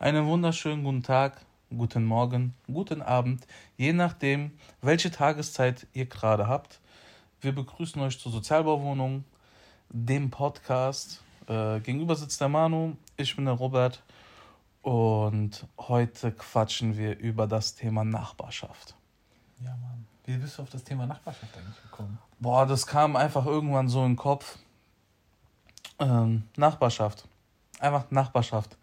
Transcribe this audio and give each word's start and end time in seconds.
Einen 0.00 0.26
wunderschönen 0.26 0.84
guten 0.84 1.02
Tag, 1.02 1.44
guten 1.76 2.04
Morgen, 2.04 2.54
guten 2.68 3.02
Abend, 3.02 3.48
je 3.76 3.92
nachdem, 3.92 4.56
welche 4.80 5.10
Tageszeit 5.10 5.88
ihr 5.92 6.06
gerade 6.06 6.46
habt. 6.46 6.78
Wir 7.40 7.52
begrüßen 7.52 8.00
euch 8.00 8.16
zur 8.20 8.30
Sozialbauwohnung, 8.30 9.24
dem 9.88 10.30
Podcast. 10.30 11.24
Äh, 11.48 11.80
gegenüber 11.80 12.14
sitzt 12.14 12.40
der 12.40 12.48
Manu, 12.48 12.96
ich 13.16 13.34
bin 13.34 13.46
der 13.46 13.54
Robert 13.54 14.04
und 14.82 15.66
heute 15.76 16.30
quatschen 16.30 16.96
wir 16.96 17.18
über 17.18 17.48
das 17.48 17.74
Thema 17.74 18.04
Nachbarschaft. 18.04 18.94
Ja, 19.64 19.70
Mann. 19.70 20.06
Wie 20.26 20.36
bist 20.36 20.58
du 20.58 20.62
auf 20.62 20.70
das 20.70 20.84
Thema 20.84 21.06
Nachbarschaft 21.06 21.58
eigentlich 21.58 21.82
gekommen? 21.82 22.18
Boah, 22.38 22.66
das 22.66 22.86
kam 22.86 23.16
einfach 23.16 23.46
irgendwann 23.46 23.88
so 23.88 24.04
in 24.04 24.12
den 24.12 24.16
Kopf. 24.16 24.60
Ähm, 25.98 26.44
Nachbarschaft. 26.56 27.26
Einfach 27.80 28.08
Nachbarschaft. 28.12 28.76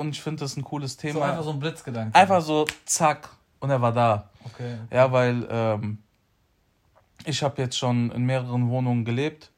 Und 0.00 0.12
ich 0.12 0.22
finde 0.22 0.40
das 0.40 0.56
ein 0.56 0.64
cooles 0.64 0.96
Thema. 0.96 1.12
So 1.12 1.22
einfach 1.22 1.42
so 1.44 1.50
ein 1.50 1.60
Blitzgedanke. 1.60 2.18
Einfach 2.18 2.40
so, 2.40 2.64
zack, 2.86 3.28
und 3.58 3.68
er 3.68 3.82
war 3.82 3.92
da. 3.92 4.30
Okay. 4.46 4.78
okay. 4.84 4.96
Ja, 4.96 5.12
weil 5.12 5.46
ähm, 5.50 5.98
ich 7.26 7.42
habe 7.42 7.60
jetzt 7.60 7.76
schon 7.76 8.10
in 8.10 8.24
mehreren 8.24 8.70
Wohnungen 8.70 9.04
gelebt, 9.04 9.52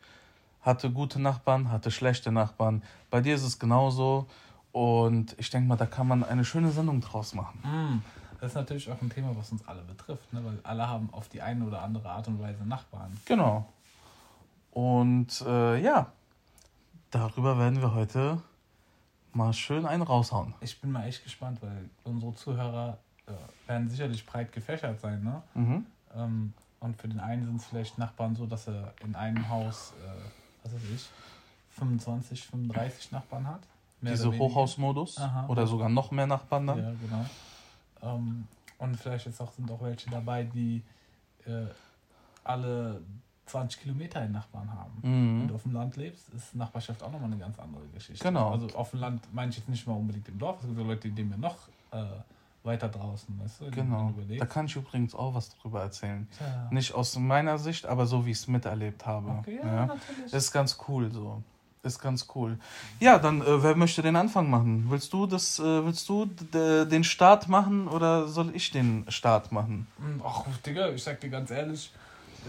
hatte 0.60 0.90
gute 0.90 1.20
Nachbarn, 1.22 1.70
hatte 1.70 1.92
schlechte 1.92 2.32
Nachbarn. 2.32 2.82
Bei 3.08 3.20
dir 3.20 3.36
ist 3.36 3.44
es 3.44 3.60
genauso. 3.60 4.26
Und 4.72 5.36
ich 5.38 5.48
denke 5.50 5.68
mal, 5.68 5.76
da 5.76 5.86
kann 5.86 6.08
man 6.08 6.24
eine 6.24 6.44
schöne 6.44 6.72
Sendung 6.72 7.00
draus 7.00 7.34
machen. 7.34 7.60
Mm. 7.62 8.02
Das 8.40 8.50
ist 8.50 8.56
natürlich 8.56 8.90
auch 8.90 9.00
ein 9.00 9.10
Thema, 9.10 9.36
was 9.36 9.52
uns 9.52 9.64
alle 9.68 9.82
betrifft, 9.82 10.32
ne? 10.32 10.44
weil 10.44 10.58
alle 10.64 10.88
haben 10.88 11.08
auf 11.12 11.28
die 11.28 11.40
eine 11.40 11.64
oder 11.64 11.82
andere 11.82 12.08
Art 12.10 12.26
und 12.26 12.40
Weise 12.40 12.66
Nachbarn. 12.66 13.16
Genau. 13.26 13.68
Und 14.72 15.40
äh, 15.46 15.80
ja, 15.80 16.10
darüber 17.12 17.60
werden 17.60 17.80
wir 17.80 17.94
heute 17.94 18.42
mal 19.34 19.52
schön 19.52 19.86
einen 19.86 20.02
raushauen. 20.02 20.54
Ich 20.60 20.80
bin 20.80 20.92
mal 20.92 21.06
echt 21.06 21.22
gespannt, 21.24 21.60
weil 21.62 21.88
unsere 22.04 22.34
Zuhörer 22.34 22.98
äh, 23.26 23.32
werden 23.68 23.88
sicherlich 23.88 24.24
breit 24.26 24.52
gefächert 24.52 25.00
sein. 25.00 25.22
Ne? 25.22 25.42
Mhm. 25.54 25.86
Ähm, 26.14 26.52
und 26.80 26.96
für 27.00 27.08
den 27.08 27.20
einen 27.20 27.44
sind 27.44 27.56
es 27.56 27.66
vielleicht 27.66 27.98
Nachbarn 27.98 28.34
so, 28.34 28.46
dass 28.46 28.68
er 28.68 28.92
in 29.04 29.14
einem 29.14 29.48
Haus, 29.48 29.92
äh, 30.02 30.64
was 30.64 30.74
weiß 30.74 30.82
ich, 30.94 31.08
25, 31.78 32.46
35 32.46 33.12
Nachbarn 33.12 33.46
hat. 33.46 33.60
Diese 34.00 34.36
Hochhausmodus 34.36 35.20
oder 35.46 35.66
sogar 35.66 35.88
noch 35.88 36.10
mehr 36.10 36.26
Nachbarn 36.26 36.66
dann. 36.66 36.78
Ja, 36.78 36.92
genau. 37.00 37.26
Ähm, 38.02 38.48
und 38.78 38.96
vielleicht 38.96 39.26
jetzt 39.26 39.40
auch, 39.40 39.52
sind 39.52 39.70
auch 39.70 39.80
welche 39.80 40.10
dabei, 40.10 40.42
die 40.42 40.82
äh, 41.46 41.66
alle 42.42 43.00
20 43.46 43.82
Kilometer 43.82 44.24
in 44.24 44.32
Nachbarn 44.32 44.70
haben. 44.72 44.92
Mhm. 45.02 45.40
Wenn 45.40 45.48
du 45.48 45.54
auf 45.54 45.62
dem 45.62 45.72
Land 45.72 45.96
lebst, 45.96 46.28
ist 46.30 46.54
Nachbarschaft 46.54 47.02
auch 47.02 47.10
nochmal 47.10 47.30
eine 47.30 47.38
ganz 47.38 47.58
andere 47.58 47.84
Geschichte. 47.94 48.22
Genau. 48.24 48.50
Also 48.50 48.68
auf 48.74 48.90
dem 48.90 49.00
Land 49.00 49.22
meine 49.32 49.50
ich 49.50 49.58
jetzt 49.58 49.68
nicht 49.68 49.86
mal 49.86 49.94
unbedingt 49.94 50.28
im 50.28 50.38
Dorf, 50.38 50.58
es 50.60 50.66
gibt 50.66 50.78
Leute, 50.78 51.08
die 51.08 51.14
leben 51.14 51.30
ja 51.30 51.36
noch 51.36 51.56
äh, 51.90 52.04
weiter 52.62 52.88
draußen, 52.88 53.38
weißt 53.42 53.60
du? 53.60 53.70
Genau. 53.70 54.12
Da 54.38 54.46
kann 54.46 54.66
ich 54.66 54.76
übrigens 54.76 55.14
auch 55.14 55.34
was 55.34 55.50
drüber 55.58 55.82
erzählen. 55.82 56.28
Ja. 56.40 56.68
Nicht 56.70 56.94
aus 56.94 57.18
meiner 57.18 57.58
Sicht, 57.58 57.86
aber 57.86 58.06
so 58.06 58.24
wie 58.24 58.30
ich 58.30 58.38
es 58.38 58.48
miterlebt 58.48 59.04
habe. 59.04 59.30
Okay, 59.40 59.58
ja, 59.62 59.66
ja. 59.66 59.86
natürlich. 59.86 60.32
Ist 60.32 60.52
ganz 60.52 60.78
cool 60.88 61.10
so. 61.10 61.42
Ist 61.84 61.98
ganz 61.98 62.28
cool. 62.36 62.58
Ja, 63.00 63.18
dann 63.18 63.42
äh, 63.42 63.62
wer 63.62 63.74
möchte 63.74 64.02
den 64.02 64.14
Anfang 64.14 64.48
machen? 64.48 64.86
Willst 64.88 65.12
du 65.12 65.26
das, 65.26 65.58
äh, 65.58 65.84
willst 65.84 66.08
du 66.08 66.26
den 66.26 67.02
Start 67.02 67.48
machen 67.48 67.88
oder 67.88 68.28
soll 68.28 68.54
ich 68.54 68.70
den 68.70 69.04
Start 69.08 69.50
machen? 69.50 69.88
Hm, 69.98 70.22
ach, 70.24 70.44
Digga, 70.64 70.90
ich 70.90 71.02
sag 71.02 71.20
dir 71.20 71.30
ganz 71.30 71.50
ehrlich, 71.50 71.92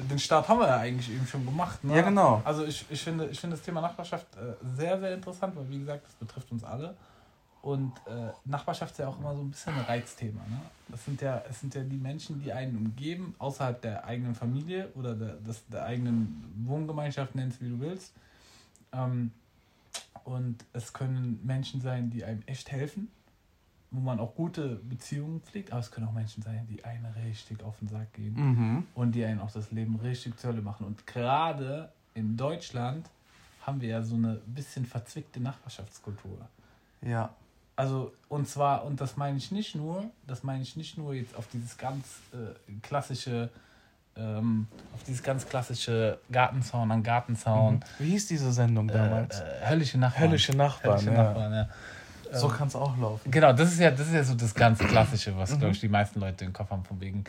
den 0.09 0.19
Start 0.19 0.47
haben 0.47 0.59
wir 0.59 0.67
ja 0.67 0.77
eigentlich 0.77 1.09
eben 1.09 1.25
schon 1.27 1.45
gemacht. 1.45 1.83
Ne? 1.83 1.95
Ja, 1.95 2.01
genau. 2.01 2.41
Also 2.43 2.65
ich, 2.65 2.85
ich, 2.89 3.01
finde, 3.01 3.27
ich 3.27 3.39
finde 3.39 3.55
das 3.55 3.65
Thema 3.65 3.81
Nachbarschaft 3.81 4.27
äh, 4.35 4.55
sehr, 4.75 4.99
sehr 4.99 5.13
interessant, 5.13 5.55
weil 5.55 5.69
wie 5.69 5.79
gesagt, 5.79 6.05
das 6.05 6.13
betrifft 6.15 6.51
uns 6.51 6.63
alle. 6.63 6.95
Und 7.61 7.93
äh, 8.07 8.31
Nachbarschaft 8.43 8.91
ist 8.91 8.97
ja 8.97 9.07
auch 9.07 9.17
immer 9.17 9.33
so 9.33 9.41
ein 9.41 9.49
bisschen 9.49 9.73
ein 9.73 9.85
Reizthema. 9.85 10.41
Ne? 10.49 10.59
Das 10.89 11.05
sind 11.05 11.21
ja, 11.21 11.41
es 11.49 11.61
sind 11.61 11.73
ja 11.73 11.81
die 11.81 11.97
Menschen, 11.97 12.43
die 12.43 12.51
einen 12.51 12.75
umgeben, 12.75 13.35
außerhalb 13.39 13.81
der 13.81 14.03
eigenen 14.03 14.35
Familie 14.35 14.89
oder 14.95 15.15
der, 15.15 15.35
des, 15.35 15.65
der 15.67 15.85
eigenen 15.85 16.43
Wohngemeinschaft, 16.65 17.35
nennst 17.35 17.61
wie 17.61 17.69
du 17.69 17.79
willst. 17.79 18.13
Ähm, 18.91 19.31
und 20.25 20.57
es 20.73 20.91
können 20.91 21.39
Menschen 21.43 21.79
sein, 21.79 22.09
die 22.09 22.25
einem 22.25 22.41
echt 22.47 22.71
helfen, 22.71 23.09
wo 23.93 23.99
man 23.99 24.19
auch 24.19 24.35
gute 24.35 24.75
Beziehungen 24.75 25.41
pflegt, 25.41 25.71
aber 25.71 25.79
es 25.79 25.91
können 25.91 26.07
auch 26.07 26.13
Menschen 26.13 26.41
sein, 26.41 26.67
die 26.69 26.83
einen 26.83 27.05
richtig 27.25 27.63
auf 27.63 27.77
den 27.79 27.87
Sack 27.87 28.11
gehen 28.13 28.33
mhm. 28.35 28.87
und 28.95 29.13
die 29.13 29.23
einen 29.23 29.39
auch 29.39 29.51
das 29.51 29.71
Leben 29.71 29.95
richtig 29.97 30.37
zur 30.39 30.51
Hölle 30.51 30.61
machen. 30.61 30.85
Und 30.85 31.05
gerade 31.05 31.91
in 32.15 32.35
Deutschland 32.35 33.07
haben 33.61 33.79
wir 33.79 33.89
ja 33.89 34.01
so 34.01 34.15
eine 34.15 34.41
bisschen 34.47 34.85
verzwickte 34.85 35.39
Nachbarschaftskultur. 35.39 36.37
Ja. 37.01 37.29
Also, 37.75 38.13
und 38.29 38.47
zwar, 38.47 38.83
und 38.83 38.99
das 38.99 39.15
meine 39.15 39.37
ich 39.37 39.51
nicht 39.51 39.75
nur, 39.75 40.09
das 40.27 40.43
meine 40.43 40.63
ich 40.63 40.75
nicht 40.75 40.97
nur 40.97 41.13
jetzt 41.13 41.35
auf 41.35 41.47
dieses 41.53 41.77
ganz 41.77 42.19
äh, 42.33 42.71
klassische 42.81 43.49
ähm, 44.15 44.67
auf 44.93 45.03
dieses 45.03 45.23
ganz 45.23 45.47
klassische 45.47 46.19
Gartenzaun 46.31 46.91
an 46.91 47.01
Gartenzaun. 47.01 47.75
Mhm. 47.75 47.81
Wie 47.97 48.09
hieß 48.11 48.27
diese 48.27 48.51
Sendung 48.51 48.87
damals? 48.87 49.39
Äh, 49.39 49.43
äh, 49.43 49.69
Höllische 49.69 49.97
Nachbarn. 49.97 50.29
Höllische 50.29 50.55
Nachbarn, 50.55 50.99
Höllische 50.99 51.11
ja. 51.11 51.23
Nachbarn 51.23 51.53
ja. 51.53 51.69
So 52.33 52.47
ähm, 52.47 52.53
kann 52.53 52.67
es 52.67 52.75
auch 52.75 52.97
laufen. 52.97 53.31
Genau, 53.31 53.53
das 53.53 53.73
ist 53.73 53.79
ja, 53.79 53.91
das 53.91 54.07
ist 54.07 54.13
ja 54.13 54.23
so 54.23 54.35
das 54.35 54.53
ganz 54.53 54.79
Klassische, 54.87 55.35
was, 55.37 55.51
mhm. 55.51 55.59
glaube 55.59 55.73
ich, 55.73 55.79
die 55.79 55.89
meisten 55.89 56.19
Leute 56.19 56.45
im 56.45 56.53
Kopf 56.53 56.71
haben, 56.71 56.83
von 56.83 56.99
wegen, 56.99 57.23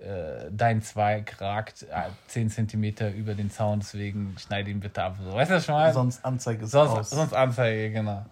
äh, 0.00 0.50
dein 0.50 0.80
Zweig 0.82 1.40
ragt 1.40 1.84
äh, 1.90 2.08
10 2.28 2.50
cm 2.50 3.16
über 3.16 3.34
den 3.34 3.50
Zaun, 3.50 3.80
deswegen 3.80 4.36
schneide 4.38 4.70
ihn 4.70 4.80
bitte 4.80 5.02
ab. 5.02 5.16
So, 5.22 5.34
weißt 5.34 5.50
du 5.50 5.54
das 5.54 5.64
schon 5.64 5.74
mal? 5.74 5.92
Sonst 5.92 6.24
Anzeige 6.24 6.64
ist 6.64 6.70
sonst, 6.70 6.90
aus. 6.90 7.10
Sonst 7.10 7.34
Anzeige, 7.34 7.90
genau. 7.90 8.24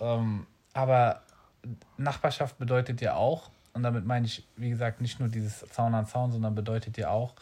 Ähm, 0.00 0.46
aber 0.74 1.22
Nachbarschaft 1.96 2.58
bedeutet 2.58 3.00
ja 3.00 3.14
auch, 3.14 3.50
und 3.74 3.82
damit 3.82 4.06
meine 4.06 4.26
ich, 4.26 4.44
wie 4.56 4.70
gesagt, 4.70 5.00
nicht 5.00 5.20
nur 5.20 5.28
dieses 5.28 5.64
Zaun 5.70 5.94
an 5.94 6.06
Zaun, 6.06 6.32
sondern 6.32 6.54
bedeutet 6.54 6.96
ja 6.98 7.10
auch, 7.10 7.34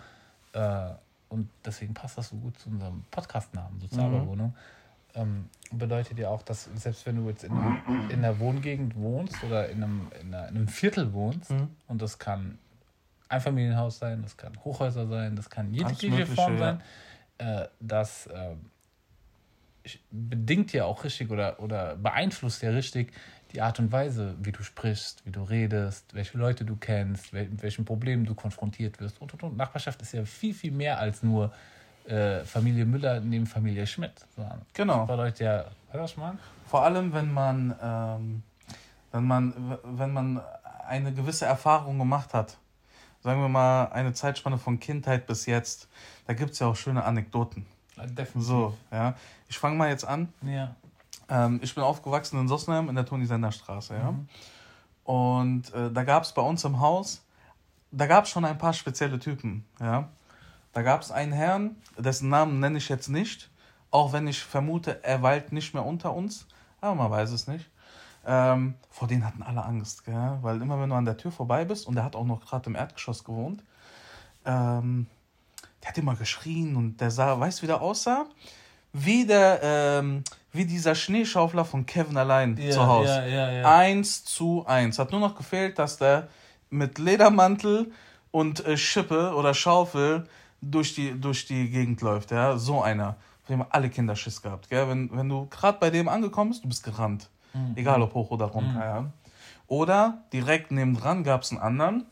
äh, 0.52 0.90
und 1.28 1.48
deswegen 1.64 1.94
passt 1.94 2.18
das 2.18 2.28
so 2.28 2.36
gut 2.36 2.58
zu 2.58 2.68
unserem 2.68 3.04
Podcastnamen, 3.10 3.80
Sozialbewohnung, 3.80 4.48
mhm. 4.48 4.54
Ähm, 5.16 5.48
bedeutet 5.72 6.18
ja 6.18 6.28
auch, 6.28 6.42
dass 6.42 6.68
selbst 6.74 7.06
wenn 7.06 7.16
du 7.16 7.28
jetzt 7.28 7.44
in, 7.44 7.52
einem, 7.52 8.10
in 8.10 8.18
einer 8.24 8.38
Wohngegend 8.38 8.94
wohnst 8.94 9.42
oder 9.42 9.68
in 9.68 9.82
einem, 9.82 10.08
in, 10.20 10.34
einer, 10.34 10.48
in 10.48 10.56
einem 10.56 10.68
Viertel 10.68 11.12
wohnst, 11.12 11.50
mhm. 11.50 11.68
und 11.88 12.02
das 12.02 12.18
kann 12.18 12.58
Einfamilienhaus 13.28 13.98
sein, 13.98 14.22
das 14.22 14.36
kann 14.36 14.56
Hochhäuser 14.64 15.06
sein, 15.08 15.34
das 15.34 15.50
kann 15.50 15.72
jegliche 15.74 16.26
Form 16.26 16.58
sein, 16.58 16.82
ja. 17.40 17.62
äh, 17.62 17.68
das 17.80 18.28
äh, 18.28 18.54
bedingt 20.10 20.72
ja 20.72 20.84
auch 20.84 21.04
richtig 21.04 21.30
oder, 21.30 21.60
oder 21.60 21.96
beeinflusst 21.96 22.62
ja 22.62 22.70
richtig 22.70 23.12
die 23.52 23.60
Art 23.60 23.78
und 23.78 23.92
Weise, 23.92 24.34
wie 24.40 24.52
du 24.52 24.62
sprichst, 24.62 25.24
wie 25.24 25.30
du 25.30 25.42
redest, 25.42 26.14
welche 26.14 26.36
Leute 26.36 26.64
du 26.64 26.76
kennst, 26.76 27.32
mit 27.32 27.62
welchen 27.62 27.84
Problemen 27.84 28.24
du 28.24 28.34
konfrontiert 28.34 29.00
wirst 29.00 29.20
und, 29.20 29.32
und, 29.34 29.42
und. 29.42 29.56
Nachbarschaft 29.56 30.02
ist 30.02 30.12
ja 30.12 30.24
viel, 30.24 30.52
viel 30.52 30.72
mehr 30.72 30.98
als 30.98 31.22
nur 31.22 31.52
äh, 32.08 32.44
Familie 32.44 32.84
Müller 32.84 33.20
neben 33.20 33.46
Familie 33.46 33.86
Schmidt. 33.86 34.12
Genau. 34.72 34.98
Das 35.00 35.08
bedeutet 35.08 35.40
ja, 35.40 35.64
weißt 35.92 36.16
du, 36.16 36.20
was 36.20 36.34
Vor 36.66 36.82
allem, 36.82 37.12
wenn 37.12 37.32
man, 37.32 37.74
ähm, 37.82 38.42
wenn 39.12 39.24
man, 39.24 39.78
wenn 39.84 40.12
man 40.12 40.40
eine 40.86 41.12
gewisse 41.12 41.46
Erfahrung 41.46 41.98
gemacht 41.98 42.34
hat, 42.34 42.56
sagen 43.22 43.40
wir 43.40 43.48
mal 43.48 43.86
eine 43.86 44.12
Zeitspanne 44.12 44.58
von 44.58 44.78
Kindheit 44.78 45.26
bis 45.26 45.46
jetzt, 45.46 45.88
da 46.26 46.34
gibt 46.34 46.52
es 46.52 46.60
ja 46.60 46.68
auch 46.68 46.76
schöne 46.76 47.04
Anekdoten. 47.04 47.66
Definitiv. 47.96 48.42
So, 48.42 48.76
ja. 48.92 49.14
Ich 49.48 49.58
fange 49.58 49.76
mal 49.76 49.88
jetzt 49.88 50.06
an. 50.06 50.32
Ja. 50.42 50.74
Ähm, 51.28 51.60
ich 51.62 51.74
bin 51.74 51.82
aufgewachsen 51.82 52.38
in 52.38 52.48
Sossenheim 52.48 52.88
in 52.88 52.94
der 52.94 53.06
Toni-Sender-Straße, 53.06 53.94
ja. 53.94 54.12
Mhm. 54.12 54.28
Und 55.04 55.72
äh, 55.74 55.90
da 55.90 56.04
gab 56.04 56.24
es 56.24 56.32
bei 56.32 56.42
uns 56.42 56.64
im 56.64 56.80
Haus, 56.80 57.22
da 57.90 58.06
gab 58.06 58.24
es 58.24 58.30
schon 58.30 58.44
ein 58.44 58.58
paar 58.58 58.72
spezielle 58.72 59.18
Typen, 59.18 59.64
ja. 59.80 60.08
Da 60.76 60.82
gab 60.82 61.00
es 61.00 61.10
einen 61.10 61.32
Herrn, 61.32 61.76
dessen 61.96 62.28
Namen 62.28 62.60
nenne 62.60 62.76
ich 62.76 62.90
jetzt 62.90 63.08
nicht, 63.08 63.48
auch 63.90 64.12
wenn 64.12 64.26
ich 64.26 64.42
vermute, 64.42 65.02
er 65.02 65.22
weilt 65.22 65.50
nicht 65.50 65.72
mehr 65.72 65.86
unter 65.86 66.12
uns, 66.12 66.46
aber 66.82 66.94
man 66.94 67.10
weiß 67.10 67.30
es 67.30 67.46
nicht. 67.46 67.70
Ähm, 68.26 68.74
vor 68.90 69.08
denen 69.08 69.24
hatten 69.24 69.42
alle 69.42 69.64
Angst, 69.64 70.04
gell? 70.04 70.36
weil 70.42 70.60
immer 70.60 70.78
wenn 70.78 70.90
du 70.90 70.96
an 70.96 71.06
der 71.06 71.16
Tür 71.16 71.32
vorbei 71.32 71.64
bist, 71.64 71.86
und 71.86 71.94
der 71.94 72.04
hat 72.04 72.14
auch 72.14 72.26
noch 72.26 72.44
gerade 72.44 72.68
im 72.68 72.76
Erdgeschoss 72.76 73.24
gewohnt, 73.24 73.64
ähm, 74.44 75.06
der 75.82 75.88
hat 75.88 75.96
immer 75.96 76.14
geschrien 76.14 76.76
und 76.76 77.00
der 77.00 77.10
sah, 77.10 77.40
weißt 77.40 77.60
du, 77.60 77.62
wie 77.62 77.68
der 77.68 77.80
aussah? 77.80 78.26
Wie 78.92 79.24
der, 79.24 79.60
ähm, 79.62 80.24
wie 80.52 80.66
dieser 80.66 80.94
Schneeschaufler 80.94 81.64
von 81.64 81.86
Kevin 81.86 82.18
allein 82.18 82.54
ja, 82.58 82.70
zu 82.70 82.86
Hause. 82.86 83.14
Ja, 83.14 83.26
ja, 83.26 83.50
ja. 83.50 83.78
Eins 83.78 84.26
zu 84.26 84.66
eins. 84.66 84.98
Hat 84.98 85.10
nur 85.10 85.20
noch 85.20 85.36
gefehlt, 85.36 85.78
dass 85.78 85.96
der 85.96 86.28
mit 86.68 86.98
Ledermantel 86.98 87.92
und 88.30 88.62
äh, 88.66 88.76
Schippe 88.76 89.34
oder 89.34 89.54
Schaufel 89.54 90.28
durch 90.60 90.94
die, 90.94 91.18
durch 91.20 91.46
die 91.46 91.70
Gegend 91.70 92.00
läuft. 92.00 92.30
Ja? 92.30 92.56
So 92.56 92.82
einer. 92.82 93.16
Wir 93.46 93.58
haben 93.58 93.66
alle 93.70 93.90
Kinder 93.90 94.16
Schiss 94.16 94.42
gehabt. 94.42 94.68
Gell? 94.68 94.88
Wenn, 94.88 95.10
wenn 95.16 95.28
du 95.28 95.46
gerade 95.46 95.78
bei 95.78 95.90
dem 95.90 96.08
angekommen 96.08 96.50
bist, 96.50 96.64
du 96.64 96.68
bist 96.68 96.82
gerannt. 96.82 97.28
Mhm. 97.54 97.76
Egal 97.76 98.02
ob 98.02 98.14
hoch 98.14 98.30
oder 98.30 98.46
runter. 98.46 98.70
Mhm. 98.70 98.80
Ja? 98.80 99.04
Oder 99.68 100.22
direkt 100.32 100.70
nebendran 100.70 101.24
gab 101.24 101.42
es 101.42 101.52
einen 101.52 101.60
anderen. 101.60 102.06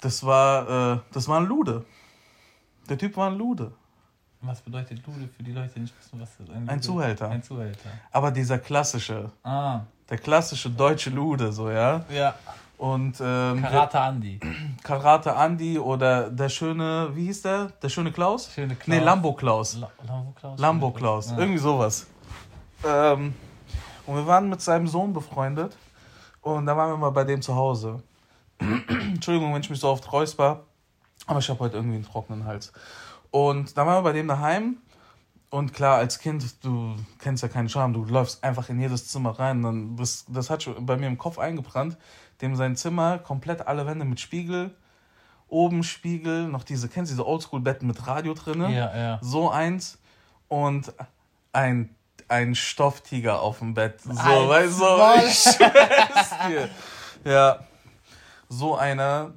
Das 0.00 0.24
war, 0.24 0.96
äh, 0.96 0.98
das 1.12 1.28
war 1.28 1.40
ein 1.40 1.46
Lude. 1.46 1.84
Der 2.88 2.98
Typ 2.98 3.16
war 3.16 3.30
ein 3.30 3.38
Lude. 3.38 3.72
Was 4.40 4.60
bedeutet 4.60 5.06
Lude 5.06 5.26
für 5.26 5.42
die 5.42 5.52
Leute, 5.52 5.72
die 5.74 5.80
nicht 5.80 5.98
wissen, 5.98 6.20
was 6.20 6.36
das 6.36 6.46
ist? 6.46 6.54
Ein, 6.54 6.68
ein 6.68 6.82
Zuhälter. 6.82 7.30
Ein 7.30 7.42
Zuhälter. 7.42 7.88
Aber 8.10 8.30
dieser 8.30 8.58
klassische. 8.58 9.30
Ah. 9.42 9.80
Der 10.10 10.18
klassische 10.18 10.68
deutsche 10.68 11.08
Lude, 11.08 11.50
so, 11.50 11.70
ja. 11.70 12.04
Ja. 12.10 12.34
Und, 12.84 13.16
ähm, 13.18 13.62
Karate 13.62 13.98
Andi. 13.98 14.40
Karate 14.82 15.34
Andi 15.34 15.78
oder 15.78 16.28
der 16.28 16.50
schöne, 16.50 17.08
wie 17.14 17.24
hieß 17.24 17.40
der? 17.40 17.68
Der 17.82 17.88
schöne 17.88 18.12
Klaus? 18.12 18.50
Schöne 18.54 18.74
Klaus. 18.74 18.88
Nee, 18.98 19.02
Lambo 19.02 19.32
Klaus. 19.32 19.78
La 19.78 19.90
Lambo 20.06 20.32
Klaus. 20.32 20.60
Lambo 20.60 20.90
Klaus, 20.90 21.30
Ja. 21.30 21.38
irgendwie 21.38 21.58
sowas. 21.58 22.06
Ähm, 22.86 23.32
und 24.04 24.16
wir 24.16 24.26
waren 24.26 24.50
mit 24.50 24.60
seinem 24.60 24.86
Sohn 24.86 25.14
befreundet 25.14 25.74
und 26.42 26.66
da 26.66 26.76
waren 26.76 26.90
wir 26.90 26.98
mal 26.98 27.08
bei 27.08 27.24
dem 27.24 27.40
zu 27.40 27.54
Hause. 27.54 28.02
Entschuldigung, 28.58 29.54
wenn 29.54 29.62
ich 29.62 29.70
mich 29.70 29.80
so 29.80 29.88
oft 29.88 30.12
räusper, 30.12 30.64
aber 31.26 31.38
ich 31.38 31.48
habe 31.48 31.60
heute 31.60 31.76
irgendwie 31.76 31.96
einen 31.96 32.04
trockenen 32.04 32.44
Hals. 32.44 32.70
Und 33.30 33.78
da 33.78 33.86
waren 33.86 33.96
wir 33.96 34.02
bei 34.02 34.12
dem 34.12 34.28
daheim 34.28 34.76
und 35.48 35.72
klar, 35.72 35.96
als 35.96 36.18
Kind, 36.18 36.62
du 36.62 36.96
kennst 37.18 37.42
ja 37.42 37.48
keinen 37.48 37.68
Charme, 37.70 37.94
du 37.94 38.04
läufst 38.04 38.44
einfach 38.44 38.68
in 38.68 38.78
jedes 38.78 39.08
Zimmer 39.08 39.38
rein. 39.38 39.62
Dann 39.62 39.96
bist, 39.96 40.26
das 40.28 40.50
hat 40.50 40.62
schon 40.64 40.84
bei 40.84 40.96
mir 40.98 41.06
im 41.06 41.16
Kopf 41.16 41.38
eingebrannt, 41.38 41.96
dem 42.44 42.56
sein 42.56 42.76
Zimmer, 42.76 43.18
komplett 43.18 43.66
alle 43.66 43.86
Wände 43.86 44.04
mit 44.04 44.20
Spiegel, 44.20 44.70
oben 45.48 45.82
Spiegel, 45.82 46.46
noch 46.46 46.62
diese, 46.62 46.88
kennst 46.88 47.10
du 47.10 47.14
diese 47.14 47.26
Oldschool-Betten 47.26 47.86
mit 47.86 48.06
Radio 48.06 48.34
drinne? 48.34 48.70
Ja, 48.70 48.96
ja. 48.96 49.18
So 49.22 49.50
eins 49.50 49.98
und 50.48 50.92
ein, 51.52 51.94
ein 52.28 52.54
Stofftiger 52.54 53.40
auf 53.40 53.58
dem 53.58 53.74
Bett. 53.74 54.00
So, 54.02 54.12
weißt 54.12 54.80
du, 54.80 55.26
ich 55.26 55.38
schwör's 55.38 56.30
dir. 56.48 56.68
Ja, 57.24 57.60
so 58.48 58.76
einer 58.76 59.32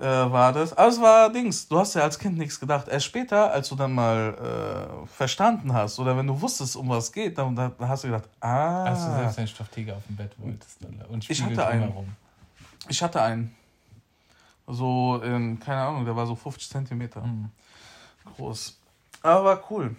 äh, 0.00 0.32
war 0.32 0.52
das. 0.52 0.72
Aber 0.72 0.88
es 0.88 1.00
war 1.00 1.30
Dings, 1.30 1.68
du 1.68 1.78
hast 1.78 1.94
ja 1.94 2.02
als 2.02 2.18
Kind 2.18 2.38
nichts 2.38 2.58
gedacht. 2.58 2.88
Erst 2.88 3.04
später, 3.06 3.52
als 3.52 3.68
du 3.68 3.76
dann 3.76 3.92
mal 3.92 5.02
äh, 5.04 5.06
verstanden 5.06 5.74
hast 5.74 5.98
oder 5.98 6.16
wenn 6.16 6.26
du 6.26 6.40
wusstest, 6.40 6.74
um 6.76 6.88
was 6.88 7.12
geht, 7.12 7.36
dann, 7.36 7.54
dann 7.54 7.74
hast 7.80 8.04
du 8.04 8.08
gedacht, 8.08 8.28
ah, 8.40 8.84
Als 8.84 9.04
du 9.04 9.12
selbst 9.12 9.38
einen 9.38 9.48
Stofftiger 9.48 9.96
auf 9.96 10.06
dem 10.06 10.16
Bett 10.16 10.32
wolltest. 10.38 10.78
Alter. 10.84 11.10
Und 11.10 11.28
Ich 11.28 11.42
hatte 11.42 11.66
einen. 11.66 11.82
drumherum. 11.82 12.08
ich 12.88 13.02
hatte 13.02 13.20
einen. 13.20 13.54
So, 14.66 15.20
in, 15.22 15.60
keine 15.60 15.82
Ahnung, 15.82 16.04
der 16.04 16.16
war 16.16 16.26
so 16.26 16.34
50 16.34 16.70
Zentimeter. 16.70 17.20
Mhm. 17.20 17.50
groß. 18.36 18.78
Aber 19.22 19.62
cool. 19.70 19.96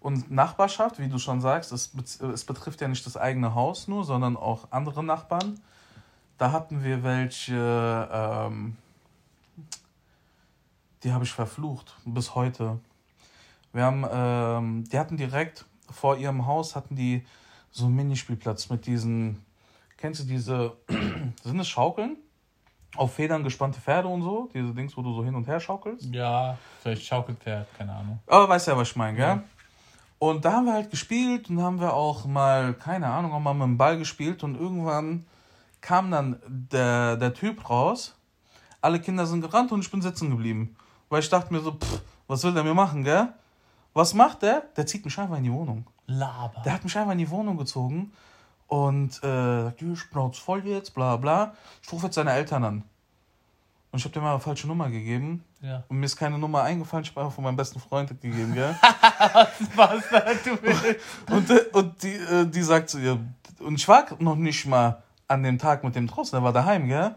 Und 0.00 0.30
Nachbarschaft, 0.30 0.98
wie 0.98 1.08
du 1.08 1.18
schon 1.18 1.42
sagst, 1.42 1.72
es, 1.72 1.90
es 2.32 2.44
betrifft 2.44 2.80
ja 2.80 2.88
nicht 2.88 3.04
das 3.04 3.18
eigene 3.18 3.54
Haus 3.54 3.88
nur, 3.88 4.04
sondern 4.04 4.38
auch 4.38 4.68
andere 4.70 5.04
Nachbarn. 5.04 5.60
Da 6.40 6.52
hatten 6.52 6.82
wir 6.82 7.02
welche, 7.02 8.08
ähm, 8.10 8.78
die 11.02 11.12
habe 11.12 11.22
ich 11.22 11.32
verflucht 11.32 11.94
bis 12.06 12.34
heute. 12.34 12.80
Wir 13.74 13.84
haben, 13.84 14.06
ähm, 14.10 14.84
die 14.90 14.98
hatten 14.98 15.18
direkt 15.18 15.66
vor 15.90 16.16
ihrem 16.16 16.46
Haus 16.46 16.74
hatten 16.74 16.96
die 16.96 17.26
so 17.70 17.84
einen 17.84 17.96
Minispielplatz 17.96 18.70
mit 18.70 18.86
diesen, 18.86 19.44
kennst 19.98 20.22
du 20.22 20.24
diese, 20.24 20.72
sind 21.44 21.60
es 21.60 21.68
Schaukeln? 21.68 22.16
Auf 22.96 23.12
Federn 23.16 23.44
gespannte 23.44 23.78
Pferde 23.78 24.08
und 24.08 24.22
so, 24.22 24.48
diese 24.54 24.72
Dings, 24.72 24.96
wo 24.96 25.02
du 25.02 25.12
so 25.12 25.22
hin 25.22 25.34
und 25.34 25.46
her 25.46 25.60
schaukelst. 25.60 26.06
Ja, 26.06 26.56
vielleicht 26.80 27.04
Schaukelpferd, 27.04 27.68
keine 27.76 27.92
Ahnung. 27.92 28.18
Aber 28.26 28.48
weißt 28.48 28.68
ja, 28.68 28.78
was 28.78 28.88
ich 28.88 28.96
meine, 28.96 29.14
gell? 29.18 29.26
Ja. 29.26 29.42
Und 30.18 30.42
da 30.42 30.52
haben 30.52 30.64
wir 30.64 30.72
halt 30.72 30.90
gespielt 30.90 31.50
und 31.50 31.60
haben 31.60 31.78
wir 31.78 31.92
auch 31.92 32.24
mal, 32.24 32.72
keine 32.72 33.08
Ahnung, 33.08 33.34
auch 33.34 33.40
mal 33.40 33.52
mit 33.52 33.64
dem 33.64 33.76
Ball 33.76 33.98
gespielt 33.98 34.42
und 34.42 34.54
irgendwann 34.54 35.26
kam 35.80 36.10
dann 36.10 36.40
der, 36.46 37.16
der 37.16 37.34
Typ 37.34 37.68
raus. 37.68 38.14
Alle 38.80 39.00
Kinder 39.00 39.26
sind 39.26 39.40
gerannt 39.42 39.72
und 39.72 39.80
ich 39.80 39.90
bin 39.90 40.02
sitzen 40.02 40.30
geblieben. 40.30 40.76
Weil 41.08 41.20
ich 41.20 41.28
dachte 41.28 41.52
mir 41.52 41.60
so, 41.60 41.72
pff, 41.72 42.00
was 42.28 42.44
will 42.44 42.54
der 42.54 42.64
mir 42.64 42.74
machen, 42.74 43.04
gell? 43.04 43.28
Was 43.92 44.14
macht 44.14 44.42
der? 44.42 44.62
Der 44.76 44.86
zieht 44.86 45.04
mich 45.04 45.18
einfach 45.18 45.36
in 45.36 45.44
die 45.44 45.52
Wohnung. 45.52 45.86
Laber. 46.06 46.62
Der 46.64 46.74
hat 46.74 46.84
mich 46.84 46.96
einfach 46.96 47.12
in 47.12 47.18
die 47.18 47.30
Wohnung 47.30 47.56
gezogen 47.56 48.12
und 48.68 49.18
äh, 49.24 49.62
sagt, 49.64 49.82
"Ja, 49.82 49.92
ich 49.92 50.10
brauch's 50.10 50.38
voll 50.38 50.64
jetzt, 50.64 50.94
bla 50.94 51.16
bla. 51.16 51.54
Ich 51.82 51.92
rufe 51.92 52.06
jetzt 52.06 52.14
seine 52.14 52.32
Eltern 52.32 52.64
an. 52.64 52.84
Und 53.92 53.98
ich 53.98 54.04
habe 54.04 54.12
dem 54.12 54.22
mal 54.22 54.30
eine 54.30 54.40
falsche 54.40 54.68
Nummer 54.68 54.88
gegeben. 54.88 55.44
Ja. 55.60 55.82
Und 55.88 55.98
mir 55.98 56.06
ist 56.06 56.16
keine 56.16 56.38
Nummer 56.38 56.62
eingefallen, 56.62 57.04
ich 57.04 57.10
habe 57.10 57.22
einfach 57.22 57.34
von 57.34 57.42
meinem 57.44 57.56
besten 57.56 57.80
Freund 57.80 58.08
gegeben, 58.08 58.54
gell? 58.54 58.74
Was 59.74 60.08
du 60.44 60.62
willst. 60.62 61.00
und 61.28 61.50
äh, 61.50 61.64
und 61.72 62.02
die, 62.02 62.14
äh, 62.14 62.46
die 62.46 62.62
sagt 62.62 62.90
zu 62.90 62.98
ihr, 62.98 63.18
und 63.58 63.74
ich 63.74 63.88
war 63.88 64.06
noch 64.20 64.36
nicht 64.36 64.64
mal 64.66 65.02
an 65.30 65.42
dem 65.42 65.58
Tag 65.58 65.84
mit 65.84 65.94
dem 65.94 66.06
draußen, 66.06 66.36
der 66.36 66.42
war 66.42 66.52
daheim, 66.52 66.88
gell? 66.88 67.14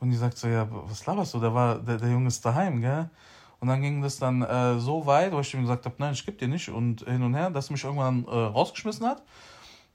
Und 0.00 0.10
die 0.10 0.16
sagt 0.16 0.36
so, 0.36 0.48
ja, 0.48 0.66
was 0.70 1.06
laberst 1.06 1.32
du, 1.34 1.40
der, 1.40 1.54
war, 1.54 1.76
der, 1.76 1.96
der 1.96 2.10
Junge 2.10 2.28
ist 2.28 2.44
daheim, 2.44 2.80
gell? 2.80 3.08
Und 3.60 3.68
dann 3.68 3.80
ging 3.80 4.02
das 4.02 4.18
dann 4.18 4.42
äh, 4.42 4.78
so 4.78 5.06
weit, 5.06 5.32
wo 5.32 5.40
ich 5.40 5.54
ihm 5.54 5.62
gesagt 5.62 5.86
habe, 5.86 5.94
nein, 5.98 6.12
ich 6.12 6.26
geb 6.26 6.38
dir 6.38 6.48
nicht 6.48 6.68
und 6.68 7.02
hin 7.04 7.22
und 7.22 7.34
her, 7.34 7.48
dass 7.48 7.70
er 7.70 7.72
mich 7.72 7.84
irgendwann 7.84 8.26
äh, 8.26 8.30
rausgeschmissen 8.30 9.06
hat. 9.06 9.22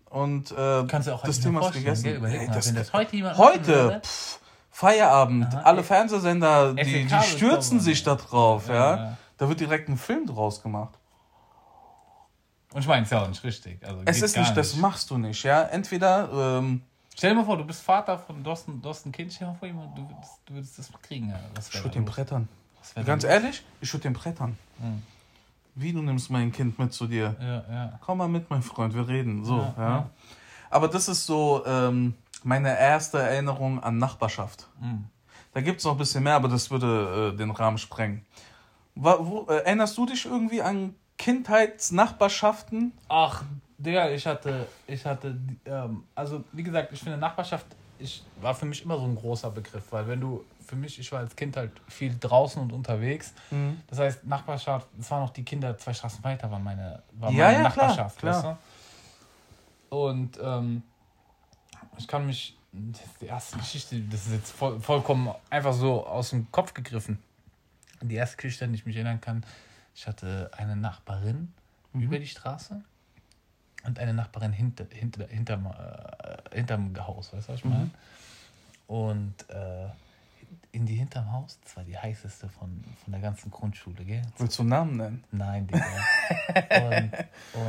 Und 0.10 0.52
äh, 0.52 0.86
Kannst 0.88 1.08
du 1.08 1.14
auch 1.14 1.22
das 1.24 1.40
Thema 1.40 1.62
ist 1.68 1.74
gegessen. 1.74 2.04
gell? 2.04 2.26
Ey, 2.26 2.48
das, 2.48 2.70
wenn 2.70 2.76
das 2.76 2.92
heute 2.94 3.16
jemand 3.16 3.38
heute, 3.38 4.02
pff, 4.04 4.40
Feierabend, 4.72 5.54
Aha, 5.54 5.62
alle. 5.62 5.84
Fernsehsender, 5.84 6.74
die, 6.74 7.06
die 7.06 7.22
stürzen 7.22 7.80
sich 7.80 8.02
da 8.02 8.16
drauf, 8.16 8.68
ja, 8.70 8.74
Ja, 8.74 8.96
ja. 8.96 9.18
Da 9.38 9.48
wird 9.48 9.60
direkt 9.60 9.90
ein 9.90 9.98
Film 9.98 10.26
draus 10.26 10.64
gemacht. 10.64 10.98
Und 12.74 12.82
ich 12.82 12.88
meine, 12.88 13.04
es 13.04 13.10
ja 13.10 13.22
auch 13.24 13.28
nicht 13.28 13.44
richtig. 13.44 13.86
Also 13.86 14.02
Es 14.06 14.22
ist 14.22 14.36
gar 14.36 14.42
nicht, 14.42 14.58
das 14.58 14.76
machst 14.78 15.10
du 15.12 15.18
nicht, 15.18 15.44
ja. 15.44 15.64
Entweder, 15.64 16.60
ähm, 16.60 16.82
Stell 17.20 17.32
dir 17.32 17.36
mal 17.36 17.44
vor, 17.44 17.58
du 17.58 17.66
bist 17.66 17.82
Vater 17.82 18.18
von, 18.18 18.46
hast 18.46 18.70
ein 18.70 19.12
Kind, 19.12 19.34
stell 19.34 19.46
dir 19.46 19.52
mal 19.52 19.60
vor, 19.60 19.68
jemand, 19.68 19.98
du 19.98 20.10
würdest, 20.10 20.40
du 20.46 20.54
würdest 20.54 20.80
das 20.80 20.90
kriegen. 21.02 21.28
Ja. 21.28 21.38
Was 21.54 21.68
ich 21.68 21.84
würde 21.84 21.96
den 21.96 22.06
brettern. 22.06 22.48
Ganz 22.96 23.24
los? 23.24 23.32
ehrlich, 23.32 23.66
ich 23.82 23.94
würde 23.94 24.04
den 24.04 24.14
brettern. 24.14 24.58
Mhm. 24.78 25.04
Wie 25.76 25.92
du 25.92 26.02
nimmst 26.02 26.30
mein 26.30 26.54
Kind 26.54 26.80
mit 26.80 26.94
zu 26.94 27.08
dir. 27.08 27.36
Ja, 27.42 27.74
ja. 27.76 28.00
Komm 28.00 28.20
mal 28.20 28.30
mit, 28.30 28.50
mein 28.50 28.62
Freund, 28.62 28.94
wir 28.94 29.06
reden. 29.10 29.44
So, 29.44 29.58
Ja, 29.58 29.74
ja. 29.78 29.90
ja. 29.90 30.10
Aber 30.70 30.88
das 30.88 31.10
ist 31.10 31.26
so 31.26 31.62
ähm, 31.66 32.14
meine 32.44 32.80
erste 32.80 33.20
Erinnerung 33.20 33.84
an 33.84 33.98
Nachbarschaft. 33.98 34.70
Mhm. 34.80 35.04
Da 35.54 35.60
gibt 35.60 35.80
es 35.80 35.84
noch 35.84 35.92
ein 35.92 35.98
bisschen 35.98 36.24
mehr, 36.24 36.36
aber 36.36 36.48
das 36.48 36.72
würde 36.72 37.34
äh, 37.34 37.38
den 37.38 37.52
Rahmen 37.52 37.80
sprengen. 37.80 38.26
Wo, 38.96 39.46
äh, 39.50 39.58
erinnerst 39.58 39.98
du 39.98 40.06
dich 40.06 40.26
irgendwie 40.26 40.62
an 40.62 40.96
Kindheitsnachbarschaften? 41.18 42.94
Ach, 43.10 43.44
Digga, 43.80 44.10
ich 44.10 44.28
hatte, 44.28 44.68
ich 44.88 45.06
hatte, 45.06 45.40
ähm, 45.66 46.04
also 46.14 46.44
wie 46.52 46.64
gesagt, 46.64 46.92
ich 46.92 47.00
finde 47.00 47.18
Nachbarschaft 47.18 47.66
ich, 48.00 48.24
war 48.38 48.56
für 48.56 48.66
mich 48.66 48.84
immer 48.84 48.98
so 48.98 49.04
ein 49.06 49.16
großer 49.16 49.52
Begriff, 49.52 49.92
weil 49.92 50.08
wenn 50.08 50.22
du, 50.22 50.46
für 50.66 50.76
mich, 50.76 50.98
ich 51.00 51.12
war 51.12 51.20
als 51.20 51.36
Kind 51.36 51.58
halt 51.58 51.72
viel 51.90 52.16
draußen 52.18 52.62
und 52.62 52.72
unterwegs. 52.72 53.34
Mhm. 53.52 53.82
Das 53.88 54.00
heißt, 54.00 54.26
Nachbarschaft, 54.26 54.88
es 54.98 55.12
waren 55.12 55.24
noch 55.24 55.32
die 55.32 55.44
Kinder 55.44 55.78
zwei 55.78 55.94
Straßen 55.94 56.24
weiter, 56.24 56.50
waren 56.50 56.64
meine, 56.64 57.04
war 57.14 57.32
Ja, 57.32 57.48
meine 57.48 57.64
ja, 57.64 57.70
klar, 57.70 57.88
Nachbarschaft, 57.88 58.20
klar. 58.20 58.58
du? 59.92 59.98
Und 59.98 60.40
ähm, 60.42 60.84
ich 61.98 62.08
kann 62.08 62.26
mich, 62.26 62.58
das 62.72 63.02
ist 63.02 63.22
die 63.22 63.26
erste 63.26 63.58
Geschichte, 63.58 64.00
das 64.02 64.28
ist 64.28 64.34
jetzt 64.34 64.52
voll, 64.52 64.80
vollkommen 64.80 65.34
einfach 65.50 65.74
so 65.74 66.06
aus 66.06 66.30
dem 66.30 66.50
Kopf 66.52 66.74
gegriffen. 66.74 67.20
Die 68.02 68.16
erste 68.16 68.38
Geschichte, 68.38 68.64
an 68.66 68.72
die 68.72 68.80
ich 68.80 68.86
mich 68.86 68.96
erinnern 68.96 69.20
kann, 69.20 69.46
ich 69.94 70.08
hatte 70.08 70.50
eine 70.56 70.76
Nachbarin 70.76 71.54
Mhm. 71.92 72.02
über 72.04 72.20
die 72.20 72.28
Straße 72.28 72.84
und 73.90 74.00
eine 74.00 74.14
Nachbarin 74.14 74.52
hinter, 74.54 74.86
hinter, 74.92 75.28
hinterm, 75.28 75.66
äh, 75.68 76.56
hinterm 76.56 76.96
Haus, 77.06 77.34
weißt 77.34 77.50
du, 77.50 77.54
was 77.54 77.60
ich 77.60 77.66
meine? 77.66 77.90
Und 78.88 79.36
äh, 79.50 79.88
in 80.72 80.86
die 80.86 80.96
hinterm 80.96 81.32
Haus, 81.32 81.60
das 81.64 81.78
war 81.78 81.84
die 81.84 81.98
heißeste 81.98 82.48
von, 82.48 82.84
von 83.04 83.12
der 83.12 83.22
ganzen 83.22 83.50
Grundschule, 83.50 84.04
gell? 84.04 84.22
Willst 84.38 84.58
du 84.58 84.64
einen 84.64 84.70
Namen 84.70 84.98
nennen? 84.98 85.24
Nein, 85.32 85.68
Digga. 85.68 85.86
und, 86.88 87.12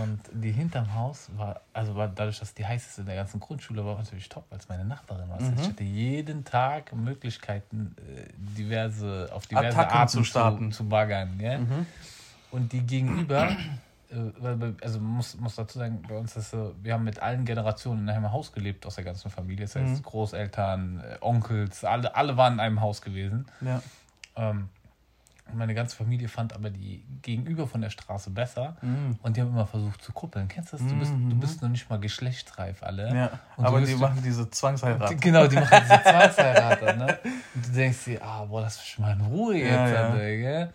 und 0.03 0.21
die 0.45 0.53
hinterm 0.53 0.95
Haus 0.95 1.31
war, 1.37 1.63
also 1.73 1.95
war 1.95 2.09
dadurch, 2.09 2.39
dass 2.39 2.53
die 2.53 2.67
heißeste 2.67 3.05
der 3.05 3.17
ganzen 3.17 3.41
Grundschule 3.41 3.85
war, 3.85 3.97
natürlich 3.97 4.29
top, 4.29 4.45
als 4.51 4.69
meine 4.69 4.85
Nachbarin 4.85 5.29
war. 5.29 5.39
Also 5.39 5.53
Ich 5.59 5.69
hatte 5.69 5.85
jeden 5.85 6.45
Tag 6.45 6.95
Möglichkeiten, 6.95 7.97
äh, 7.99 8.29
diverse, 8.37 9.31
auf 9.33 9.47
diverse 9.47 9.69
Attacken 9.69 9.97
Arten 9.99 10.11
zu 10.11 10.25
starten. 10.25 10.73
zu, 10.73 10.79
zu 10.85 10.89
baggern. 10.89 11.39
Gell? 11.39 11.67
Und 12.51 12.73
die 12.73 12.81
gegenüber, 12.83 13.49
weil 13.49 13.57
also 14.13 15.01
man 15.01 15.13
muss, 15.13 15.37
muss 15.37 15.55
dazu 15.55 15.79
sagen, 15.79 16.03
bei 16.09 16.17
uns 16.17 16.37
ist 16.37 16.51
so, 16.51 16.75
wir 16.83 16.95
haben 16.95 17.05
mit 17.05 17.21
allen 17.21 17.45
Generationen 17.45 18.03
in 18.03 18.09
einem 18.11 18.33
Haus 18.33 18.53
gelebt 18.53 18.85
aus 18.87 18.97
der 18.97 19.05
ganzen 19.05 19.31
Familie. 19.31 19.67
Das 19.67 19.77
heißt, 19.77 20.03
Großeltern, 20.03 21.01
äh, 21.01 21.17
Onkels, 21.21 21.85
alle, 21.85 22.15
alle 22.15 22.37
waren 22.37 22.55
in 22.55 22.61
einem 22.61 22.81
Haus 22.81 23.03
gewesen. 23.03 23.47
Ja. 23.61 23.83
Ähm, 24.37 24.69
meine 25.55 25.75
ganze 25.75 25.97
Familie 25.97 26.29
fand 26.29 26.53
aber 26.55 26.71
die 26.71 27.05
gegenüber 27.23 27.67
von 27.67 27.81
der 27.81 27.91
Straße 27.91 28.31
besser. 28.31 28.77
Mhm. 28.83 29.19
Und 29.23 29.37
die 29.37 29.41
haben 29.41 29.49
immer 29.51 29.67
versucht 29.67 30.03
zu 30.03 30.13
kuppeln. 30.13 30.49
Kennst 30.49 30.73
du 30.73 30.77
das? 30.77 30.87
Du 30.87 30.95
bist, 30.95 31.13
du 31.13 31.37
bist 31.37 31.63
noch 31.63 31.69
nicht 31.69 31.89
mal 31.91 31.99
geschlechtsreif, 31.99 32.83
alle. 32.83 33.15
ja. 33.15 33.31
Aber 33.57 33.81
die 33.81 33.95
machen 33.95 34.23
diese 34.23 34.49
Zwangsheirat. 34.49 35.21
Genau, 35.21 35.47
die 35.47 35.57
machen 35.57 35.83
diese 35.83 36.03
Zwangsheirat. 36.03 36.97
ne? 36.97 37.19
Und 37.55 37.67
du 37.67 37.73
denkst 37.73 38.05
dir, 38.05 38.23
ah, 38.23 38.45
boah, 38.45 38.63
lass 38.63 38.79
mich 38.79 38.99
mal 38.99 39.13
in 39.13 39.21
Ruhe 39.23 39.57
jetzt. 39.57 39.71
Ja, 39.71 39.89
ja. 39.89 40.09
Alter, 40.09 40.37
gell? 40.37 40.73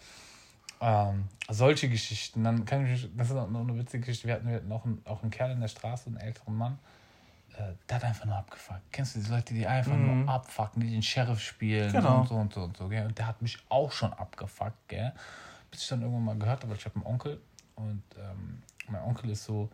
Ähm, 0.81 1.25
solche 1.49 1.89
Geschichten. 1.89 2.43
Dann 2.43 2.65
kann 2.65 2.85
ich 2.85 3.03
mich, 3.03 3.11
das 3.15 3.29
ist 3.29 3.35
auch 3.35 3.49
noch 3.49 3.61
eine 3.61 3.77
witzige 3.77 4.01
Geschichte. 4.05 4.27
Wir 4.27 4.35
hatten, 4.35 4.47
wir 4.47 4.55
hatten 4.55 4.71
auch, 4.71 4.85
einen, 4.85 5.01
auch 5.05 5.21
einen 5.21 5.31
Kerl 5.31 5.51
in 5.51 5.61
der 5.61 5.67
Straße, 5.67 6.07
einen 6.07 6.17
älteren 6.17 6.55
Mann. 6.55 6.79
Äh, 7.57 7.73
der 7.87 7.97
hat 7.97 8.03
einfach 8.03 8.25
nur 8.25 8.35
abgefuckt. 8.35 8.81
Kennst 8.91 9.15
du 9.15 9.19
diese 9.19 9.33
Leute, 9.33 9.53
die 9.53 9.65
einfach 9.65 9.95
nur 9.95 10.27
abfucken, 10.29 10.81
die 10.81 10.91
den 10.91 11.01
Sheriff 11.03 11.39
spielen 11.39 11.89
Mhm. 11.89 11.93
Genau. 11.93 12.19
und 12.21 12.27
so 12.27 12.35
und 12.35 12.53
so 12.53 12.63
und 12.63 12.77
so, 12.77 12.87
gell? 12.89 13.05
Und 13.05 13.17
der 13.17 13.27
hat 13.27 13.41
mich 13.41 13.57
auch 13.69 13.91
schon 13.91 14.11
abgefuckt, 14.13 14.87
gell? 14.87 15.13
Bis 15.71 15.83
ich 15.83 15.87
dann 15.89 16.01
irgendwann 16.01 16.25
mal 16.25 16.37
gehört 16.37 16.63
habe, 16.63 16.75
ich 16.75 16.85
habe 16.85 16.95
einen 16.95 17.05
Onkel 17.05 17.41
und 17.75 18.03
ähm, 18.17 18.61
mein 18.89 19.01
Onkel 19.03 19.29
ist 19.29 19.45
so 19.45 19.69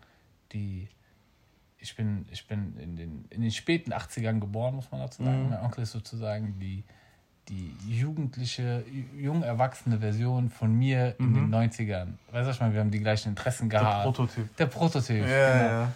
die 0.53 0.87
ich 1.83 1.95
bin, 1.95 2.27
ich 2.29 2.47
bin 2.47 2.77
in 2.77 2.95
den, 2.95 3.25
in 3.31 3.41
den 3.41 3.51
späten 3.51 3.91
80ern 3.91 4.39
geboren, 4.39 4.75
muss 4.75 4.91
man 4.91 5.01
dazu 5.01 5.23
sagen. 5.23 5.45
Mhm. 5.45 5.49
Mein 5.49 5.61
Onkel 5.61 5.81
ist 5.83 5.91
sozusagen 5.91 6.59
die, 6.59 6.83
die 7.49 7.75
jugendliche, 7.87 8.83
jung 9.17 9.43
erwachsene 9.43 9.99
Version 9.99 10.49
von 10.49 10.73
mir 10.73 11.15
in 11.19 11.33
den 11.33 11.53
90ern. 11.53 12.13
Weißt 12.31 12.47
du, 12.47 12.51
ich 12.51 12.59
meine, 12.61 12.73
wir 12.73 12.79
haben 12.79 12.91
die 12.91 12.99
gleichen 12.99 13.29
Interessen 13.29 13.67
gehabt. 13.69 14.03
Prototyp. 14.03 14.55
Der 14.57 14.65
Prototyp. 14.67 15.27
Ja, 15.27 15.53
genau. 15.53 15.69
ja. 15.69 15.91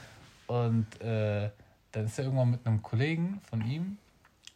Und 0.48 1.02
äh, 1.02 1.50
dann 1.92 2.06
ist 2.06 2.18
er 2.20 2.26
irgendwann 2.26 2.52
mit 2.52 2.66
einem 2.68 2.82
Kollegen 2.82 3.40
von 3.50 3.62
ihm, 3.66 3.98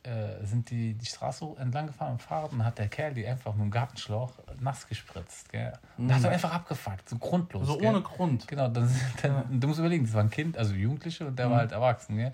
äh, 0.04 0.46
sind 0.46 0.70
die 0.70 0.94
die 0.94 1.06
Straße 1.06 1.46
entlang 1.60 1.88
gefahren 1.88 2.16
dem 2.16 2.20
Fahrrad 2.20 2.52
und 2.52 2.66
hat 2.66 2.78
der 2.78 2.88
Kerl 2.90 3.14
die 3.14 3.26
einfach 3.28 3.54
mit 3.54 3.64
dem 3.64 3.72
Gartenschlauch 3.72 4.34
nass 4.60 4.88
gespritzt. 4.88 5.50
Gell? 5.52 5.74
Und 5.98 6.14
hat 6.14 6.24
dann 6.24 6.32
einfach 6.34 6.54
abgefuckt, 6.54 7.08
so 7.10 7.18
grundlos. 7.18 7.64
Mhm. 7.64 7.68
So 7.68 7.78
gell? 7.78 7.90
ohne 7.90 8.02
Grund. 8.02 8.48
Genau, 8.48 8.68
dann, 8.68 8.90
dann 9.22 9.60
du 9.60 9.68
musst 9.68 9.80
überlegen, 9.80 10.06
das 10.06 10.14
war 10.14 10.22
ein 10.24 10.30
Kind, 10.30 10.58
also 10.58 10.74
Jugendliche 10.74 11.26
und 11.28 11.38
der 11.38 11.48
Mhm. 11.48 11.52
war 11.52 11.58
halt 11.60 11.72
erwachsen. 11.72 12.18
Gell? 12.18 12.34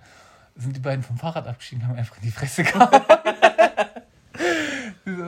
Sind 0.56 0.76
die 0.76 0.80
beiden 0.80 1.04
vom 1.04 1.18
Fahrrad 1.18 1.46
abgestiegen 1.48 1.84
und 1.84 1.90
haben 1.90 1.98
einfach 1.98 2.16
in 2.18 2.24
die 2.24 2.32
Fresse 2.32 2.64
gehauen. 2.64 3.02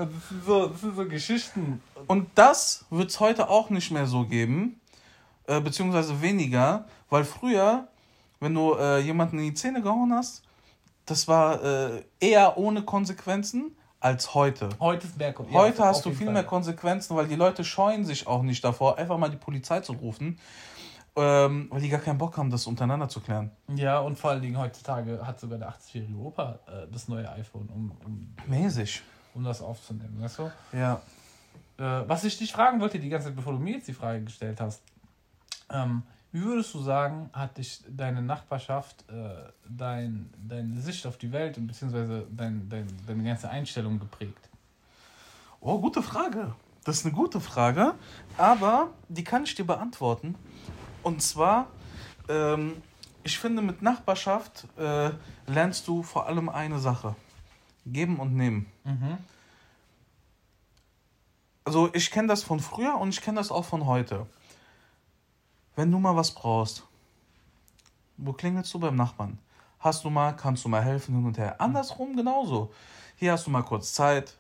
Das, 0.06 0.30
sind 0.30 0.44
so, 0.46 0.68
das 0.68 0.82
sind 0.82 0.96
so 0.96 1.06
Geschichten. 1.08 1.82
Und 2.08 2.28
das 2.36 2.86
wird 2.90 3.10
es 3.10 3.20
heute 3.20 3.50
auch 3.50 3.70
nicht 3.70 3.92
mehr 3.92 4.06
so 4.08 4.26
geben, 4.26 4.80
äh, 5.48 5.60
beziehungsweise 5.62 6.22
weniger, 6.22 6.86
weil 7.10 7.24
früher, 7.24 7.88
wenn 8.40 8.54
du 8.54 8.74
äh, 8.76 9.00
jemanden 9.00 9.40
in 9.40 9.46
die 9.46 9.54
Zähne 9.54 9.82
gehauen 9.82 10.14
hast, 10.14 10.44
das 11.06 11.28
war 11.28 11.64
äh, 11.64 12.04
eher 12.20 12.58
ohne 12.58 12.84
Konsequenzen 12.84 13.76
als 14.00 14.34
heute. 14.34 14.70
Heute 14.80 15.08
ist 15.08 15.18
mehr 15.18 15.34
Kon- 15.34 15.48
ja, 15.50 15.60
Heute 15.60 15.82
auf 15.82 15.88
hast 15.90 16.06
du 16.06 16.12
viel 16.12 16.26
Fall. 16.28 16.34
mehr 16.34 16.44
Konsequenzen, 16.44 17.16
weil 17.16 17.28
die 17.28 17.36
Leute 17.36 17.64
scheuen 17.64 18.06
sich 18.06 18.28
auch 18.28 18.44
nicht 18.44 18.64
davor, 18.64 18.98
einfach 18.98 19.18
mal 19.18 19.30
die 19.30 19.38
Polizei 19.38 19.80
zu 19.80 19.94
rufen, 19.94 20.38
ähm, 21.16 21.68
weil 21.72 21.82
die 21.82 21.90
gar 21.90 22.00
keinen 22.02 22.20
Bock 22.20 22.38
haben, 22.38 22.52
das 22.52 22.68
untereinander 22.68 23.10
zu 23.10 23.22
klären. 23.22 23.50
Ja, 23.76 24.00
und 24.00 24.20
vor 24.20 24.30
allen 24.32 24.42
Dingen 24.42 24.58
heutzutage 24.60 25.26
hat 25.26 25.40
sogar 25.40 25.58
der 25.58 25.70
80-jährige 25.70 26.16
Opa 26.18 26.60
äh, 26.68 26.88
das 26.92 27.08
neue 27.08 27.28
iPhone, 27.32 27.70
um, 27.74 27.92
um, 28.06 28.36
Mäßig. 28.48 29.02
Um 29.38 29.44
das 29.44 29.62
aufzunehmen. 29.62 30.18
Weißt 30.20 30.40
du? 30.40 30.52
Ja. 30.74 31.02
Äh, 31.78 32.10
was 32.10 32.24
ich 32.24 32.38
dich 32.38 32.52
fragen 32.52 32.82
wollte, 32.82 33.00
die 33.00 33.08
ganze 33.08 33.28
Zeit, 33.28 33.36
bevor 33.36 33.54
du 33.54 33.60
mir 33.60 33.76
jetzt 33.76 33.88
die 33.88 33.94
Frage 33.94 34.24
gestellt 34.24 34.60
hast, 34.60 34.82
ähm, 35.70 36.04
wie 36.32 36.44
würdest 36.44 36.74
du 36.74 36.82
sagen, 36.82 37.30
hat 37.32 37.58
dich 37.58 37.82
deine 37.88 38.22
Nachbarschaft, 38.22 39.06
äh, 39.10 39.50
dein, 39.70 40.30
deine 40.38 40.82
Sicht 40.82 41.06
auf 41.06 41.18
die 41.18 41.32
Welt 41.32 41.58
und 41.58 41.68
beziehungsweise 41.68 42.28
dein, 42.30 42.68
dein, 42.68 42.88
deine 43.06 43.24
ganze 43.24 43.50
Einstellung 43.50 44.00
geprägt? 44.00 44.50
Oh, 45.62 45.80
gute 45.80 46.02
Frage. 46.02 46.54
Das 46.84 46.98
ist 46.98 47.06
eine 47.06 47.14
gute 47.14 47.40
Frage, 47.40 47.94
aber 48.38 48.92
die 49.08 49.24
kann 49.24 49.44
ich 49.44 49.56
dir 49.56 49.66
beantworten. 49.66 50.36
Und 51.04 51.22
zwar, 51.22 51.68
ähm, 52.28 52.82
ich 53.24 53.38
finde, 53.38 53.62
mit 53.62 53.82
Nachbarschaft 53.82 54.66
äh, 54.78 55.12
lernst 55.48 55.88
du 55.88 56.02
vor 56.02 56.28
allem 56.28 56.50
eine 56.50 56.80
Sache. 56.80 57.16
Geben 57.92 58.20
und 58.20 58.36
nehmen. 58.36 58.66
Mhm. 58.84 59.18
Also 61.66 61.90
ich 61.94 62.12
kenne 62.12 62.28
das 62.28 62.44
von 62.44 62.60
früher 62.60 62.96
und 62.96 63.10
ich 63.10 63.22
kenne 63.22 63.40
das 63.40 63.52
auch 63.52 63.66
von 63.66 63.86
heute. 63.86 64.26
Wenn 65.76 65.92
du 65.92 66.00
mal 66.00 66.16
was 66.16 66.32
brauchst, 66.32 66.84
wo 68.18 68.34
klingelst 68.34 68.74
du 68.74 68.80
beim 68.80 68.96
Nachbarn? 68.96 69.38
Hast 69.80 70.04
du 70.04 70.10
mal, 70.10 70.34
kannst 70.34 70.66
du 70.66 70.70
mal 70.70 70.84
helfen 70.84 71.16
hin 71.16 71.26
und 71.26 71.38
her. 71.38 71.62
Andersrum 71.62 72.16
genauso. 72.16 72.74
Hier 73.16 73.34
hast 73.34 73.46
du 73.46 73.52
mal 73.52 73.64
kurz 73.64 73.94
Zeit, 73.94 74.38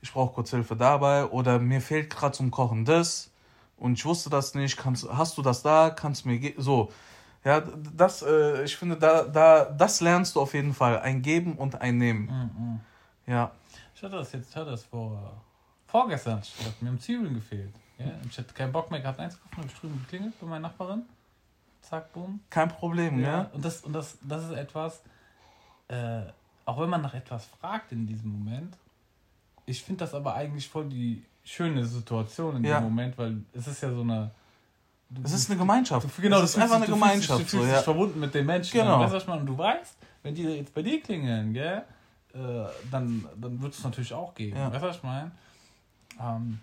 ich 0.00 0.12
brauche 0.12 0.34
kurz 0.34 0.50
Hilfe 0.50 0.76
dabei 0.76 1.26
oder 1.26 1.58
mir 1.58 1.80
fehlt 1.80 2.10
gerade 2.10 2.36
zum 2.36 2.50
Kochen 2.50 2.84
das 2.84 3.30
und 3.76 3.94
ich 3.94 4.04
wusste 4.04 4.30
das 4.30 4.54
nicht, 4.54 4.76
kannst, 4.76 5.08
hast 5.08 5.38
du 5.38 5.42
das 5.42 5.62
da, 5.62 5.90
kannst 5.90 6.26
mir 6.26 6.52
so. 6.56 6.92
Ja, 7.48 7.62
das, 7.96 8.20
äh, 8.22 8.64
ich 8.64 8.76
finde, 8.76 8.96
da, 8.96 9.22
da, 9.24 9.64
das 9.64 10.02
lernst 10.02 10.36
du 10.36 10.40
auf 10.42 10.52
jeden 10.52 10.74
Fall. 10.74 10.98
Ein 11.00 11.22
Geben 11.22 11.56
und 11.56 11.80
ein 11.80 11.96
Nehmen. 11.96 12.26
Mhm. 12.26 12.80
Ja. 13.32 13.50
Ich 13.94 14.02
hatte 14.02 14.16
das 14.16 14.32
jetzt, 14.32 14.50
ich 14.50 14.56
hatte 14.56 14.70
das 14.72 14.84
vor, 14.84 15.32
vorgestern, 15.86 16.40
ich 16.42 16.66
hatte 16.66 16.74
mir 16.84 16.90
haben 16.90 17.00
Zwiebeln 17.00 17.32
gefehlt. 17.34 17.72
Ja? 17.98 18.04
Und 18.22 18.26
Ich 18.30 18.36
hatte 18.38 18.52
keinen 18.52 18.70
Bock 18.72 18.90
mehr 18.90 19.00
gehabt 19.00 19.18
einzukaufen, 19.18 19.56
habe 19.56 19.66
ich 19.66 19.74
drüben 19.80 19.98
geklingelt 20.02 20.38
bei 20.38 20.46
meiner 20.46 20.68
Nachbarin. 20.68 21.02
Zack, 21.80 22.12
boom. 22.12 22.40
Kein 22.50 22.68
Problem, 22.68 23.18
Ja, 23.20 23.26
ja. 23.28 23.50
und 23.54 23.64
das, 23.64 23.80
und 23.80 23.94
das, 23.94 24.18
das 24.20 24.44
ist 24.44 24.50
etwas, 24.52 25.00
äh, 25.88 26.20
auch 26.66 26.78
wenn 26.80 26.90
man 26.90 27.00
nach 27.00 27.14
etwas 27.14 27.46
fragt 27.46 27.92
in 27.92 28.06
diesem 28.06 28.30
Moment, 28.30 28.76
ich 29.64 29.82
finde 29.82 30.00
das 30.00 30.12
aber 30.12 30.34
eigentlich 30.34 30.68
voll 30.68 30.86
die 30.90 31.24
schöne 31.44 31.86
Situation 31.86 32.56
in 32.56 32.64
Ja. 32.64 32.78
dem 32.80 32.84
Moment, 32.84 33.16
weil 33.16 33.38
es 33.54 33.66
ist 33.66 33.82
ja 33.82 33.90
so 33.90 34.02
eine. 34.02 34.30
Es 35.24 35.32
ist 35.32 35.50
eine 35.50 35.58
Gemeinschaft. 35.58 36.06
Du, 36.06 36.22
genau, 36.22 36.38
du 36.38 36.44
ist 36.44 36.52
fühlst 36.54 36.62
einfach 36.64 36.76
eine 36.76 36.86
du 36.86 36.92
fühlst 36.92 37.02
Gemeinschaft. 37.04 37.40
Du 37.40 37.44
fühlst 37.44 37.52
so, 37.52 37.62
dich 37.62 37.72
ja. 37.72 37.82
verbunden 37.82 38.20
mit 38.20 38.34
den 38.34 38.44
Menschen. 38.46 38.78
Genau. 38.78 39.00
Weißt 39.00 39.14
ich 39.14 39.26
meine? 39.26 39.40
Und 39.40 39.46
du 39.46 39.56
weißt, 39.56 39.96
wenn 40.22 40.34
die 40.34 40.42
jetzt 40.42 40.74
bei 40.74 40.82
dir 40.82 41.00
klingeln, 41.00 41.52
gell, 41.54 41.82
äh, 42.34 42.38
dann, 42.90 43.24
dann 43.36 43.62
wird 43.62 43.72
es 43.74 43.82
natürlich 43.82 44.12
auch 44.12 44.34
geben. 44.34 44.56
Ja. 44.56 44.70
Weißt 44.70 44.82
du, 44.82 44.88
was 44.88 44.96
ich 44.96 45.02
meine? 45.02 45.30
Ähm, 46.20 46.60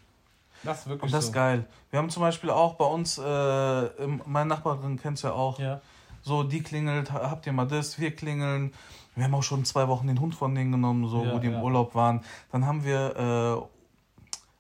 das 0.64 0.80
ist 0.82 0.88
wirklich 0.88 1.04
Und 1.04 1.14
das 1.14 1.26
so. 1.26 1.30
ist 1.30 1.34
geil. 1.34 1.66
Wir 1.90 2.00
haben 2.00 2.10
zum 2.10 2.22
Beispiel 2.22 2.50
auch 2.52 2.76
bei 2.76 2.86
uns, 2.86 3.18
äh, 3.18 3.82
meine 4.26 4.48
Nachbarin 4.50 5.00
kennst 5.00 5.24
du 5.24 5.28
ja 5.30 5.34
auch, 5.34 5.58
Ja. 5.60 5.82
so 6.22 6.44
die 6.44 6.62
klingelt, 6.62 7.12
ha- 7.12 7.30
habt 7.32 7.48
ihr 7.48 7.54
mal 7.54 7.66
das, 7.68 8.00
wir 8.00 8.16
klingeln. 8.16 8.74
Wir 9.16 9.24
haben 9.24 9.34
auch 9.34 9.44
schon 9.44 9.64
zwei 9.66 9.88
Wochen 9.88 10.08
den 10.08 10.20
Hund 10.20 10.36
von 10.36 10.54
denen 10.54 10.72
genommen, 10.72 11.08
so 11.08 11.24
Ja, 11.24 11.34
wo 11.34 11.40
die 11.40 11.48
im. 11.48 11.62
Urlaub 11.62 11.96
waren. 11.96 12.22
Dann 12.52 12.66
haben 12.66 12.84
wir 12.84 13.68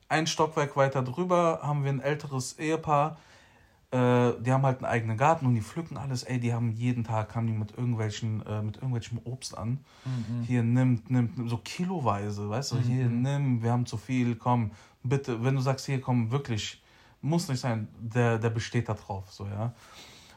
äh, 0.09 0.13
ein 0.13 0.25
Stockwerk 0.27 0.75
weiter 0.77 1.01
drüber, 1.03 1.59
haben 1.61 1.83
wir 1.83 1.91
ein 1.91 2.01
älteres 2.01 2.57
Ehepaar. 2.57 3.17
Äh, 3.95 4.41
die 4.41 4.51
haben 4.51 4.63
halt 4.63 4.77
einen 4.79 4.85
eigenen 4.91 5.17
Garten 5.17 5.45
und 5.45 5.55
die 5.55 5.61
pflücken 5.61 5.95
alles. 5.95 6.23
Ey, 6.23 6.37
die 6.39 6.53
haben 6.53 6.71
jeden 6.71 7.05
Tag 7.05 7.29
kamen 7.29 7.47
die 7.47 7.53
mit 7.53 7.71
irgendwelchen, 7.77 8.45
äh, 8.45 8.61
mit 8.61 8.75
irgendwelchem 8.75 9.19
Obst 9.23 9.57
an. 9.57 9.79
Mhm. 10.03 10.43
Hier 10.43 10.63
nimmt, 10.63 11.09
nimmt, 11.09 11.49
so 11.49 11.57
kiloweise, 11.57 12.49
weißt 12.49 12.73
du, 12.73 12.77
hier 12.79 13.05
Mhm. 13.05 13.21
nimm, 13.21 13.63
wir 13.63 13.71
haben 13.71 13.85
zu 13.85 13.95
viel, 13.97 14.35
komm, 14.35 14.71
bitte, 15.03 15.41
wenn 15.43 15.55
du 15.55 15.61
sagst, 15.61 15.85
hier 15.85 16.01
komm, 16.01 16.29
wirklich, 16.31 16.83
muss 17.21 17.47
nicht 17.47 17.61
sein, 17.61 17.87
der, 17.97 18.37
der 18.37 18.49
besteht 18.49 18.89
da 18.89 18.95
drauf, 18.95 19.31
so, 19.31 19.45
ja. 19.45 19.73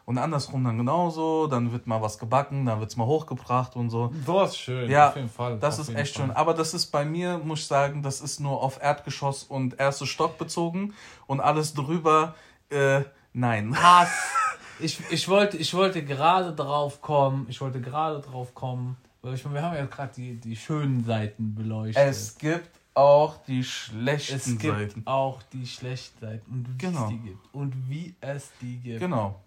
Und 0.05 0.17
andersrum 0.19 0.65
dann 0.65 0.79
genauso, 0.79 1.49
dann 1.49 1.71
wird 1.73 1.87
mal 1.87 2.01
was 2.01 2.19
gebacken, 2.19 2.65
dann 2.65 2.79
wird 2.81 2.91
es 2.91 2.97
mal 2.97 3.07
hochgebracht 3.07 3.77
und 3.77 3.91
so. 3.91 4.11
So 4.25 4.43
ist 4.43 4.57
schön, 4.57 4.89
Ja, 4.91 5.09
auf 5.09 5.17
jeden 5.17 5.29
Fall. 5.29 5.59
Das 5.59 5.79
ist 5.79 5.89
echt 5.91 6.15
Fall. 6.17 6.27
schön. 6.29 6.31
Aber 6.35 6.55
das 6.55 6.73
ist 6.73 6.87
bei 6.87 7.05
mir, 7.05 7.37
muss 7.39 7.59
ich 7.59 7.67
sagen, 7.67 8.03
das 8.03 8.21
ist 8.23 8.41
nur 8.41 8.63
auf 8.63 8.81
Erdgeschoss 8.81 9.43
und 9.43 9.79
erste 9.79 10.07
Stock 10.07 10.39
bezogen 10.39 10.95
und 11.27 11.41
alles 11.41 11.75
drüber, 11.75 12.35
äh, 12.71 13.03
nein. 13.33 13.75
Hass. 13.81 14.11
Ich, 14.81 15.01
ich, 15.11 15.27
wollte, 15.29 15.57
ich 15.57 15.75
wollte 15.75 16.05
gerade 16.05 16.55
drauf 16.55 17.03
kommen. 17.03 17.47
Ich 17.49 17.61
wollte 17.61 17.81
gerade 17.81 18.21
drauf 18.21 18.55
kommen. 18.55 18.97
Weil 19.23 19.35
ich 19.35 19.45
meine, 19.45 19.57
wir 19.57 19.63
haben 19.63 19.75
ja 19.75 19.87
gerade 19.87 20.13
die, 20.15 20.37
die 20.37 20.55
schönen 20.55 21.03
Seiten 21.03 21.57
beleuchtet. 21.57 22.01
Es 22.07 22.39
gibt 22.39 22.71
auch 22.95 23.39
die 23.45 23.65
schlechten 23.65 24.37
es 24.37 24.45
gibt 24.59 24.63
Seiten. 24.63 25.03
auch 25.05 25.43
die 25.53 25.67
schlechten 25.67 26.21
Seiten 26.21 26.49
und 26.53 26.69
wie 26.69 26.79
Genau. 26.79 27.03
es 27.03 27.09
die 27.09 27.19
gibt. 27.19 27.55
Und 27.55 27.89
wie 27.91 28.15
es 28.21 28.53
die 28.61 28.77
gibt. 28.77 29.01
Genau. 29.01 29.41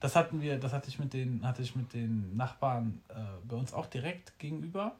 Das 0.00 0.16
hatten 0.16 0.40
wir, 0.40 0.58
das 0.58 0.72
hatte 0.72 0.88
ich 0.88 0.98
mit 0.98 1.12
den, 1.12 1.46
hatte 1.46 1.60
ich 1.60 1.76
mit 1.76 1.92
den 1.92 2.34
Nachbarn 2.34 3.02
äh, 3.10 3.14
bei 3.46 3.56
uns 3.56 3.74
auch 3.74 3.86
direkt 3.86 4.38
gegenüber. 4.38 4.96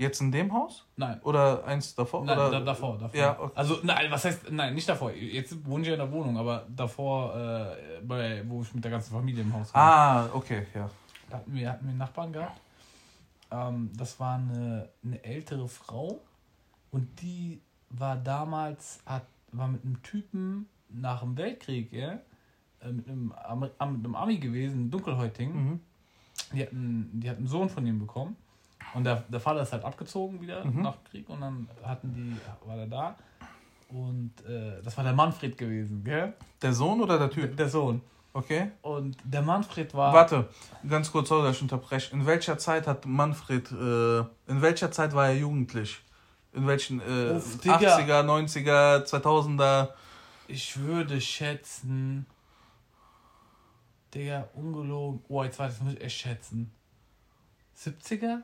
Jetzt 0.00 0.22
in 0.22 0.32
dem 0.32 0.50
Haus? 0.50 0.86
Nein. 0.96 1.20
Oder 1.24 1.62
eins 1.66 1.94
davor? 1.94 2.24
Nein, 2.24 2.38
oder? 2.38 2.50
da, 2.50 2.60
davor, 2.60 2.96
davor. 2.96 3.20
Ja, 3.20 3.38
okay. 3.38 3.52
Also, 3.54 3.80
nein, 3.82 4.10
was 4.10 4.24
heißt, 4.24 4.50
nein, 4.50 4.74
nicht 4.74 4.88
davor. 4.88 5.12
Jetzt 5.12 5.62
wohne 5.66 5.82
ich 5.82 5.88
ja 5.88 5.92
in 5.92 6.00
der 6.00 6.10
Wohnung, 6.10 6.38
aber 6.38 6.66
davor, 6.74 7.36
äh, 7.36 8.00
bei, 8.02 8.42
wo 8.48 8.62
ich 8.62 8.72
mit 8.72 8.82
der 8.82 8.92
ganzen 8.92 9.12
Familie 9.12 9.42
im 9.42 9.52
Haus 9.52 9.74
war. 9.74 9.82
Ah, 9.82 10.30
okay, 10.32 10.66
ja. 10.74 10.88
Da 11.28 11.36
hatten 11.36 11.52
wir, 11.52 11.68
hatten 11.68 11.84
wir 11.84 11.90
einen 11.90 11.98
Nachbarn 11.98 12.32
gehabt. 12.32 12.58
Ähm, 13.50 13.90
das 13.94 14.18
war 14.18 14.36
eine, 14.36 14.88
eine 15.04 15.22
ältere 15.22 15.68
Frau 15.68 16.22
und 16.92 17.20
die 17.20 17.60
war 17.90 18.16
damals, 18.16 19.02
hat, 19.04 19.26
war 19.52 19.68
mit 19.68 19.84
einem 19.84 20.02
Typen 20.02 20.66
nach 20.88 21.20
dem 21.20 21.36
Weltkrieg, 21.36 21.92
ja, 21.92 22.20
äh, 22.80 22.90
mit 22.90 23.06
einem, 23.06 23.32
Ami, 23.32 23.66
mit 23.68 24.06
einem 24.06 24.14
Ami 24.14 24.38
gewesen, 24.38 24.90
Dunkelhäutigen. 24.90 25.52
Mhm. 25.52 25.80
Die, 26.54 26.62
hatten, 26.62 27.20
die 27.20 27.28
hat 27.28 27.36
einen 27.36 27.48
Sohn 27.48 27.68
von 27.68 27.86
ihm 27.86 27.98
bekommen. 27.98 28.34
Und 28.94 29.04
der, 29.04 29.22
der 29.28 29.40
Vater 29.40 29.62
ist 29.62 29.72
halt 29.72 29.84
abgezogen 29.84 30.40
wieder 30.40 30.64
Mhm. 30.64 30.82
nach 30.82 30.96
dem 30.96 31.04
Krieg 31.04 31.28
und 31.28 31.40
dann 31.40 31.68
hatten 31.84 32.12
die, 32.14 32.36
war 32.68 32.76
er 32.76 32.86
da. 32.86 33.16
Und 33.88 34.32
äh, 34.48 34.80
das 34.82 34.96
war 34.96 35.04
der 35.04 35.12
Manfred 35.12 35.56
gewesen, 35.58 36.04
gell? 36.04 36.32
Der 36.62 36.72
Sohn 36.72 37.00
oder 37.00 37.18
der 37.18 37.28
Der, 37.28 37.34
Typ? 37.48 37.56
der 37.56 37.68
Sohn. 37.68 38.00
Okay. 38.32 38.70
Und 38.82 39.16
der 39.24 39.42
Manfred 39.42 39.92
war. 39.94 40.12
Warte, 40.12 40.48
ganz 40.88 41.10
kurz, 41.10 41.28
sorry, 41.28 41.42
dass 41.48 41.56
ich 41.56 41.62
unterbreche. 41.62 42.14
In 42.14 42.24
welcher 42.26 42.56
Zeit 42.58 42.86
hat 42.86 43.04
Manfred, 43.04 43.70
äh, 43.72 44.18
in 44.46 44.62
welcher 44.62 44.92
Zeit 44.92 45.12
war 45.14 45.26
er 45.26 45.36
jugendlich? 45.36 46.00
In 46.52 46.66
welchen 46.68 47.00
äh, 47.00 47.32
Uff, 47.36 47.58
Digga. 47.60 47.76
80er, 47.76 48.22
90er, 48.24 49.04
2000er? 49.04 49.88
Ich 50.46 50.78
würde 50.78 51.20
schätzen. 51.20 52.26
Digga, 54.14 54.48
ungelogen. 54.54 55.22
Oh, 55.28 55.42
jetzt 55.44 55.58
weiß 55.58 55.74
ich, 55.76 55.80
muss 55.82 55.94
ich 55.94 56.00
echt 56.00 56.18
schätzen. 56.20 56.72
70er? 57.78 58.42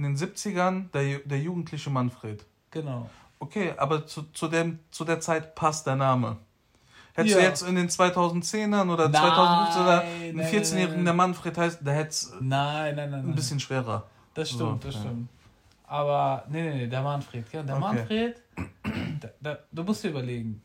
In 0.00 0.04
den 0.04 0.16
70ern 0.16 0.90
der, 0.92 1.18
der 1.18 1.38
jugendliche 1.38 1.90
Manfred. 1.90 2.46
Genau. 2.70 3.10
Okay, 3.38 3.74
aber 3.76 4.06
zu, 4.06 4.22
zu, 4.32 4.48
dem, 4.48 4.78
zu 4.90 5.04
der 5.04 5.20
Zeit 5.20 5.54
passt 5.54 5.86
der 5.86 5.96
Name. 5.96 6.38
Hättest 7.12 7.34
ja. 7.34 7.42
du 7.42 7.46
jetzt 7.46 7.62
in 7.62 7.74
den 7.74 7.88
2010ern 7.90 8.90
oder 8.90 9.12
2015 9.12 9.82
oder 9.82 10.00
einen 10.00 10.40
14-jährigen, 10.40 11.04
der 11.04 11.12
Manfred 11.12 11.58
heißt, 11.58 11.80
da 11.84 11.90
hätte 11.90 12.08
es 12.08 12.32
nein, 12.40 12.96
nein, 12.96 13.10
nein, 13.10 13.26
ein 13.26 13.34
bisschen 13.34 13.60
schwerer. 13.60 14.06
Das 14.32 14.48
stimmt, 14.48 14.82
so, 14.82 14.88
das 14.88 14.94
ja. 14.94 15.00
stimmt. 15.02 15.28
Aber, 15.84 16.44
nee, 16.48 16.62
nee, 16.62 16.76
nee, 16.76 16.86
der 16.86 17.02
Manfred, 17.02 17.52
ja. 17.52 17.62
Der 17.62 17.76
okay. 17.76 17.84
Manfred, 17.84 18.42
da, 19.20 19.28
da, 19.38 19.58
du 19.70 19.82
musst 19.82 20.02
dir 20.02 20.08
überlegen, 20.08 20.62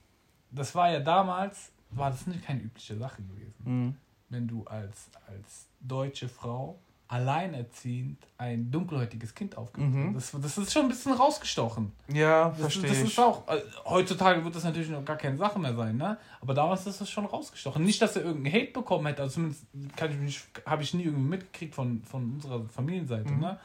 das 0.49 0.73
war 0.73 0.91
ja 0.91 1.01
damals, 1.01 1.73
war 1.89 2.09
das 2.09 2.25
nicht 2.25 2.45
keine 2.45 2.61
übliche 2.61 2.95
Sache 2.95 3.21
gewesen. 3.21 3.55
Mhm. 3.65 3.95
Wenn 4.29 4.47
du 4.47 4.63
als, 4.63 5.09
als 5.27 5.67
deutsche 5.81 6.29
Frau 6.29 6.79
alleinerziehend 7.07 8.17
ein 8.37 8.71
dunkelhäutiges 8.71 9.35
Kind 9.35 9.57
aufgebaut 9.57 9.89
mhm. 9.89 10.13
das, 10.15 10.31
das 10.31 10.57
ist 10.57 10.73
schon 10.73 10.83
ein 10.83 10.89
bisschen 10.89 11.13
rausgestochen. 11.13 11.91
Ja, 12.07 12.51
verstehe 12.51 12.89
das, 12.89 12.99
das 12.99 13.09
ist 13.09 13.19
auch, 13.19 13.47
äh, 13.47 13.61
heutzutage 13.85 14.43
wird 14.43 14.55
das 14.55 14.63
natürlich 14.63 14.89
noch 14.89 15.05
gar 15.05 15.17
keine 15.17 15.37
Sache 15.37 15.59
mehr 15.59 15.75
sein, 15.75 15.97
ne? 15.97 16.17
Aber 16.41 16.53
damals 16.55 16.87
ist 16.87 17.01
das 17.01 17.09
schon 17.09 17.25
rausgestochen. 17.25 17.83
Nicht, 17.83 18.01
dass 18.01 18.15
er 18.15 18.23
irgendeinen 18.23 18.55
Hate 18.55 18.71
bekommen 18.71 19.05
hätte, 19.05 19.21
also 19.21 19.35
zumindest 19.35 19.65
kann 19.95 20.11
ich 20.11 20.17
mich, 20.17 20.41
habe 20.65 20.81
ich 20.81 20.93
nie 20.95 21.03
irgendwie 21.03 21.29
mitgekriegt 21.29 21.75
von, 21.75 22.01
von 22.03 22.33
unserer 22.33 22.65
Familienseite, 22.69 23.31
mhm. 23.31 23.39
ne? 23.39 23.59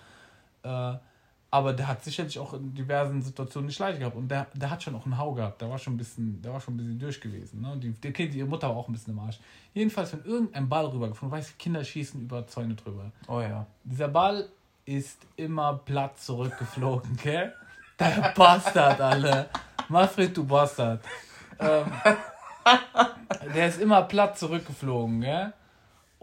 Äh, 0.63 1.10
aber 1.51 1.73
der 1.73 1.89
hat 1.89 2.05
sicherlich 2.05 2.39
auch 2.39 2.53
in 2.55 2.75
diversen 2.75 3.23
Situationen 3.23 3.67
nicht 3.67 3.79
leicht 3.79 3.99
gehabt. 3.99 4.15
Und 4.17 4.29
der, 4.29 4.47
der 4.55 4.71
hat 4.71 4.83
schon 4.83 4.95
auch 4.95 5.05
einen 5.05 5.19
Hau 5.19 5.33
gehabt. 5.33 5.61
Der 5.61 5.69
war 5.69 5.79
schon 5.79 5.95
ein 5.95 5.97
bisschen, 5.97 6.41
der 6.43 6.53
war 6.53 6.61
schon 6.61 6.75
ein 6.75 6.77
bisschen 6.77 6.99
durch 6.99 7.21
gewesen. 7.21 7.61
Ne? 7.61 7.73
Und 7.73 7.81
die, 7.83 7.91
der 7.91 8.13
kind, 8.13 8.35
ihre 8.35 8.47
Mutter 8.47 8.69
war 8.69 8.77
auch 8.77 8.89
ein 8.89 8.93
bisschen 8.93 9.15
im 9.15 9.19
Arsch. 9.19 9.41
Jedenfalls, 9.75 10.13
wenn 10.13 10.25
irgendein 10.25 10.69
Ball 10.69 10.87
rübergefunden, 10.87 11.37
weißt 11.37 11.51
du, 11.51 11.55
Kinder 11.59 11.83
schießen 11.83 12.23
über 12.23 12.47
Zäune 12.47 12.75
drüber. 12.75 13.11
Oh 13.27 13.41
ja. 13.41 13.67
Dieser 13.83 14.09
Ball 14.09 14.49
ist 14.85 15.19
immer 15.37 15.75
platt 15.85 16.19
zurückgeflogen, 16.19 17.17
gell? 17.17 17.53
Der 17.99 18.33
Bastard, 18.35 19.01
alle. 19.01 19.49
Manfred, 19.89 20.37
du 20.37 20.45
Bastard. 20.45 21.05
Ähm, 21.59 21.85
der 23.55 23.69
ist 23.69 23.81
immer 23.81 24.03
platt 24.03 24.39
zurückgeflogen, 24.39 25.21
gell? 25.21 25.53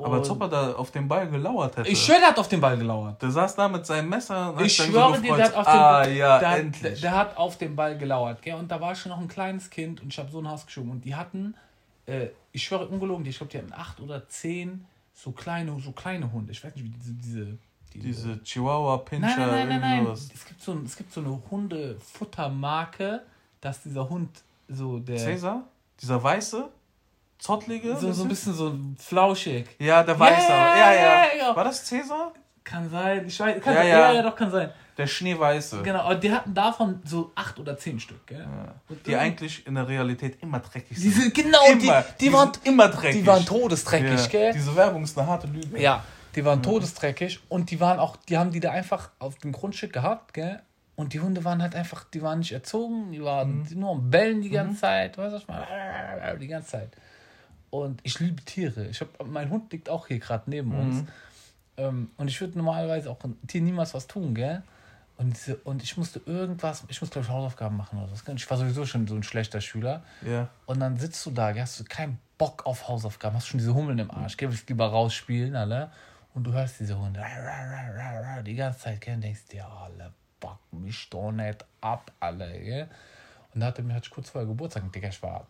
Aber 0.05 0.17
als 0.17 0.29
ob 0.29 0.41
er 0.41 0.49
da 0.49 0.73
auf 0.73 0.91
den 0.91 1.07
Ball 1.07 1.27
gelauert 1.27 1.77
hätte. 1.77 1.89
Ich 1.89 2.03
schwöre, 2.03 2.19
der 2.19 2.29
hat 2.29 2.37
auf 2.37 2.47
den 2.47 2.61
Ball 2.61 2.77
gelauert. 2.77 3.19
Der 3.21 3.31
saß 3.31 3.55
da 3.55 3.67
mit 3.67 3.85
seinem 3.85 4.09
Messer. 4.09 4.53
Und 4.53 4.63
ich 4.63 4.75
schwöre 4.75 5.15
so 5.15 5.21
dir, 5.21 5.35
der 5.35 5.45
hat 5.45 5.55
auf 5.55 5.65
den 5.65 5.73
ah, 5.73 6.07
ja, 6.07 6.39
der, 6.39 6.63
der, 6.63 6.91
der, 6.91 7.11
hat 7.15 7.37
auf 7.37 7.57
den 7.57 7.75
Ball 7.75 7.97
gelauert. 7.97 8.41
Gell? 8.43 8.55
Und 8.55 8.69
da 8.69 8.79
war 8.79 8.93
schon 8.93 9.11
noch 9.11 9.19
ein 9.19 9.27
kleines 9.27 9.69
Kind 9.69 10.01
und 10.01 10.13
ich 10.13 10.19
habe 10.19 10.29
so 10.29 10.39
ein 10.39 10.47
Haus 10.47 10.65
geschoben. 10.67 10.91
Und 10.91 11.03
die 11.03 11.15
hatten, 11.15 11.55
äh, 12.05 12.27
ich 12.51 12.63
schwöre 12.63 12.87
ungelogen, 12.87 13.25
ich 13.25 13.37
glaube, 13.37 13.51
die 13.51 13.57
hatten 13.57 13.73
acht 13.73 13.99
oder 13.99 14.27
zehn 14.29 14.85
so 15.15 15.31
kleine, 15.31 15.79
so 15.79 15.91
kleine 15.91 16.31
Hunde. 16.31 16.51
Ich 16.51 16.63
weiß 16.63 16.75
nicht, 16.75 16.85
wie 16.85 16.89
diese. 16.89 17.13
Diese, 17.13 17.57
diese, 17.93 18.27
diese 18.27 18.43
Chihuahua, 18.43 18.97
Pinscher, 18.97 19.27
nein, 19.27 19.49
nein, 19.49 19.69
nein, 19.69 19.81
nein, 19.81 20.03
nein. 20.03 20.13
Es 20.13 20.45
gibt 20.45 20.61
so, 20.61 20.77
es 20.85 20.95
gibt 20.95 21.11
so 21.11 21.21
eine 21.21 21.41
Hundefuttermarke, 21.49 23.23
dass 23.59 23.81
dieser 23.81 24.07
Hund 24.07 24.29
so 24.67 24.99
der. 24.99 25.17
Cäsar? 25.17 25.63
Dieser 25.99 26.21
weiße? 26.21 26.69
Zottlige? 27.39 27.95
So, 27.97 28.11
so 28.11 28.23
ein 28.23 28.29
bisschen 28.29 28.53
so 28.53 28.75
flauschig. 28.97 29.67
Ja, 29.79 30.03
der 30.03 30.19
Weiße. 30.19 30.51
Yeah, 30.51 30.77
ja, 30.77 30.93
ja, 30.93 31.25
ja. 31.37 31.55
War 31.55 31.63
das 31.63 31.85
Cäsar? 31.85 32.33
Kann 32.63 32.89
sein. 32.89 33.25
Ich 33.27 33.39
weiß, 33.39 33.61
kann 33.61 33.73
ja, 33.73 33.79
sein. 33.79 33.89
Ja. 33.89 34.13
ja, 34.13 34.21
doch, 34.21 34.35
kann 34.35 34.51
sein. 34.51 34.71
Der 34.97 35.05
Schneeweiße. 35.05 35.83
Genau, 35.83 35.99
aber 35.99 36.15
die 36.15 36.31
hatten 36.31 36.55
davon 36.55 37.01
so 37.05 37.31
acht 37.35 37.59
oder 37.59 37.77
zehn 37.77 37.99
Stück, 37.99 38.25
gell? 38.25 38.39
Ja. 38.39 38.95
Die 39.05 39.15
eigentlich 39.15 39.65
in 39.67 39.75
der 39.75 39.87
Realität 39.87 40.41
immer 40.41 40.59
dreckig 40.59 40.97
sind. 40.97 41.13
Diese, 41.13 41.31
genau, 41.31 41.65
immer. 41.67 42.01
Die, 42.01 42.07
die, 42.19 42.25
die 42.25 42.33
waren 42.33 42.51
immer 42.63 42.89
dreckig. 42.89 43.21
Die 43.21 43.27
waren 43.27 43.45
todesdreckig, 43.45 44.23
ja. 44.23 44.27
gell? 44.27 44.53
Diese 44.53 44.75
Werbung 44.75 45.03
ist 45.03 45.17
eine 45.17 45.27
harte 45.27 45.45
Lüge. 45.47 45.79
Ja, 45.79 46.03
die 46.35 46.43
waren 46.43 46.63
ja. 46.63 46.71
todesdreckig 46.71 47.39
und 47.47 47.69
die 47.69 47.79
waren 47.79 47.99
auch, 47.99 48.15
die 48.15 48.39
haben 48.39 48.51
die 48.51 48.59
da 48.59 48.71
einfach 48.71 49.11
auf 49.19 49.37
dem 49.37 49.51
Grundstück 49.51 49.93
gehabt, 49.93 50.33
gell? 50.33 50.61
Und 50.95 51.13
die 51.13 51.19
Hunde 51.19 51.45
waren 51.45 51.61
halt 51.61 51.75
einfach, 51.75 52.05
die 52.05 52.23
waren 52.23 52.39
nicht 52.39 52.51
erzogen, 52.51 53.11
die 53.11 53.23
waren 53.23 53.67
mhm. 53.69 53.79
nur 53.79 53.91
am 53.91 54.09
Bellen 54.09 54.41
die 54.41 54.49
ganze 54.49 54.73
mhm. 54.73 54.77
Zeit, 54.77 55.17
weißt 55.19 55.29
du 55.29 55.35
was 55.35 55.41
ich 55.43 55.47
meine? 55.47 56.39
Die 56.39 56.47
ganze 56.47 56.69
Zeit. 56.69 56.89
Und 57.69 57.99
ich 58.03 58.19
liebe 58.19 58.43
Tiere. 58.43 58.87
Ich 58.87 59.01
hab, 59.01 59.27
mein 59.27 59.49
Hund 59.49 59.71
liegt 59.71 59.89
auch 59.89 60.07
hier 60.07 60.19
gerade 60.19 60.49
neben 60.49 60.69
mhm. 60.69 60.79
uns. 60.79 61.09
Ähm, 61.77 62.09
und 62.17 62.27
ich 62.27 62.39
würde 62.41 62.57
normalerweise 62.57 63.09
auch 63.09 63.23
ein 63.23 63.37
Tier 63.47 63.61
niemals 63.61 63.93
was 63.93 64.07
tun, 64.07 64.33
gell? 64.33 64.63
Und, 65.17 65.35
und 65.63 65.81
ich 65.81 65.97
musste 65.97 66.21
irgendwas, 66.25 66.83
ich 66.89 67.01
muss 67.01 67.09
glaube 67.09 67.25
ich 67.25 67.31
Hausaufgaben 67.31 67.75
machen 67.75 67.97
oder 67.97 68.11
was. 68.11 68.23
Ich 68.27 68.49
war 68.49 68.57
sowieso 68.57 68.85
schon 68.85 69.07
so 69.07 69.15
ein 69.15 69.23
schlechter 69.23 69.61
Schüler. 69.61 70.03
Ja. 70.21 70.47
Und 70.67 70.79
dann 70.79 70.97
sitzt 70.97 71.25
du 71.25 71.31
da, 71.31 71.51
gell? 71.51 71.63
hast 71.63 71.79
du 71.79 71.83
keinen 71.83 72.19
Bock 72.37 72.65
auf 72.67 72.87
Hausaufgaben, 72.87 73.35
hast 73.35 73.47
schon 73.47 73.57
diese 73.57 73.73
Hummeln 73.73 73.97
im 73.97 74.11
Arsch, 74.11 74.37
gell? 74.37 74.49
willst 74.49 74.69
lieber 74.69 74.87
rausspielen, 74.87 75.55
alle. 75.55 75.91
Und 76.35 76.43
du 76.43 76.53
hörst 76.53 76.79
diese 76.79 76.99
Hunde 76.99 77.19
die 78.43 78.55
ganze 78.55 78.79
Zeit, 78.79 79.01
gell? 79.01 79.15
Und 79.15 79.21
denkst 79.21 79.47
dir, 79.47 79.67
alle, 79.67 80.13
bock 80.39 80.59
mich 80.71 81.09
doch 81.09 81.31
nicht 81.31 81.65
ab, 81.81 82.11
alle, 82.19 82.59
gell? 82.59 82.87
Und 83.53 83.61
da 83.61 83.67
hatte 83.67 83.81
mir, 83.81 83.97
ich 83.97 84.09
kurz 84.11 84.29
vorher 84.29 84.47
Geburtstag, 84.47 84.91
Digga, 84.93 85.09
ich 85.09 85.23
war 85.23 85.47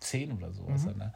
zehn 0.00 0.32
oder 0.32 0.52
so. 0.52 0.62
Mhm. 0.62 0.98
Ne? 0.98 1.12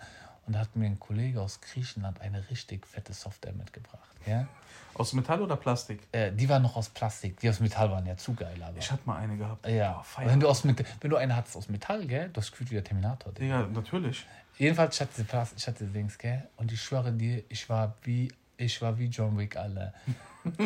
Und 0.47 0.55
da 0.55 0.61
hat 0.61 0.75
mir 0.77 0.87
ein 0.87 0.99
Kollege 0.99 1.43
aus 1.43 1.61
Griechenland 1.61 2.21
eine 2.21 2.49
richtig 2.49 2.87
fette 2.87 3.13
Software 3.13 3.53
mitgebracht. 3.53 4.09
Ja? 4.27 4.49
Aus 4.95 5.13
Metall 5.13 5.43
oder 5.43 5.57
Plastik? 5.57 6.01
Äh, 6.11 6.33
die 6.33 6.49
waren 6.49 6.63
noch 6.63 6.75
aus 6.75 6.89
Plastik. 6.89 7.39
Die 7.41 7.49
aus 7.49 7.61
Metall 7.61 7.91
waren 7.91 8.07
ja 8.07 8.17
zu 8.17 8.35
geil. 8.35 8.57
Aber. 8.63 8.79
Ich 8.79 8.91
hatte 8.91 9.03
mal 9.05 9.17
eine 9.19 9.37
gehabt. 9.37 9.67
Ja. 9.69 10.03
Oh, 10.03 10.21
wenn, 10.25 10.41
du 10.41 10.49
aus, 10.49 10.65
wenn 10.65 11.11
du 11.11 11.17
eine 11.17 11.37
hattest 11.37 11.57
aus 11.57 11.69
Metall, 11.69 12.07
gell, 12.07 12.31
du 12.31 12.41
hast 12.41 12.51
gefühlt 12.51 12.71
wie 12.71 12.75
der 12.77 12.85
Terminator. 12.85 13.33
Ja, 13.41 13.67
natürlich. 13.67 14.27
Jedenfalls, 14.57 14.97
ich 14.97 15.01
hatte 15.03 15.13
diese 15.17 15.25
Plastik, 15.25 15.59
ich 15.59 15.67
hatte 15.69 15.85
Dings, 15.85 16.19
gell, 16.19 16.49
und 16.57 16.73
ich 16.73 16.83
schwöre 16.83 17.13
dir, 17.13 17.45
ich 17.49 17.69
war 17.69 17.95
wie, 18.03 18.33
ich 18.57 18.83
war 18.83 18.99
wie 18.99 19.07
John 19.07 19.39
Wick, 19.39 19.57
alle. 19.57 19.95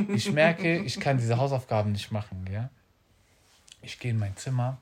ich 0.08 0.32
merke, 0.32 0.78
ich 0.78 0.98
kann 0.98 1.18
diese 1.18 1.36
Hausaufgaben 1.36 1.92
nicht 1.92 2.10
machen, 2.10 2.44
gell. 2.44 2.70
Ich 3.82 3.98
gehe 3.98 4.12
in 4.12 4.18
mein 4.18 4.36
Zimmer, 4.36 4.78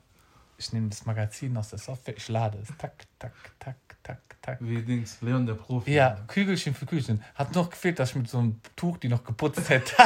ich 0.61 0.73
nehme 0.73 0.89
das 0.89 1.05
Magazin 1.05 1.57
aus 1.57 1.69
der 1.69 1.79
Software, 1.79 2.15
ich 2.15 2.27
lade 2.29 2.59
es. 2.61 2.67
Tak, 2.77 2.93
tak, 3.17 3.33
tak, 3.59 3.77
tak, 4.03 4.19
tak. 4.41 4.57
Wie 4.61 4.81
Dings, 4.81 5.17
Leon 5.21 5.45
der 5.47 5.55
Profi. 5.55 5.91
Ja, 5.91 6.17
Kügelchen 6.27 6.75
für 6.75 6.85
Kügelchen. 6.85 7.23
Hat 7.33 7.55
noch 7.55 7.69
gefehlt, 7.71 7.97
dass 7.97 8.11
ich 8.11 8.15
mit 8.15 8.29
so 8.29 8.37
einem 8.37 8.61
Tuch 8.75 8.97
die 8.97 9.07
noch 9.07 9.23
geputzt 9.23 9.67
hätte. 9.69 9.91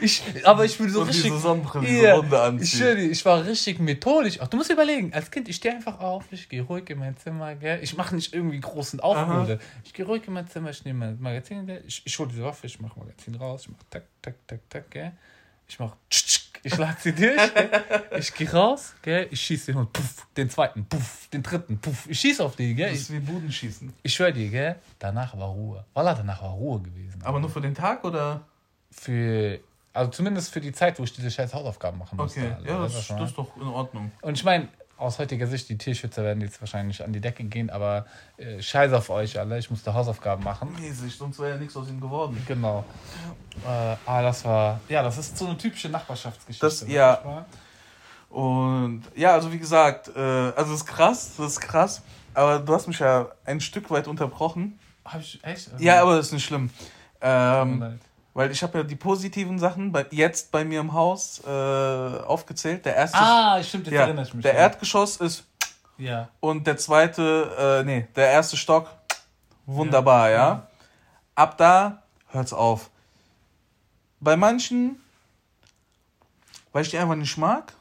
ich, 0.00 0.22
aber 0.44 0.64
ich 0.64 0.78
bin 0.78 0.88
so 0.88 1.02
Und 1.02 1.08
richtig. 1.08 1.30
Yeah, 1.82 2.14
Runde 2.14 2.40
anziehen. 2.40 2.98
Ich, 2.98 3.10
ich 3.10 3.24
war 3.24 3.44
richtig 3.44 3.80
methodisch. 3.80 4.38
Ach, 4.40 4.48
du 4.48 4.56
musst 4.56 4.70
überlegen, 4.70 5.12
als 5.12 5.30
Kind, 5.30 5.48
ich 5.50 5.56
stehe 5.56 5.74
einfach 5.74 6.00
auf, 6.00 6.24
ich 6.30 6.48
gehe 6.48 6.62
ruhig 6.62 6.88
in 6.88 6.98
mein 6.98 7.18
Zimmer, 7.18 7.54
gell? 7.54 7.80
Ich 7.82 7.94
mache 7.96 8.14
nicht 8.14 8.32
irgendwie 8.32 8.60
großen 8.60 9.00
Aufruhr. 9.00 9.58
Ich 9.84 9.92
gehe 9.92 10.06
ruhig 10.06 10.26
in 10.26 10.32
mein 10.32 10.48
Zimmer, 10.48 10.70
ich 10.70 10.84
nehme 10.86 11.06
mein 11.06 11.20
Magazin, 11.20 11.70
ich, 11.86 12.00
ich 12.04 12.18
hole 12.18 12.30
diese 12.30 12.44
Waffe, 12.44 12.66
ich 12.66 12.80
mache 12.80 12.98
Magazin 12.98 13.34
raus, 13.34 13.62
ich 13.64 13.68
mache 13.68 13.84
tak, 13.90 14.04
tak, 14.22 14.36
tak, 14.46 14.60
tak, 14.70 14.90
gell? 14.90 15.12
Ich 15.68 15.78
mache 15.78 15.96
ich 16.62 16.76
lade 16.76 16.96
sie 17.00 17.12
durch, 17.12 17.40
ich 18.18 18.34
gehe 18.34 18.50
raus, 18.50 18.94
gell? 19.02 19.28
ich 19.30 19.40
schieße 19.40 19.66
den 19.66 19.76
Hund, 19.76 19.92
puff, 19.92 20.26
den 20.36 20.50
zweiten, 20.50 20.84
puff, 20.84 21.28
den 21.32 21.42
dritten, 21.42 21.78
puff. 21.78 22.06
Ich 22.08 22.20
schieße 22.20 22.44
auf 22.44 22.56
die, 22.56 22.74
gell? 22.74 22.90
Das 22.90 23.00
ist 23.00 23.12
wie 23.12 23.20
Budenschießen. 23.20 23.92
Ich 24.02 24.14
schwöre 24.14 24.32
dir, 24.32 24.48
gell? 24.50 24.76
Danach 24.98 25.36
war 25.36 25.48
Ruhe. 25.48 25.84
Voilà, 25.94 26.14
danach 26.14 26.42
war 26.42 26.50
Ruhe 26.50 26.80
gewesen. 26.80 27.20
Aber 27.24 27.40
nur 27.40 27.50
für 27.50 27.60
den 27.60 27.74
Tag 27.74 28.04
oder? 28.04 28.42
Für, 28.90 29.58
also 29.92 30.10
zumindest 30.10 30.52
für 30.52 30.60
die 30.60 30.72
Zeit, 30.72 30.98
wo 30.98 31.04
ich 31.04 31.12
diese 31.12 31.30
scheiß 31.30 31.54
Hausaufgaben 31.54 31.98
machen 31.98 32.16
musste. 32.16 32.40
Okay, 32.40 32.52
also, 32.52 32.66
ja, 32.66 32.78
das, 32.82 33.08
das 33.08 33.30
ist 33.30 33.38
doch 33.38 33.56
in 33.56 33.68
Ordnung. 33.68 34.12
Und 34.20 34.36
ich 34.36 34.44
meine, 34.44 34.68
aus 35.00 35.18
heutiger 35.18 35.46
Sicht, 35.46 35.68
die 35.68 35.78
Tierschützer 35.78 36.22
werden 36.22 36.40
jetzt 36.42 36.60
wahrscheinlich 36.60 37.02
an 37.02 37.12
die 37.12 37.20
Decke 37.20 37.44
gehen, 37.44 37.70
aber 37.70 38.06
äh, 38.36 38.60
scheiß 38.60 38.92
auf 38.92 39.10
euch 39.10 39.38
alle, 39.38 39.58
ich 39.58 39.70
musste 39.70 39.94
Hausaufgaben 39.94 40.44
machen. 40.44 40.74
Mäßig, 40.78 41.16
sonst 41.16 41.38
wäre 41.38 41.50
ja 41.50 41.56
nichts 41.56 41.76
aus 41.76 41.88
ihnen 41.88 42.00
geworden. 42.00 42.40
Genau. 42.46 42.84
Äh, 43.66 43.96
ah, 44.06 44.22
das 44.22 44.44
war, 44.44 44.80
ja, 44.88 45.02
das 45.02 45.18
ist 45.18 45.36
so 45.36 45.46
eine 45.46 45.56
typische 45.56 45.88
Nachbarschaftsgeschichte. 45.88 46.66
Das, 46.66 46.86
ja. 46.86 47.46
Und 48.28 49.02
ja, 49.16 49.32
also 49.32 49.50
wie 49.50 49.58
gesagt, 49.58 50.08
äh, 50.14 50.20
also 50.20 50.74
ist 50.74 50.86
krass, 50.86 51.32
das 51.36 51.52
ist 51.52 51.60
krass, 51.60 52.02
aber 52.34 52.60
du 52.60 52.72
hast 52.74 52.86
mich 52.86 52.98
ja 52.98 53.28
ein 53.44 53.60
Stück 53.60 53.90
weit 53.90 54.06
unterbrochen. 54.06 54.78
Hab 55.04 55.20
ich 55.20 55.42
echt? 55.42 55.72
Also 55.72 55.84
ja, 55.84 56.02
aber 56.02 56.16
das 56.16 56.26
ist 56.26 56.32
nicht 56.32 56.44
schlimm. 56.44 56.70
Ähm, 57.22 57.98
weil 58.40 58.50
ich 58.52 58.62
habe 58.62 58.78
ja 58.78 58.84
die 58.84 58.96
positiven 58.96 59.58
Sachen 59.58 59.92
bei, 59.92 60.06
jetzt 60.12 60.50
bei 60.50 60.64
mir 60.64 60.80
im 60.80 60.94
Haus 60.94 61.42
äh, 61.46 61.50
aufgezählt. 61.50 62.86
Der 62.86 62.96
erste. 62.96 63.18
Ah, 63.18 63.62
stimmt, 63.62 63.84
jetzt 63.84 63.94
ja, 63.94 64.00
erinnere 64.00 64.24
ich 64.24 64.32
mich. 64.32 64.42
Der 64.42 64.54
Erdgeschoss 64.54 65.16
ist. 65.16 65.44
Ja. 65.98 66.30
Und 66.40 66.66
der 66.66 66.78
zweite, 66.78 67.82
äh, 67.82 67.84
nee, 67.84 68.08
der 68.16 68.30
erste 68.30 68.56
Stock, 68.56 68.88
wunderbar, 69.66 70.30
ja. 70.30 70.36
ja. 70.36 70.66
Ab 71.34 71.58
da 71.58 72.02
hört's 72.28 72.54
auf. 72.54 72.88
Bei 74.20 74.38
manchen, 74.38 75.02
weil 76.72 76.80
ich 76.80 76.88
die 76.88 76.96
einfach 76.96 77.16
nicht 77.16 77.36
mag. 77.36 77.74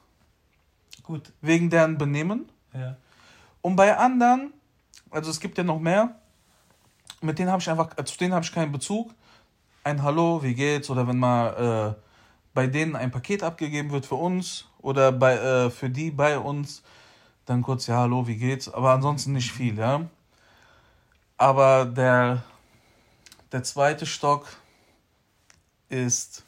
Gut. 1.03 1.31
Wegen 1.39 1.69
deren 1.69 1.97
Benehmen. 1.97 2.49
Ja. 2.73 2.97
Und 3.61 3.77
bei 3.77 3.95
anderen, 3.95 4.51
also 5.09 5.31
es 5.31 5.39
gibt 5.39 5.57
ja 5.57 5.63
noch 5.63 5.79
mehr, 5.79 6.15
mit 7.21 7.39
denen 7.39 7.49
habe 7.49 7.61
ich 7.61 7.69
einfach, 7.69 7.95
zu 8.03 8.17
denen 8.17 8.33
habe 8.33 8.43
ich 8.43 8.51
keinen 8.51 8.73
Bezug 8.73 9.13
ein 9.83 10.03
Hallo, 10.03 10.43
wie 10.43 10.55
geht's? 10.55 10.89
Oder 10.89 11.07
wenn 11.07 11.17
mal 11.19 11.95
äh, 11.97 12.01
bei 12.53 12.67
denen 12.67 12.95
ein 12.95 13.11
Paket 13.11 13.43
abgegeben 13.43 13.91
wird 13.91 14.05
für 14.05 14.15
uns 14.15 14.67
oder 14.81 15.11
bei, 15.11 15.35
äh, 15.35 15.69
für 15.69 15.89
die 15.89 16.11
bei 16.11 16.37
uns, 16.37 16.83
dann 17.45 17.61
kurz, 17.61 17.87
ja, 17.87 17.97
hallo, 17.97 18.27
wie 18.27 18.37
geht's? 18.37 18.71
Aber 18.71 18.91
ansonsten 18.91 19.33
nicht 19.33 19.51
viel, 19.51 19.77
ja. 19.77 20.05
Aber 21.37 21.85
der, 21.85 22.43
der 23.51 23.63
zweite 23.63 24.05
Stock 24.05 24.47
ist 25.89 26.43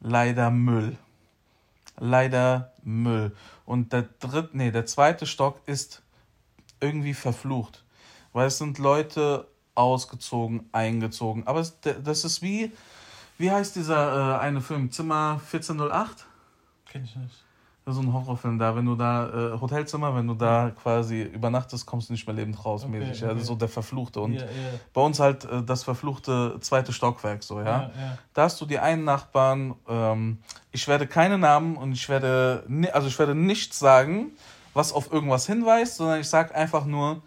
leider 0.00 0.50
Müll. 0.50 0.96
leider 1.98 2.72
Müll. 2.82 3.34
Und 3.64 3.92
der 3.92 4.02
dritte, 4.20 4.50
nee, 4.52 4.70
der 4.70 4.86
zweite 4.86 5.26
Stock 5.26 5.60
ist 5.66 6.02
irgendwie 6.80 7.14
verflucht. 7.14 7.84
Weil 8.32 8.48
es 8.48 8.58
sind 8.58 8.78
Leute 8.78 9.46
ausgezogen, 9.74 10.68
eingezogen. 10.72 11.46
Aber 11.46 11.60
es, 11.60 11.78
das 11.80 12.24
ist 12.24 12.42
wie, 12.42 12.72
wie 13.38 13.50
heißt 13.50 13.76
dieser 13.76 14.36
äh, 14.36 14.40
eine 14.40 14.60
Film? 14.60 14.90
Zimmer 14.90 15.40
1408? 15.44 16.26
Kenn 16.86 17.04
ich 17.04 17.16
nicht. 17.16 17.44
Das 17.84 17.96
ist 17.96 18.02
so 18.02 18.08
ein 18.08 18.12
Horrorfilm 18.12 18.60
da, 18.60 18.76
wenn 18.76 18.86
du 18.86 18.94
da, 18.94 19.54
äh, 19.54 19.60
Hotelzimmer, 19.60 20.14
wenn 20.14 20.28
du 20.28 20.34
da 20.34 20.70
quasi 20.70 21.22
übernachtest, 21.22 21.84
kommst 21.84 22.08
du 22.08 22.12
nicht 22.12 22.24
mehr 22.28 22.36
lebend 22.36 22.64
raus, 22.64 22.84
okay, 22.84 22.98
mäßig. 22.98 23.24
Okay. 23.24 23.36
Ja, 23.36 23.44
so 23.44 23.56
der 23.56 23.68
Verfluchte. 23.68 24.20
Und 24.20 24.34
yeah, 24.34 24.44
yeah. 24.44 24.78
bei 24.92 25.00
uns 25.00 25.18
halt 25.18 25.44
äh, 25.46 25.64
das 25.64 25.82
verfluchte 25.82 26.58
zweite 26.60 26.92
Stockwerk, 26.92 27.42
so, 27.42 27.58
ja. 27.58 27.90
Yeah, 27.96 28.18
da 28.34 28.42
hast 28.44 28.60
du 28.60 28.66
die 28.66 28.78
einen 28.78 29.02
Nachbarn, 29.02 29.74
ähm, 29.88 30.38
ich 30.70 30.86
werde 30.86 31.08
keine 31.08 31.38
Namen 31.38 31.76
und 31.76 31.90
ich 31.90 32.08
werde, 32.08 32.64
also 32.92 33.08
ich 33.08 33.18
werde 33.18 33.34
nichts 33.34 33.80
sagen, 33.80 34.30
was 34.74 34.92
auf 34.92 35.12
irgendwas 35.12 35.46
hinweist, 35.46 35.96
sondern 35.96 36.20
ich 36.20 36.28
sag 36.28 36.54
einfach 36.54 36.84
nur, 36.84 37.20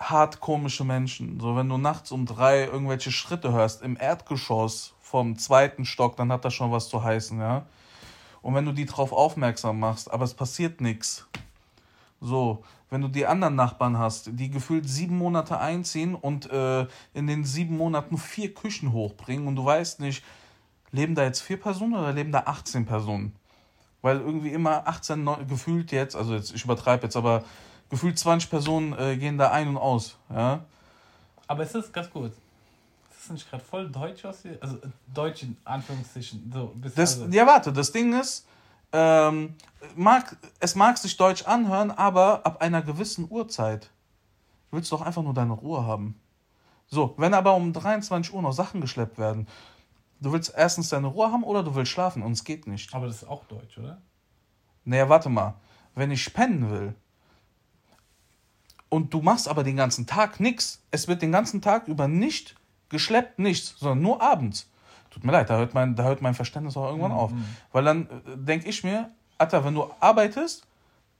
hart 0.00 0.40
komische 0.40 0.84
Menschen. 0.84 1.38
So, 1.38 1.54
wenn 1.54 1.68
du 1.68 1.76
nachts 1.76 2.10
um 2.10 2.24
drei 2.24 2.64
irgendwelche 2.64 3.12
Schritte 3.12 3.52
hörst 3.52 3.82
im 3.82 3.98
Erdgeschoss 4.00 4.94
vom 5.00 5.38
zweiten 5.38 5.84
Stock, 5.84 6.16
dann 6.16 6.32
hat 6.32 6.44
das 6.44 6.54
schon 6.54 6.72
was 6.72 6.88
zu 6.88 7.04
heißen, 7.04 7.38
ja. 7.38 7.66
Und 8.42 8.54
wenn 8.54 8.64
du 8.64 8.72
die 8.72 8.86
drauf 8.86 9.12
aufmerksam 9.12 9.78
machst, 9.78 10.10
aber 10.10 10.24
es 10.24 10.32
passiert 10.32 10.80
nichts. 10.80 11.26
So, 12.22 12.64
wenn 12.88 13.02
du 13.02 13.08
die 13.08 13.26
anderen 13.26 13.54
Nachbarn 13.54 13.98
hast, 13.98 14.30
die 14.32 14.50
gefühlt 14.50 14.88
sieben 14.88 15.18
Monate 15.18 15.58
einziehen 15.58 16.14
und 16.14 16.50
äh, 16.50 16.86
in 17.12 17.26
den 17.26 17.44
sieben 17.44 17.76
Monaten 17.76 18.16
vier 18.16 18.54
Küchen 18.54 18.92
hochbringen 18.92 19.46
und 19.46 19.56
du 19.56 19.64
weißt 19.64 20.00
nicht, 20.00 20.24
leben 20.90 21.14
da 21.14 21.24
jetzt 21.24 21.40
vier 21.40 21.60
Personen 21.60 21.94
oder 21.94 22.12
leben 22.12 22.32
da 22.32 22.44
18 22.46 22.86
Personen? 22.86 23.34
Weil 24.02 24.18
irgendwie 24.18 24.50
immer 24.50 24.88
18, 24.88 25.22
9, 25.22 25.46
gefühlt 25.46 25.92
jetzt, 25.92 26.16
also 26.16 26.34
jetzt, 26.34 26.54
ich 26.54 26.64
übertreibe 26.64 27.04
jetzt, 27.04 27.16
aber 27.16 27.44
gefühlt 27.90 28.18
20 28.18 28.48
Personen 28.48 28.98
äh, 28.98 29.16
gehen 29.16 29.36
da 29.36 29.50
ein 29.50 29.68
und 29.68 29.76
aus. 29.76 30.16
Ja? 30.30 30.64
Aber 31.46 31.62
es 31.64 31.74
ist 31.74 31.92
ganz 31.92 32.10
gut 32.10 32.32
das 33.20 33.30
nicht 33.30 33.50
gerade 33.50 33.62
voll 33.62 33.88
deutsch 33.90 34.24
aus 34.24 34.42
hier? 34.42 34.58
Also 34.60 34.78
deutsch 35.12 35.42
in 35.42 35.56
Anführungszeichen. 35.64 36.50
So, 36.52 36.74
das, 36.94 37.20
also. 37.20 37.26
Ja, 37.34 37.46
warte, 37.46 37.72
das 37.72 37.92
Ding 37.92 38.18
ist, 38.18 38.46
ähm, 38.92 39.54
mag, 39.94 40.36
es 40.58 40.74
mag 40.74 40.98
sich 40.98 41.16
deutsch 41.16 41.44
anhören, 41.44 41.90
aber 41.90 42.44
ab 42.44 42.60
einer 42.60 42.82
gewissen 42.82 43.26
Uhrzeit 43.30 43.90
willst 44.70 44.90
du 44.90 44.96
doch 44.96 45.04
einfach 45.04 45.22
nur 45.22 45.34
deine 45.34 45.52
Ruhe 45.52 45.84
haben. 45.84 46.20
So, 46.86 47.14
wenn 47.18 47.34
aber 47.34 47.54
um 47.54 47.72
23 47.72 48.32
Uhr 48.32 48.42
noch 48.42 48.52
Sachen 48.52 48.80
geschleppt 48.80 49.18
werden, 49.18 49.46
du 50.20 50.32
willst 50.32 50.52
erstens 50.56 50.88
deine 50.88 51.06
Ruhe 51.06 51.30
haben 51.30 51.44
oder 51.44 51.62
du 51.62 51.74
willst 51.74 51.92
schlafen 51.92 52.22
und 52.22 52.32
es 52.32 52.44
geht 52.44 52.66
nicht. 52.66 52.92
Aber 52.94 53.06
das 53.06 53.16
ist 53.16 53.28
auch 53.28 53.44
deutsch, 53.44 53.78
oder? 53.78 54.00
Naja, 54.84 55.08
warte 55.08 55.28
mal. 55.28 55.54
Wenn 55.94 56.10
ich 56.10 56.32
pennen 56.32 56.70
will 56.70 56.94
und 58.90 59.14
du 59.14 59.22
machst 59.22 59.48
aber 59.48 59.64
den 59.64 59.76
ganzen 59.76 60.06
Tag 60.06 60.40
nichts, 60.40 60.82
es 60.90 61.08
wird 61.08 61.22
den 61.22 61.32
ganzen 61.32 61.62
Tag 61.62 61.88
über 61.88 62.08
nicht 62.08 62.56
geschleppt, 62.90 63.38
nichts, 63.38 63.76
sondern 63.78 64.02
nur 64.02 64.20
abends. 64.20 64.68
Tut 65.10 65.24
mir 65.24 65.32
leid, 65.32 65.48
da 65.48 65.56
hört 65.56 65.72
mein, 65.74 65.96
da 65.96 66.02
hört 66.02 66.20
mein 66.20 66.34
Verständnis 66.34 66.76
auch 66.76 66.88
irgendwann 66.88 67.12
mhm. 67.12 67.18
auf. 67.18 67.32
Weil 67.72 67.84
dann 67.84 68.02
äh, 68.02 68.36
denke 68.36 68.68
ich 68.68 68.84
mir, 68.84 69.10
Alter, 69.38 69.64
wenn 69.64 69.74
du 69.74 69.90
arbeitest, 70.00 70.66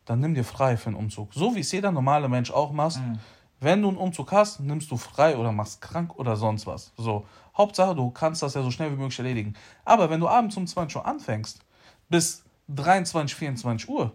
dann 0.05 0.21
nimm 0.21 0.35
dir 0.35 0.45
frei 0.45 0.77
für 0.77 0.89
einen 0.89 0.97
Umzug. 0.97 1.33
So 1.33 1.55
wie 1.55 1.61
es 1.61 1.73
jeder 1.73 1.91
normale 1.91 2.29
Mensch 2.29 2.51
auch 2.51 2.73
macht. 2.73 2.99
Mhm. 2.99 3.19
Wenn 3.61 3.83
du 3.83 3.89
einen 3.89 3.99
Umzug 3.99 4.33
hast, 4.33 4.61
nimmst 4.61 4.91
du 4.91 4.97
frei 4.97 5.37
oder 5.37 5.53
machst 5.53 5.81
krank 5.81 6.17
oder 6.19 6.37
sonst 6.37 6.67
was. 6.67 6.93
So. 6.97 7.27
Hauptsache, 7.57 7.95
du 7.95 8.11
kannst 8.11 8.43
das 8.43 8.55
ja 8.55 8.63
so 8.63 8.71
schnell 8.71 8.91
wie 8.91 8.97
möglich 8.97 9.19
erledigen. 9.19 9.55
Aber 9.85 10.09
wenn 10.09 10.21
du 10.21 10.29
abends 10.29 10.57
um 10.57 10.67
20 10.67 10.97
Uhr 10.97 11.07
anfängst, 11.07 11.61
bis 12.09 12.43
23, 12.69 13.35
24 13.35 13.89
Uhr, 13.89 14.13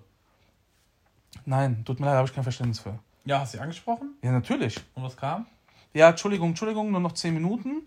nein, 1.45 1.83
tut 1.85 1.99
mir 1.99 2.07
leid, 2.07 2.15
habe 2.15 2.27
ich 2.27 2.33
kein 2.33 2.43
Verständnis 2.43 2.79
für. 2.79 2.97
Ja, 3.25 3.39
hast 3.39 3.53
du 3.53 3.57
sie 3.57 3.61
angesprochen? 3.61 4.15
Ja, 4.21 4.31
natürlich. 4.31 4.79
Und 4.93 5.03
was 5.03 5.17
kam? 5.17 5.45
ja, 5.95 6.09
Entschuldigung, 6.09 6.49
Entschuldigung, 6.49 6.91
nur 6.91 6.99
noch 6.99 7.13
10 7.13 7.33
Minuten. 7.33 7.83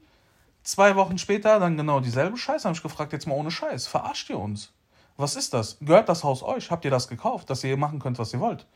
Zwei 0.62 0.96
Wochen 0.96 1.18
später 1.18 1.60
dann 1.60 1.76
genau 1.76 2.00
dieselbe 2.00 2.38
Scheiße. 2.38 2.64
Habe 2.64 2.74
ich 2.74 2.82
gefragt, 2.82 3.12
jetzt 3.12 3.26
mal 3.26 3.34
ohne 3.34 3.50
Scheiß. 3.50 3.86
Verarscht 3.86 4.30
ihr 4.30 4.38
uns? 4.38 4.72
Was 5.18 5.36
ist 5.36 5.52
das? 5.52 5.76
Gehört 5.80 6.08
das 6.08 6.24
Haus 6.24 6.42
euch? 6.42 6.70
Habt 6.70 6.84
ihr 6.86 6.90
das 6.90 7.06
gekauft, 7.06 7.50
dass 7.50 7.62
ihr 7.64 7.76
machen 7.76 7.98
könnt, 7.98 8.18
was 8.18 8.32
ihr 8.32 8.40
wollt? 8.40 8.66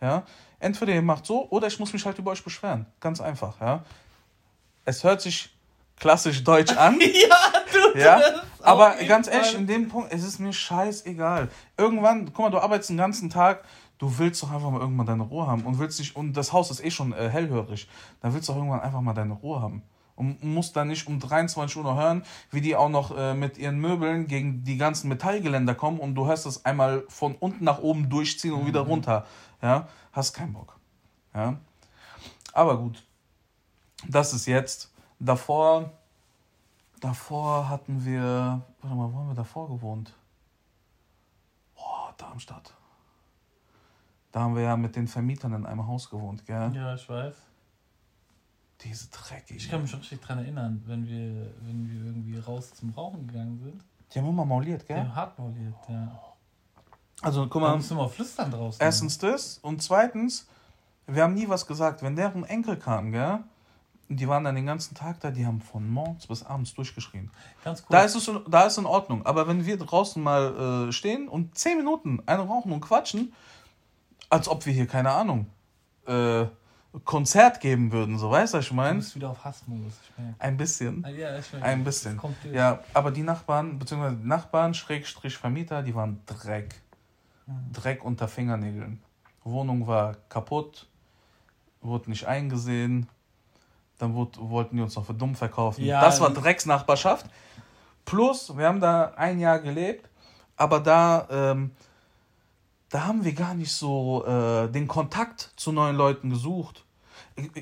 Ja? 0.00 0.24
Entweder 0.58 0.92
ihr 0.92 1.02
macht 1.02 1.24
so 1.24 1.48
oder 1.50 1.68
ich 1.68 1.78
muss 1.78 1.92
mich 1.92 2.04
halt 2.04 2.18
über 2.18 2.32
euch 2.32 2.42
beschweren. 2.42 2.86
Ganz 2.98 3.20
einfach. 3.20 3.60
Ja? 3.60 3.84
Es 4.84 5.04
hört 5.04 5.20
sich 5.20 5.50
klassisch 5.96 6.42
deutsch 6.42 6.72
an. 6.76 6.98
ja, 7.00 7.36
du 7.72 7.98
ja? 7.98 8.20
Aber 8.62 8.96
ganz 9.06 9.28
ehrlich, 9.28 9.54
in 9.54 9.68
dem 9.68 9.88
Punkt, 9.88 10.12
es 10.12 10.24
ist 10.24 10.40
mir 10.40 10.52
scheißegal. 10.52 11.48
Irgendwann, 11.76 12.26
guck 12.26 12.38
mal, 12.38 12.50
du 12.50 12.58
arbeitest 12.58 12.90
den 12.90 12.96
ganzen 12.96 13.30
Tag, 13.30 13.64
du 14.00 14.18
willst 14.18 14.42
doch 14.42 14.50
einfach 14.50 14.70
mal 14.70 14.80
irgendwann 14.80 15.06
deine 15.06 15.22
Ruhe 15.22 15.46
haben 15.46 15.62
und 15.62 15.78
willst 15.78 15.98
nicht, 16.00 16.16
und 16.16 16.32
das 16.32 16.52
Haus 16.52 16.70
ist 16.70 16.82
eh 16.82 16.90
schon 16.90 17.12
äh, 17.12 17.28
hellhörig, 17.28 17.86
dann 18.20 18.32
willst 18.32 18.48
du 18.48 18.52
doch 18.52 18.58
irgendwann 18.58 18.80
einfach 18.80 19.02
mal 19.02 19.12
deine 19.12 19.34
Ruhe 19.34 19.60
haben. 19.60 19.82
Und 20.16 20.42
musst 20.42 20.76
dann 20.76 20.88
nicht 20.88 21.06
um 21.06 21.20
23 21.20 21.76
Uhr 21.76 21.84
noch 21.84 21.96
hören, 21.96 22.22
wie 22.50 22.60
die 22.60 22.76
auch 22.76 22.88
noch 22.88 23.16
äh, 23.16 23.34
mit 23.34 23.56
ihren 23.58 23.78
Möbeln 23.78 24.26
gegen 24.26 24.64
die 24.64 24.76
ganzen 24.76 25.08
Metallgeländer 25.08 25.74
kommen 25.74 25.98
und 25.98 26.14
du 26.14 26.26
hörst 26.26 26.46
das 26.46 26.64
einmal 26.64 27.04
von 27.08 27.34
unten 27.36 27.64
nach 27.64 27.78
oben 27.78 28.08
durchziehen 28.08 28.52
und 28.52 28.62
mhm. 28.62 28.66
wieder 28.66 28.80
runter. 28.80 29.26
Ja, 29.62 29.88
hast 30.12 30.32
keinen 30.32 30.54
Bock. 30.54 30.78
Ja, 31.34 31.56
aber 32.52 32.78
gut. 32.78 33.06
Das 34.08 34.32
ist 34.32 34.46
jetzt. 34.46 34.90
Davor, 35.18 35.90
davor 37.00 37.68
hatten 37.68 38.04
wir, 38.04 38.62
warte 38.80 38.96
mal, 38.96 39.12
wo 39.12 39.18
haben 39.18 39.28
wir 39.28 39.34
davor 39.34 39.68
gewohnt? 39.68 40.14
Boah, 41.74 42.14
Darmstadt. 42.16 42.74
Da 44.32 44.40
haben 44.40 44.54
wir 44.54 44.62
ja 44.62 44.76
mit 44.76 44.94
den 44.96 45.08
Vermietern 45.08 45.54
in 45.54 45.66
einem 45.66 45.86
Haus 45.86 46.08
gewohnt, 46.08 46.46
gell? 46.46 46.72
Ja, 46.74 46.94
ich 46.94 47.08
weiß. 47.08 47.34
Diese 48.82 49.08
dreckige. 49.10 49.58
Ich 49.58 49.68
kann 49.68 49.82
mich 49.82 49.94
auch 49.94 49.98
richtig 49.98 50.20
dran 50.20 50.38
erinnern, 50.38 50.82
wenn 50.86 51.06
wir, 51.06 51.52
wenn 51.62 51.88
wir 51.88 52.06
irgendwie 52.06 52.38
raus 52.38 52.72
zum 52.74 52.90
Rauchen 52.90 53.26
gegangen 53.26 53.58
sind. 53.62 53.84
Die 54.12 54.18
haben 54.18 54.28
immer 54.28 54.44
mauliert, 54.44 54.86
gell? 54.86 54.96
Die 54.96 55.02
haben 55.02 55.14
hart 55.14 55.38
mauliert, 55.38 55.74
ja. 55.88 56.20
Also, 57.22 57.46
guck 57.48 57.60
mal. 57.60 57.70
Da 57.70 57.76
musst 57.76 57.90
du 57.90 57.94
mal 57.94 58.08
flüstern 58.08 58.50
draußen. 58.50 58.80
Erstens 58.80 59.18
das 59.18 59.58
und 59.58 59.82
zweitens, 59.82 60.46
wir 61.06 61.22
haben 61.22 61.34
nie 61.34 61.48
was 61.48 61.66
gesagt. 61.66 62.02
Wenn 62.02 62.16
deren 62.16 62.44
Enkel 62.44 62.76
kam, 62.76 63.12
gell? 63.12 63.40
Die 64.08 64.26
waren 64.26 64.42
dann 64.42 64.56
den 64.56 64.66
ganzen 64.66 64.96
Tag 64.96 65.20
da, 65.20 65.30
die 65.30 65.46
haben 65.46 65.60
von 65.60 65.88
morgens 65.88 66.26
bis 66.26 66.42
abends 66.42 66.74
durchgeschrien. 66.74 67.30
Ganz 67.62 67.82
cool. 67.82 67.86
Da 67.90 68.02
ist 68.02 68.16
es 68.16 68.28
da 68.48 68.62
ist 68.64 68.76
in 68.78 68.86
Ordnung. 68.86 69.24
Aber 69.24 69.46
wenn 69.46 69.66
wir 69.66 69.76
draußen 69.76 70.20
mal 70.20 70.88
äh, 70.88 70.92
stehen 70.92 71.28
und 71.28 71.56
zehn 71.56 71.76
Minuten 71.76 72.20
eine 72.26 72.42
rauchen 72.42 72.72
und 72.72 72.80
quatschen, 72.80 73.32
als 74.30 74.48
ob 74.48 74.64
wir 74.64 74.72
hier, 74.72 74.86
keine 74.86 75.10
Ahnung, 75.10 75.46
äh, 76.06 76.46
Konzert 77.04 77.60
geben 77.60 77.92
würden, 77.92 78.18
so 78.18 78.30
weißt 78.30 78.52
du, 78.54 78.58
was 78.58 78.64
ich 78.64 78.72
meine? 78.72 78.94
Du 78.94 79.04
bist 79.04 79.14
wieder 79.14 79.30
auf 79.30 79.44
Hassmodus. 79.44 79.92
Ein 80.40 80.56
bisschen. 80.56 81.04
Ah, 81.04 81.10
ja, 81.10 81.28
Ein 81.60 81.84
bisschen. 81.84 82.20
Ja, 82.52 82.80
aber 82.92 83.12
die 83.12 83.22
Nachbarn, 83.22 83.78
beziehungsweise 83.78 84.16
die 84.16 84.26
Nachbarn, 84.26 84.74
Schrägstrich 84.74 85.36
Vermieter, 85.36 85.82
die 85.82 85.94
waren 85.94 86.20
Dreck. 86.26 86.74
Mhm. 87.46 87.72
Dreck 87.72 88.04
unter 88.04 88.26
Fingernägeln. 88.26 89.00
Wohnung 89.44 89.86
war 89.86 90.16
kaputt, 90.28 90.88
wurde 91.80 92.10
nicht 92.10 92.26
eingesehen. 92.26 93.08
Dann 93.98 94.14
wurde, 94.14 94.40
wollten 94.40 94.76
die 94.76 94.82
uns 94.82 94.96
noch 94.96 95.06
für 95.06 95.14
dumm 95.14 95.36
verkaufen. 95.36 95.84
Ja, 95.84 96.00
das 96.00 96.20
war 96.20 96.30
Drecksnachbarschaft. 96.30 97.26
Plus, 98.04 98.56
wir 98.56 98.66
haben 98.66 98.80
da 98.80 99.12
ein 99.16 99.38
Jahr 99.38 99.60
gelebt, 99.60 100.08
aber 100.56 100.80
da 100.80 101.28
ähm, 101.30 101.70
da 102.90 103.06
haben 103.06 103.24
wir 103.24 103.32
gar 103.32 103.54
nicht 103.54 103.72
so 103.72 104.24
äh, 104.26 104.68
den 104.68 104.88
Kontakt 104.88 105.52
zu 105.56 105.72
neuen 105.72 105.96
Leuten 105.96 106.28
gesucht. 106.28 106.84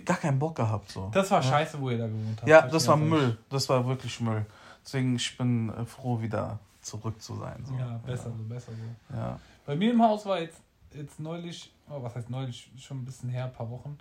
Gar 0.04 0.16
keinen 0.16 0.38
Bock 0.38 0.56
gehabt. 0.56 0.90
So. 0.90 1.10
Das 1.12 1.30
war 1.30 1.42
ja. 1.42 1.50
scheiße, 1.50 1.80
wo 1.80 1.90
ihr 1.90 1.98
da 1.98 2.06
gewohnt 2.06 2.38
habt. 2.38 2.48
Ja, 2.48 2.66
das 2.66 2.88
war 2.88 2.96
Müll. 2.96 3.36
Das 3.50 3.68
war 3.68 3.86
wirklich 3.86 4.20
Müll. 4.20 4.44
Deswegen, 4.84 5.16
ich 5.16 5.36
bin 5.36 5.68
äh, 5.68 5.84
froh, 5.84 6.20
wieder 6.20 6.58
zurück 6.80 7.20
zu 7.20 7.36
sein. 7.36 7.62
So. 7.64 7.74
Ja, 7.74 8.00
besser 8.04 8.30
ja. 8.30 8.36
so, 8.36 8.42
besser 8.44 8.72
so. 8.72 9.16
Ja. 9.16 9.38
Bei 9.66 9.76
mir 9.76 9.92
im 9.92 10.02
Haus 10.02 10.24
war 10.24 10.40
jetzt, 10.40 10.60
jetzt 10.94 11.20
neulich, 11.20 11.70
oh, 11.90 12.02
was 12.02 12.14
heißt 12.14 12.30
neulich, 12.30 12.70
schon 12.78 13.02
ein 13.02 13.04
bisschen 13.04 13.28
her, 13.28 13.44
ein 13.44 13.52
paar 13.52 13.70
Wochen, 13.70 13.98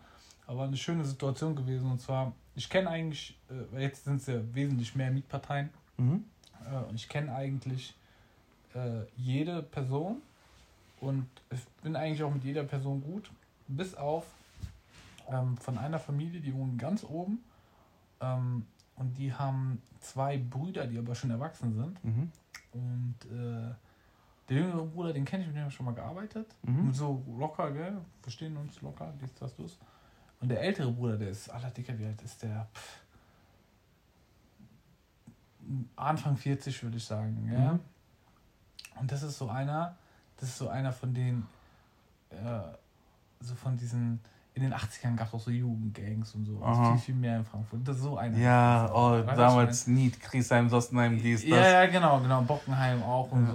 aber 0.48 0.64
eine 0.64 0.78
schöne 0.78 1.04
Situation 1.04 1.56
gewesen. 1.58 1.92
Und 1.92 2.00
zwar, 2.00 2.32
ich 2.56 2.70
kenne 2.70 2.90
eigentlich, 2.90 3.38
äh, 3.74 3.82
jetzt 3.82 4.06
sind 4.06 4.22
es 4.22 4.28
ja 4.28 4.40
wesentlich 4.54 4.96
mehr 4.96 5.12
Mietparteien. 5.12 5.70
Mhm. 5.98 6.24
Äh, 6.66 6.90
und 6.90 6.96
ich 6.96 7.10
kenne 7.10 7.36
eigentlich 7.36 7.94
äh, 8.74 9.02
jede 9.18 9.62
Person 9.62 10.22
und 11.00 11.28
ich 11.52 11.64
bin 11.82 11.96
eigentlich 11.96 12.24
auch 12.24 12.34
mit 12.34 12.44
jeder 12.44 12.64
Person 12.64 13.02
gut, 13.02 13.32
bis 13.68 13.96
auf 13.96 14.26
ähm, 15.30 15.58
von 15.58 15.78
einer 15.78 16.00
Familie, 16.00 16.40
die 16.40 16.54
wohnen 16.54 16.78
ganz 16.78 17.04
oben. 17.04 17.44
Ähm, 18.22 18.66
und 18.96 19.18
die 19.18 19.34
haben 19.34 19.82
zwei 20.00 20.38
Brüder, 20.38 20.88
die 20.88 20.98
aber 20.98 21.14
schon 21.14 21.30
erwachsen 21.30 21.74
sind. 21.74 22.04
Mhm. 22.04 22.32
Und 22.72 23.16
äh, 23.26 23.74
der 24.50 24.58
jüngere 24.58 24.86
Bruder, 24.86 25.14
den 25.14 25.26
kenne 25.26 25.44
ich, 25.44 25.48
mit 25.48 25.58
dem 25.58 25.70
schon 25.70 25.86
mal 25.86 25.94
gearbeitet. 25.94 26.48
Mhm. 26.64 26.92
So 26.94 27.24
locker, 27.38 27.72
gell? 27.72 27.98
Verstehen 28.22 28.58
uns 28.58 28.82
locker, 28.82 29.14
dies, 29.22 29.34
das, 29.36 29.56
das. 29.56 29.78
Und 30.40 30.50
der 30.50 30.62
ältere 30.62 30.92
Bruder, 30.92 31.18
der 31.18 31.30
ist 31.30 31.50
aller 31.50 31.70
dicker, 31.70 31.98
wie 32.00 32.06
alt 32.06 32.22
ist 32.22 32.42
der? 32.42 32.68
Pff, 32.74 33.02
Anfang 35.96 36.38
40, 36.38 36.82
würde 36.84 36.98
ich 36.98 37.06
sagen, 37.06 37.50
ja. 37.52 37.74
Mhm. 37.74 37.80
Und 39.00 39.12
das 39.12 39.22
ist 39.22 39.38
so 39.38 39.50
einer, 39.50 39.96
das 40.40 40.50
ist 40.50 40.58
so 40.58 40.70
einer 40.70 40.92
von 40.94 41.14
den, 41.14 41.46
äh, 42.30 42.36
so 43.42 43.56
von 43.56 43.76
diesen, 43.78 44.20
in 44.54 44.64
den 44.64 44.74
80ern 44.74 45.16
gab 45.16 45.28
es 45.28 45.34
auch 45.34 45.40
so 45.40 45.52
Jugendgangs 45.52 46.34
und 46.36 46.46
so. 46.46 46.60
Also 46.64 46.84
viel, 46.92 46.98
viel 46.98 47.16
mehr 47.16 47.38
in 47.38 47.46
Frankfurt. 47.46 47.88
Das 47.88 47.98
ist 47.98 48.04
so 48.04 48.18
einer. 48.18 48.38
Ja, 48.38 48.90
oh, 48.94 49.22
damals 49.22 49.86
Niet, 49.88 50.20
Griesheim, 50.20 50.68
Sossenheim, 50.70 51.18
dies, 51.22 51.42
das. 51.42 51.50
Ja, 51.50 51.84
ja, 51.84 51.86
genau, 51.86 52.20
genau. 52.20 52.42
Bockenheim 52.42 53.04
auch 53.04 53.32
und 53.32 53.46
Ja. 53.48 53.52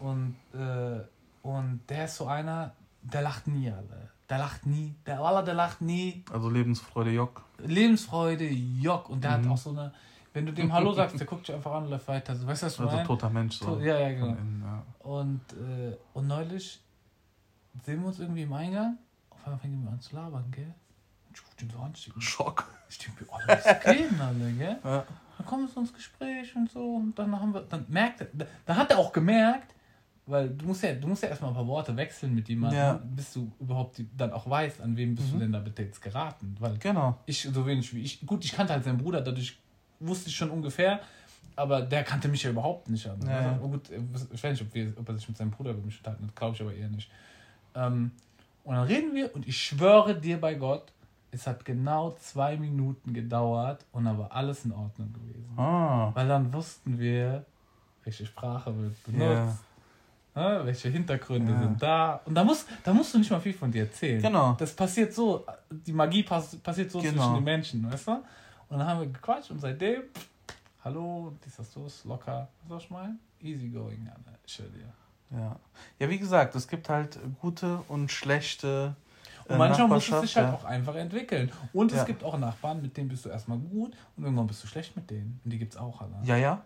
so. 0.00 0.06
Und, 0.06 0.36
äh, 0.54 1.00
und 1.42 1.80
der 1.88 2.04
ist 2.04 2.16
so 2.16 2.26
einer, 2.26 2.72
der 3.02 3.22
lacht 3.22 3.46
nie, 3.48 3.70
alle. 3.70 4.08
Der 4.30 4.38
lacht 4.38 4.66
nie. 4.66 4.94
Der 5.06 5.20
Aller, 5.20 5.42
der 5.42 5.54
lacht 5.54 5.80
nie. 5.80 6.22
Also 6.32 6.48
Lebensfreude, 6.50 7.10
Jock. 7.10 7.44
Lebensfreude, 7.58 8.46
Jock. 8.48 9.08
Und 9.08 9.24
der 9.24 9.38
Mhm. 9.38 9.44
hat 9.44 9.52
auch 9.52 9.56
so 9.58 9.70
eine, 9.70 9.92
wenn 10.38 10.46
du 10.46 10.52
dem 10.52 10.72
Hallo 10.72 10.92
sagst, 10.92 11.18
der 11.18 11.26
guckt 11.26 11.48
dich 11.48 11.54
einfach 11.54 11.72
an 11.72 11.84
und 11.84 11.90
läuft 11.90 12.06
weiter. 12.08 12.34
So, 12.36 12.46
weißt 12.46 12.62
du, 12.62 12.66
was 12.66 12.74
ich 12.74 12.80
Also 12.80 12.92
meine? 12.96 13.06
toter 13.06 13.30
Mensch. 13.30 13.56
So. 13.58 13.66
To- 13.76 13.80
ja, 13.80 13.98
ja, 13.98 14.10
genau. 14.10 14.26
Innen, 14.28 14.62
ja. 14.64 14.82
Und, 15.00 15.40
äh, 15.52 15.96
und 16.14 16.26
neulich 16.28 16.80
sehen 17.84 18.00
wir 18.00 18.06
uns 18.08 18.18
irgendwie 18.20 18.42
im 18.42 18.52
Eingang. 18.52 18.98
Auf 19.30 19.44
einmal 19.44 19.58
fängt 19.58 19.84
er 19.86 19.92
an 19.92 20.00
zu 20.00 20.14
labern, 20.16 20.44
gell? 20.50 20.64
Und 21.28 21.36
ich 21.36 21.42
guck 21.42 21.56
den 21.56 21.70
so 21.70 21.78
an, 21.78 21.92
ich 21.94 22.12
Schock. 22.24 22.66
ich 22.88 22.98
denk 22.98 23.20
mir, 23.20 23.26
oh, 23.30 23.38
geht 23.92 24.10
denn 24.10 24.20
alle, 24.20 24.52
gell? 24.52 24.78
Ja. 24.84 25.04
Dann 25.38 25.46
kommen 25.46 25.66
wir 25.66 25.72
so 25.72 25.80
ins 25.80 25.92
Gespräch 25.92 26.54
und 26.56 26.70
so 26.70 26.96
und 26.96 27.18
dann 27.18 27.38
haben 27.40 27.52
wir, 27.54 27.60
dann 27.62 27.84
merkt 27.88 28.20
er, 28.22 28.26
da, 28.32 28.44
da 28.66 28.76
hat 28.76 28.90
er 28.90 28.98
auch 28.98 29.12
gemerkt, 29.12 29.74
weil 30.26 30.50
du 30.50 30.66
musst 30.66 30.82
ja, 30.82 30.92
du 30.94 31.06
musst 31.06 31.22
ja 31.22 31.28
erstmal 31.28 31.50
ein 31.52 31.54
paar 31.54 31.66
Worte 31.66 31.96
wechseln 31.96 32.34
mit 32.34 32.48
jemandem, 32.48 32.78
Ja. 32.78 33.00
bis 33.04 33.32
du 33.34 33.50
überhaupt 33.60 33.98
die, 33.98 34.08
dann 34.16 34.32
auch 34.32 34.48
weißt, 34.50 34.80
an 34.80 34.96
wem 34.96 35.14
bist 35.14 35.30
du 35.30 35.36
Mhm. 35.36 35.40
denn 35.40 35.52
da 35.52 35.60
bitte 35.60 35.82
jetzt 35.82 36.02
geraten. 36.02 36.56
Weil 36.58 36.76
Genau. 36.78 37.18
ich 37.26 37.42
so 37.42 37.64
wenig 37.66 37.94
wie 37.94 38.02
ich, 38.02 38.26
gut, 38.26 38.44
ich 38.44 38.52
kannte 38.52 38.72
halt 38.72 38.84
seinen 38.84 38.98
Bruder, 38.98 39.20
dadurch 39.20 39.58
wusste 40.00 40.28
ich 40.28 40.36
schon 40.36 40.50
ungefähr, 40.50 41.00
aber 41.56 41.82
der 41.82 42.04
kannte 42.04 42.28
mich 42.28 42.42
ja 42.42 42.50
überhaupt 42.50 42.88
nicht. 42.88 43.06
Also, 43.06 43.26
Ja, 43.26 43.42
ja. 43.42 43.52
gut, 43.58 43.90
ich 44.32 44.42
weiß 44.44 44.52
nicht, 44.52 44.62
ob, 44.62 44.74
wir, 44.74 44.92
ob 44.96 45.08
er 45.08 45.14
sich 45.16 45.28
mit 45.28 45.36
seinem 45.36 45.50
Bruder 45.50 45.70
über 45.72 45.82
mich 45.82 45.98
unterhalten 45.98 46.26
hat, 46.26 46.36
glaube 46.36 46.54
ich 46.54 46.62
aber 46.62 46.72
eher 46.74 46.88
nicht. 46.88 47.10
Ähm, 47.74 48.12
und 48.64 48.74
dann 48.74 48.84
reden 48.86 49.14
wir 49.14 49.34
und 49.34 49.46
ich 49.48 49.56
schwöre 49.60 50.14
dir 50.14 50.40
bei 50.40 50.54
Gott, 50.54 50.92
es 51.30 51.46
hat 51.46 51.64
genau 51.64 52.12
zwei 52.20 52.56
Minuten 52.56 53.12
gedauert 53.12 53.84
und 53.92 54.04
dann 54.04 54.18
war 54.18 54.32
alles 54.32 54.64
in 54.64 54.72
Ordnung 54.72 55.12
gewesen. 55.12 55.58
Ah. 55.58 56.10
Weil 56.14 56.28
dann 56.28 56.52
wussten 56.52 56.98
wir, 56.98 57.44
welche 58.04 58.24
Sprache 58.24 58.74
wird 58.78 59.04
benutzt, 59.04 59.58
ne, 60.34 60.60
welche 60.64 60.88
Hintergründe 60.88 61.52
Ja. 61.52 61.58
sind 61.60 61.82
da. 61.82 62.20
Und 62.24 62.34
da, 62.34 62.44
muss, 62.44 62.64
da 62.84 62.94
musst 62.94 63.12
du 63.12 63.18
nicht 63.18 63.30
mal 63.30 63.40
viel 63.40 63.52
von 63.52 63.70
dir 63.70 63.82
erzählen. 63.82 64.22
Genau. 64.22 64.54
Das 64.58 64.72
passiert 64.74 65.12
so, 65.12 65.44
die 65.70 65.92
Magie 65.92 66.22
pass, 66.22 66.56
passiert 66.56 66.90
so 66.90 67.00
Genau. 67.00 67.12
zwischen 67.12 67.34
den 67.34 67.44
Menschen, 67.44 67.90
weißt 67.92 68.08
du? 68.08 68.22
Und 68.68 68.78
dann 68.78 68.86
haben 68.86 69.00
wir 69.00 69.06
gequatscht 69.08 69.50
und 69.50 69.60
seitdem, 69.60 70.02
hallo, 70.84 71.32
dies, 71.44 71.56
das, 71.56 71.72
das, 71.72 72.04
locker, 72.04 72.48
was 72.62 72.68
soll 72.68 72.78
ich 72.78 72.90
meinen? 72.90 73.18
Easy 73.40 73.68
going, 73.68 74.08
ich 74.44 74.56
dir. 74.56 74.92
Ja. 75.30 75.56
ja, 75.98 76.08
wie 76.08 76.18
gesagt, 76.18 76.54
es 76.54 76.66
gibt 76.66 76.88
halt 76.88 77.18
gute 77.40 77.78
und 77.88 78.10
schlechte. 78.10 78.94
äh, 79.46 79.52
Und 79.52 79.58
manchmal 79.58 79.88
muss 79.88 80.08
es 80.08 80.20
sich 80.22 80.36
halt 80.36 80.48
ja. 80.48 80.54
auch 80.54 80.64
einfach 80.64 80.94
entwickeln. 80.94 81.52
Und 81.72 81.92
es 81.92 81.98
Ja. 81.98 82.04
gibt 82.04 82.24
auch 82.24 82.38
Nachbarn, 82.38 82.80
mit 82.82 82.96
denen 82.96 83.08
bist 83.08 83.24
du 83.24 83.28
erstmal 83.28 83.58
gut 83.58 83.94
und 84.16 84.24
irgendwann 84.24 84.46
bist 84.46 84.62
du 84.64 84.66
schlecht 84.66 84.96
mit 84.96 85.10
denen. 85.10 85.40
Und 85.44 85.50
die 85.50 85.58
gibt's 85.58 85.76
auch, 85.76 86.00
Alter. 86.00 86.20
Ja, 86.24 86.36
ja. 86.36 86.62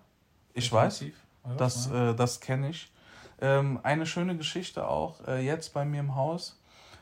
Ich 0.54 0.72
weiß. 0.72 0.98
Definitiv. 1.00 1.20
Weißt 1.44 1.54
du, 1.54 1.58
Das, 1.58 1.90
äh, 1.90 2.14
das 2.14 2.40
kenne 2.40 2.70
ich. 2.70 2.90
Ähm, 3.40 3.80
eine 3.82 4.06
schöne 4.06 4.36
Geschichte 4.36 4.86
auch 4.86 5.26
äh, 5.26 5.44
jetzt 5.44 5.74
bei 5.74 5.84
mir 5.84 6.00
im 6.00 6.14
Haus. 6.14 6.60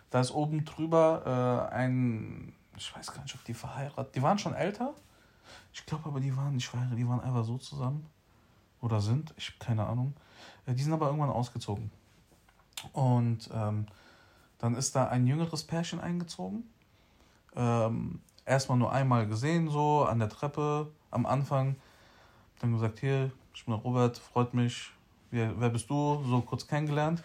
Da 0.09 0.21
ist 0.21 0.31
oben 0.33 0.65
drüber 0.65 1.69
äh, 1.71 1.75
ein, 1.75 2.55
ich 2.81 2.97
weiß 2.97 3.13
gar 3.13 3.23
nicht, 3.23 3.35
ob 3.35 3.45
die 3.45 3.53
verheiratet, 3.53 4.15
die 4.15 4.23
waren 4.23 4.39
schon 4.39 4.55
älter. 4.55 4.95
Ich 5.73 5.85
glaube 5.85 6.07
aber, 6.07 6.19
die 6.19 6.35
waren 6.35 6.55
nicht 6.55 6.69
verheiratet, 6.69 6.99
die 6.99 7.07
waren 7.07 7.21
einfach 7.21 7.45
so 7.45 7.59
zusammen. 7.59 8.07
Oder 8.81 9.01
sind, 9.01 9.35
ich 9.37 9.49
habe 9.49 9.59
keine 9.59 9.87
Ahnung. 9.87 10.15
Äh, 10.67 10.73
die 10.73 10.83
sind 10.83 10.93
aber 10.93 11.07
irgendwann 11.07 11.31
ausgezogen. 11.31 11.91
Und 12.95 13.51
ähm, 13.53 13.87
dann 14.59 14.75
ist 14.75 14.97
da 14.97 15.09
ein 15.09 15.27
jüngeres 15.27 15.63
Pärchen 15.65 16.01
eingezogen. 16.01 16.65
Ähm, 17.55 18.21
erstmal 18.47 18.79
nur 18.79 18.91
einmal 18.91 19.27
gesehen, 19.27 19.69
so 19.69 20.05
an 20.05 20.19
der 20.19 20.31
Treppe 20.31 20.91
am 21.11 21.27
Anfang. 21.27 21.77
Dann 22.61 22.73
gesagt, 22.73 23.01
hier, 23.01 23.31
ich 23.55 23.67
bin 23.67 23.75
Robert, 23.75 24.17
freut 24.17 24.55
mich. 24.55 24.91
Wer, 25.31 25.61
wer 25.61 25.69
bist 25.69 25.91
du? 25.91 26.25
So 26.27 26.41
kurz 26.41 26.67
kennengelernt. 26.67 27.23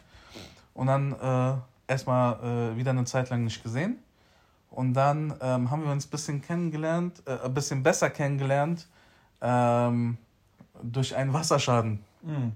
Und 0.74 0.88
dann 0.88 1.13
äh, 1.13 1.56
erstmal 1.88 2.74
äh, 2.74 2.78
wieder 2.78 2.91
eine 2.91 3.06
Zeit 3.06 3.30
lang 3.30 3.46
nicht 3.46 3.63
gesehen. 3.63 4.00
Und 4.76 4.94
dann 4.94 5.34
ähm, 5.42 5.72
haben 5.72 5.84
wir 5.86 5.92
uns 5.92 6.06
ein 6.06 6.10
bisschen 6.10 6.42
kennengelernt, 6.42 7.24
äh, 7.26 7.46
ein 7.46 7.54
bisschen 7.54 7.82
besser 7.82 8.10
kennengelernt 8.10 8.88
ähm, 9.42 10.18
durch 10.84 11.16
einen 11.16 11.32
Wasserschaden. 11.34 12.04
Mhm. 12.22 12.52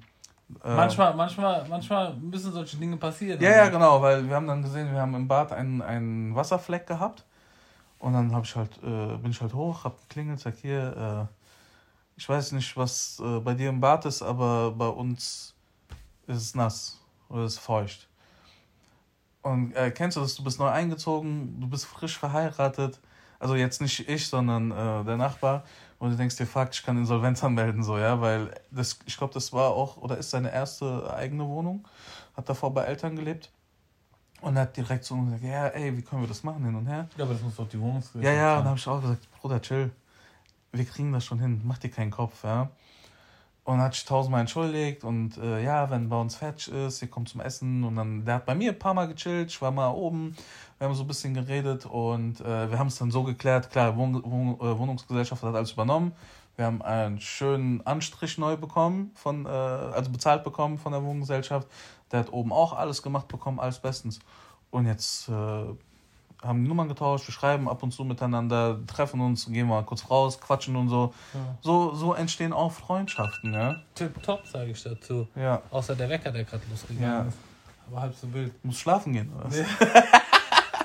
Äh, 0.63 0.75
manchmal, 0.75 1.15
manchmal, 1.15 1.65
manchmal 1.69 2.13
müssen 2.15 2.51
solche 2.51 2.75
Dinge 2.75 2.97
passieren. 2.97 3.39
Ja, 3.41 3.51
ja, 3.51 3.69
genau, 3.69 4.01
weil 4.01 4.27
wir 4.27 4.35
haben 4.35 4.47
dann 4.47 4.61
gesehen, 4.61 4.91
wir 4.91 4.99
haben 4.99 5.15
im 5.15 5.27
Bad 5.27 5.53
einen, 5.53 5.81
einen 5.81 6.35
Wasserfleck 6.35 6.85
gehabt. 6.85 7.23
Und 7.99 8.13
dann 8.13 8.33
hab 8.33 8.43
ich 8.43 8.55
halt, 8.55 8.77
äh, 8.83 9.15
bin 9.17 9.31
ich 9.31 9.39
halt 9.39 9.53
hoch, 9.53 9.85
hab 9.85 9.97
geklingelt, 10.01 10.39
sag 10.41 10.55
hier, 10.57 11.27
äh, 11.29 11.33
ich 12.17 12.27
weiß 12.27 12.51
nicht, 12.51 12.75
was 12.75 13.21
äh, 13.23 13.39
bei 13.39 13.53
dir 13.53 13.69
im 13.69 13.79
Bad 13.79 14.05
ist, 14.05 14.21
aber 14.21 14.71
bei 14.71 14.87
uns 14.87 15.55
ist 16.27 16.37
es 16.41 16.55
nass 16.55 16.99
oder 17.29 17.45
ist 17.45 17.59
feucht. 17.59 18.08
Und 19.41 19.73
äh, 19.73 19.91
kennst 19.91 20.17
du 20.17 20.21
das, 20.21 20.35
du 20.35 20.43
bist 20.43 20.59
neu 20.59 20.67
eingezogen, 20.67 21.59
du 21.59 21.67
bist 21.67 21.85
frisch 21.85 22.17
verheiratet, 22.17 22.99
also 23.39 23.55
jetzt 23.55 23.81
nicht 23.81 24.07
ich, 24.09 24.27
sondern 24.27 24.71
äh, 24.71 25.05
der 25.05 25.17
Nachbar. 25.17 25.63
Und 25.97 26.11
du 26.11 26.17
denkst 26.17 26.35
dir, 26.37 26.45
fuck, 26.45 26.69
ich 26.71 26.83
kann 26.83 26.97
Insolvenz 26.97 27.43
anmelden, 27.43 27.83
so, 27.83 27.97
ja, 27.97 28.19
weil 28.21 28.53
das, 28.71 28.99
ich 29.05 29.17
glaube, 29.17 29.33
das 29.33 29.51
war 29.53 29.71
auch, 29.71 29.97
oder 29.97 30.17
ist 30.17 30.29
seine 30.29 30.51
erste 30.51 31.13
eigene 31.13 31.45
Wohnung, 31.45 31.87
hat 32.35 32.47
davor 32.49 32.73
bei 32.73 32.83
Eltern 32.83 33.15
gelebt. 33.15 33.51
Und 34.41 34.57
hat 34.57 34.77
direkt 34.77 35.03
so 35.03 35.17
gesagt, 35.17 35.43
ja, 35.43 35.67
ey, 35.67 35.97
wie 35.97 36.01
können 36.01 36.21
wir 36.21 36.27
das 36.27 36.43
machen, 36.43 36.63
hin 36.63 36.73
und 36.73 36.85
her. 36.85 37.09
Ja, 37.17 37.25
aber 37.25 37.33
das 37.33 37.43
muss 37.43 37.57
doch 37.57 37.67
die 37.67 37.79
Wohnungsgesellschaft 37.79 38.33
Ja, 38.33 38.41
ja, 38.41 38.51
und 38.53 38.59
dann 38.59 38.69
habe 38.69 38.77
ich 38.77 38.87
auch 38.87 39.01
gesagt, 39.01 39.27
Bruder, 39.41 39.61
chill, 39.61 39.91
wir 40.71 40.85
kriegen 40.85 41.11
das 41.11 41.25
schon 41.25 41.39
hin, 41.39 41.61
mach 41.65 41.77
dir 41.77 41.89
keinen 41.89 42.11
Kopf, 42.11 42.45
ja. 42.45 42.69
Und 43.69 43.81
hat 43.81 43.93
sich 43.93 44.03
tausendmal 44.03 44.41
entschuldigt 44.41 45.03
und 45.03 45.37
äh, 45.37 45.63
ja, 45.63 45.91
wenn 45.91 46.09
bei 46.09 46.19
uns 46.19 46.33
fertig 46.33 46.71
ist, 46.73 47.03
ihr 47.03 47.07
kommt 47.07 47.29
zum 47.29 47.39
Essen 47.39 47.83
und 47.83 47.97
dann, 47.97 48.25
der 48.25 48.33
hat 48.33 48.47
bei 48.47 48.55
mir 48.55 48.71
ein 48.71 48.79
paar 48.79 48.95
Mal 48.95 49.07
gechillt, 49.07 49.49
ich 49.51 49.61
war 49.61 49.69
mal 49.69 49.91
oben, 49.91 50.35
wir 50.79 50.87
haben 50.87 50.95
so 50.95 51.03
ein 51.03 51.07
bisschen 51.07 51.35
geredet 51.35 51.85
und 51.85 52.41
äh, 52.41 52.71
wir 52.71 52.79
haben 52.79 52.87
es 52.87 52.97
dann 52.97 53.11
so 53.11 53.21
geklärt, 53.21 53.69
klar, 53.69 53.95
Wohn 53.95 54.23
Wohn 54.23 54.55
äh, 54.55 54.75
Wohnungsgesellschaft 54.79 55.43
hat 55.43 55.53
alles 55.53 55.73
übernommen, 55.73 56.13
wir 56.55 56.65
haben 56.65 56.81
einen 56.81 57.21
schönen 57.21 57.85
Anstrich 57.85 58.39
neu 58.39 58.57
bekommen, 58.57 59.11
von, 59.13 59.45
äh, 59.45 59.49
also 59.49 60.09
bezahlt 60.09 60.43
bekommen 60.43 60.79
von 60.79 60.91
der 60.91 61.03
Wohngesellschaft, 61.03 61.67
der 62.11 62.21
hat 62.21 62.33
oben 62.33 62.51
auch 62.51 62.73
alles 62.73 63.03
gemacht 63.03 63.27
bekommen, 63.27 63.59
alles 63.59 63.77
bestens. 63.77 64.17
Und 64.71 64.87
jetzt 64.87 65.29
äh, 65.29 65.65
haben 66.41 66.63
die 66.63 66.67
Nummern 66.69 66.87
getauscht, 66.87 67.27
wir 67.27 67.33
schreiben 67.33 67.67
ab 67.67 67.83
und 67.83 67.91
zu 67.91 68.03
miteinander, 68.05 68.79
treffen 68.87 69.19
uns, 69.19 69.45
gehen 69.47 69.67
mal 69.67 69.83
kurz 69.83 70.09
raus, 70.09 70.39
quatschen 70.39 70.75
und 70.75 70.87
so. 70.89 71.13
Ja. 71.33 71.39
So, 71.61 71.93
so 71.93 72.13
entstehen 72.13 72.53
auch 72.53 72.71
Freundschaften, 72.71 73.53
ja. 73.53 73.75
Tipptopp, 73.95 74.47
sage 74.47 74.71
ich 74.71 74.81
dazu. 74.81 75.27
Ja. 75.35 75.61
Außer 75.71 75.95
der 75.95 76.09
Wecker, 76.09 76.31
der 76.31 76.45
gerade 76.45 76.63
losgegangen 76.69 77.03
Ja. 77.09 77.21
ist. 77.23 77.37
Aber 77.87 78.01
halb 78.01 78.15
so 78.15 78.31
wild. 78.33 78.53
Muss 78.63 78.79
schlafen 78.79 79.13
gehen, 79.13 79.31
oder 79.35 79.45
was? 79.45 79.57
Ja. 79.57 79.65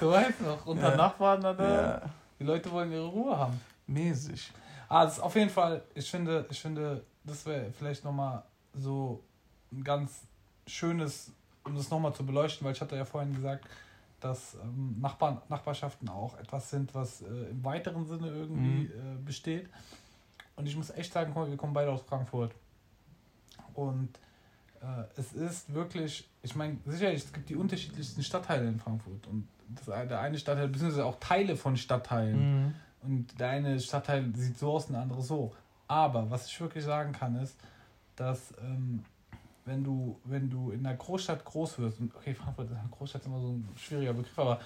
Du 0.01 0.11
weißt 0.11 0.41
noch, 0.41 0.67
unter 0.67 0.91
Ja. 0.91 0.97
Nachbarn, 0.97 1.41
dann, 1.41 1.57
Ja. 1.57 2.03
die 2.41 2.45
Leute 2.45 2.71
wollen 2.73 2.91
ihre 2.91 3.07
Ruhe 3.07 3.39
haben. 3.39 3.61
Mäßig. 3.87 4.51
Ah, 4.89 5.05
das 5.05 5.15
ist 5.19 5.21
auf 5.23 5.35
jeden 5.37 5.51
Fall, 5.51 5.83
ich 5.95 6.11
finde, 6.11 6.45
ich 6.51 6.61
finde, 6.61 7.05
das 7.23 7.47
wäre 7.47 7.71
vielleicht 7.79 8.05
nochmal 8.05 8.43
so 8.75 9.23
ein 9.73 9.85
ganz 9.85 10.23
schönes, 10.67 11.31
um 11.63 11.77
das 11.77 11.89
nochmal 11.91 12.13
zu 12.13 12.27
beleuchten, 12.27 12.67
weil 12.67 12.75
ich 12.75 12.81
hatte 12.81 12.97
ja 12.97 13.05
vorhin 13.05 13.35
gesagt, 13.35 13.65
dass 14.25 14.55
ähm, 14.55 14.97
Nachbarn, 15.01 15.43
Nachbarschaften 15.51 16.09
auch 16.09 16.39
etwas 16.39 16.71
sind, 16.71 16.95
was 16.95 17.21
äh, 17.21 17.27
im 17.51 17.63
weiteren 17.63 18.07
Sinne 18.07 18.29
irgendwie 18.29 18.87
äh, 18.87 18.91
besteht. 19.23 19.69
Und 20.57 20.67
ich 20.67 20.77
muss 20.77 20.91
echt 20.91 21.13
sagen, 21.13 21.35
mal, 21.35 21.51
wir 21.51 21.59
kommen 21.59 21.75
beide 21.75 21.91
aus 21.91 22.03
Frankfurt. 22.03 22.55
Und 23.75 24.09
äh, 24.81 25.05
es 25.17 25.35
ist 25.35 25.75
wirklich, 25.75 26.27
ich 26.43 26.57
meine, 26.57 26.79
sicherlich, 26.87 27.25
es 27.25 27.33
gibt 27.33 27.51
die 27.51 27.57
unterschiedlichsten 27.57 28.23
Stadtteile 28.23 28.67
in 28.67 28.81
Frankfurt. 28.81 29.27
Und 29.27 29.47
das, 29.69 29.87
der 29.87 30.21
eine 30.21 30.39
Stadtteil, 30.39 30.69
beziehungsweise 30.69 31.05
auch 31.05 31.19
Teile 31.21 31.55
von 31.55 31.77
Stadtteilen. 31.77 32.65
Mhm. 32.65 32.75
Und 33.03 33.41
der 33.41 33.51
eine 33.51 33.79
Stadtteil 33.79 34.35
sieht 34.35 34.59
so 34.59 34.73
aus, 34.73 34.87
der 34.87 35.01
andere 35.01 35.21
so. 35.21 35.55
Aber 35.87 36.31
was 36.31 36.47
ich 36.47 36.59
wirklich 36.59 36.85
sagen 36.85 37.13
kann, 37.13 37.37
ist, 37.37 37.59
dass 38.17 38.55
ähm, 38.63 39.05
wenn 39.65 39.83
du, 39.85 40.19
wenn 40.25 40.51
du 40.51 40.71
in 40.71 40.85
einer 40.87 40.97
Großstadt 40.97 41.45
groß 41.45 41.79
wirst, 41.79 42.01
und 42.01 42.15
okay, 42.15 42.35
Frankfurt, 42.35 42.69
Großstadt 42.91 43.23
ist 43.23 43.27
immer 43.29 43.41
so 43.41 43.49
ein 43.53 43.69
schwieriger 43.77 44.13
Begriff, 44.13 44.39
aber 44.39 44.61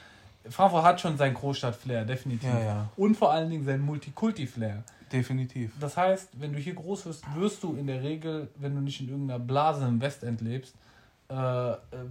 Frankfurt 0.49 0.83
hat 0.85 1.01
schon 1.01 1.17
seinen 1.17 1.35
Großstadt-Flair, 1.35 2.05
definitiv. 2.05 2.49
Ja, 2.49 2.59
ja, 2.61 2.89
Und 2.97 3.17
vor 3.17 3.33
allen 3.33 3.51
Dingen 3.51 3.65
seinen 3.65 3.85
Multikulti-Flair. 3.85 4.83
definitiv. 5.13 5.73
Das 5.81 5.97
heißt, 5.97 6.41
wenn 6.41 6.53
du 6.53 6.59
hier 6.59 6.75
groß 6.75 7.07
wirst, 7.07 7.25
wirst 7.35 7.63
du 7.63 7.75
in 7.77 7.87
der 7.87 8.03
Regel, 8.03 8.49
wenn 8.57 8.75
du 8.75 8.81
nicht 8.81 9.01
in 9.01 9.09
irgendeiner 9.09 9.39
Blase 9.41 9.87
im 9.87 10.01
Westend 10.01 10.41
lebst, 10.41 10.75
äh, 11.29 11.35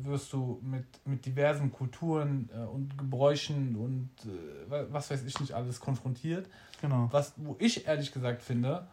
wirst 0.04 0.32
du 0.34 0.60
mit, 0.62 0.86
mit 1.06 1.26
diversen 1.26 1.71
Kulturen 1.71 2.50
äh, 2.54 2.60
und 2.60 2.95
Gebräuchen 3.00 3.76
und 3.76 4.10
äh, 4.26 4.69
wa- 4.69 4.86
was 4.91 5.10
weiß 5.10 5.23
ich 5.26 5.39
nicht 5.39 5.54
alles 5.54 5.80
konfrontiert. 5.80 6.47
Genau. 6.82 7.08
Was, 7.12 7.34
wo 7.38 7.56
ich 7.58 7.88
ehrlich 7.88 8.12
gesagt 8.12 8.43
finde, 8.43 8.86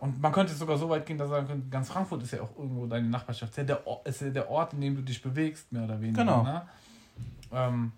und 0.00 0.20
man 0.20 0.32
könnte 0.32 0.52
sogar 0.54 0.76
so 0.76 0.88
weit 0.88 1.06
gehen, 1.06 1.18
dass 1.18 1.28
man 1.28 1.40
sagen 1.40 1.48
könnte, 1.48 1.68
ganz 1.68 1.88
Frankfurt 1.88 2.22
ist 2.22 2.32
ja 2.32 2.42
auch 2.42 2.56
irgendwo 2.58 2.86
deine 2.86 3.08
Nachbarschaft. 3.08 3.52
Ist 3.52 3.58
ja 3.58 3.64
der, 3.64 3.86
Ort, 3.86 4.06
ist 4.08 4.20
ja 4.20 4.30
der 4.30 4.50
Ort, 4.50 4.72
in 4.72 4.80
dem 4.80 4.96
du 4.96 5.02
dich 5.02 5.22
bewegst, 5.22 5.70
mehr 5.72 5.84
oder 5.84 6.00
weniger. 6.00 6.24
Genau. 6.24 6.42
Ne? 6.42 6.62
Ähm, 7.52 7.92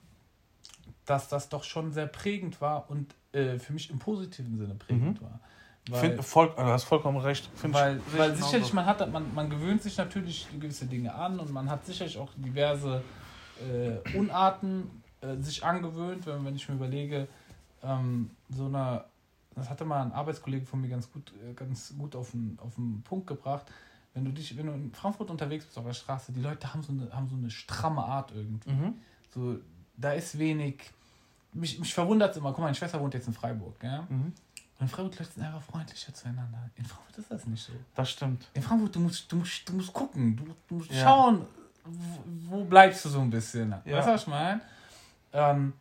dass 1.06 1.28
das 1.28 1.48
doch 1.48 1.64
schon 1.64 1.92
sehr 1.92 2.06
prägend 2.06 2.60
war 2.60 2.88
und 2.90 3.14
äh, 3.32 3.58
für 3.58 3.72
mich 3.72 3.90
im 3.90 3.98
positiven 3.98 4.56
Sinne 4.58 4.74
prägend 4.74 5.20
mhm. 5.20 5.24
war. 5.24 5.40
Weil, 5.88 6.10
Find, 6.10 6.24
voll, 6.24 6.52
also 6.56 6.72
hast 6.72 6.84
vollkommen 6.84 7.18
recht. 7.18 7.48
Find 7.54 7.74
weil, 7.74 8.00
weil 8.16 8.34
sicherlich, 8.36 8.72
man, 8.72 8.86
hat, 8.86 9.10
man, 9.10 9.34
man 9.34 9.48
gewöhnt 9.48 9.82
sich 9.82 9.96
natürlich 9.96 10.46
gewisse 10.52 10.86
Dinge 10.86 11.14
an 11.14 11.40
und 11.40 11.50
man 11.52 11.70
hat 11.70 11.86
sicherlich 11.86 12.18
auch 12.18 12.30
diverse 12.36 13.02
äh, 13.58 14.16
Unarten 14.16 15.02
äh, 15.20 15.36
sich 15.36 15.64
angewöhnt, 15.64 16.26
wenn, 16.26 16.44
wenn 16.44 16.54
ich 16.54 16.68
mir 16.68 16.74
überlege, 16.76 17.26
ähm, 17.82 18.30
so 18.50 18.66
eine, 18.66 19.04
das 19.54 19.68
hatte 19.68 19.84
mal 19.84 20.02
ein 20.02 20.12
Arbeitskollege 20.12 20.64
von 20.66 20.80
mir 20.80 20.88
ganz 20.88 21.10
gut, 21.10 21.32
äh, 21.48 21.52
ganz 21.54 21.94
gut 21.96 22.14
auf 22.16 22.30
den, 22.30 22.58
auf 22.60 22.76
den 22.76 23.02
Punkt 23.02 23.26
gebracht. 23.26 23.66
Wenn 24.14 24.24
du 24.24 24.32
dich, 24.32 24.56
wenn 24.56 24.66
du 24.66 24.72
in 24.72 24.92
Frankfurt 24.92 25.30
unterwegs 25.30 25.64
bist 25.64 25.78
auf 25.78 25.84
der 25.84 25.92
Straße, 25.92 26.32
die 26.32 26.40
Leute 26.40 26.72
haben 26.72 26.82
so 26.82 26.92
eine, 26.92 27.12
haben 27.12 27.28
so 27.28 27.36
eine 27.36 27.50
stramme 27.50 28.02
Art 28.02 28.32
irgendwie. 28.32 28.70
Mhm. 28.70 28.94
So, 29.32 29.58
da 29.96 30.12
ist 30.12 30.38
wenig. 30.38 30.90
Mich, 31.52 31.78
mich 31.78 31.92
verwundert 31.92 32.30
es 32.30 32.36
immer, 32.36 32.50
guck 32.50 32.58
mal, 32.58 32.66
meine 32.66 32.76
Schwester 32.76 33.00
wohnt 33.00 33.12
jetzt 33.14 33.26
in 33.26 33.32
Freiburg, 33.32 33.82
ja? 33.82 34.02
Mhm. 34.08 34.32
Und 34.80 34.86
in 34.86 34.88
Freiburg 34.88 35.18
Leute 35.18 35.32
sind 35.32 35.42
einfach 35.42 35.62
freundlicher 35.62 36.14
zueinander. 36.14 36.70
In 36.76 36.84
Frankfurt 36.84 37.18
ist 37.18 37.30
das 37.30 37.46
nicht 37.46 37.62
so. 37.62 37.72
Das 37.94 38.10
stimmt. 38.10 38.48
In 38.54 38.62
Frankfurt, 38.62 38.94
du 38.94 39.00
musst, 39.00 39.30
du 39.30 39.36
musst, 39.36 39.68
du 39.68 39.72
musst 39.74 39.92
gucken, 39.92 40.36
du, 40.36 40.44
du 40.68 40.74
musst 40.76 40.90
ja. 40.90 41.02
schauen, 41.02 41.44
wo, 41.84 42.56
wo, 42.56 42.64
bleibst 42.64 43.04
du 43.04 43.08
so 43.08 43.20
ein 43.20 43.30
bisschen. 43.30 43.74
Ja. 43.84 43.98
Weißt 43.98 44.08
du, 44.08 44.12
was 44.12 44.22
ich 44.22 44.28
meine? 44.28 44.60
Ähm, 45.32 45.72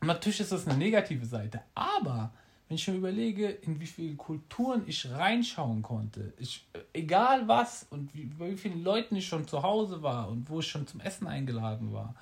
natürlich 0.00 0.40
ist 0.40 0.52
das 0.52 0.66
eine 0.66 0.76
negative 0.76 1.24
Seite, 1.26 1.62
aber 1.74 2.32
wenn 2.68 2.74
ich 2.74 2.86
mir 2.86 2.94
überlege, 2.94 3.48
in 3.48 3.80
wie 3.80 3.86
viele 3.86 4.14
Kulturen 4.16 4.82
ich 4.86 5.10
reinschauen 5.10 5.80
konnte, 5.80 6.34
ich, 6.36 6.68
egal 6.92 7.48
was 7.48 7.86
und 7.88 8.14
wie, 8.14 8.26
bei 8.26 8.50
wie 8.50 8.56
vielen 8.56 8.84
Leuten 8.84 9.16
ich 9.16 9.26
schon 9.26 9.48
zu 9.48 9.62
Hause 9.62 10.02
war 10.02 10.28
und 10.28 10.50
wo 10.50 10.60
ich 10.60 10.68
schon 10.68 10.86
zum 10.86 11.00
Essen 11.00 11.26
eingeladen 11.26 11.94
war 11.94 12.14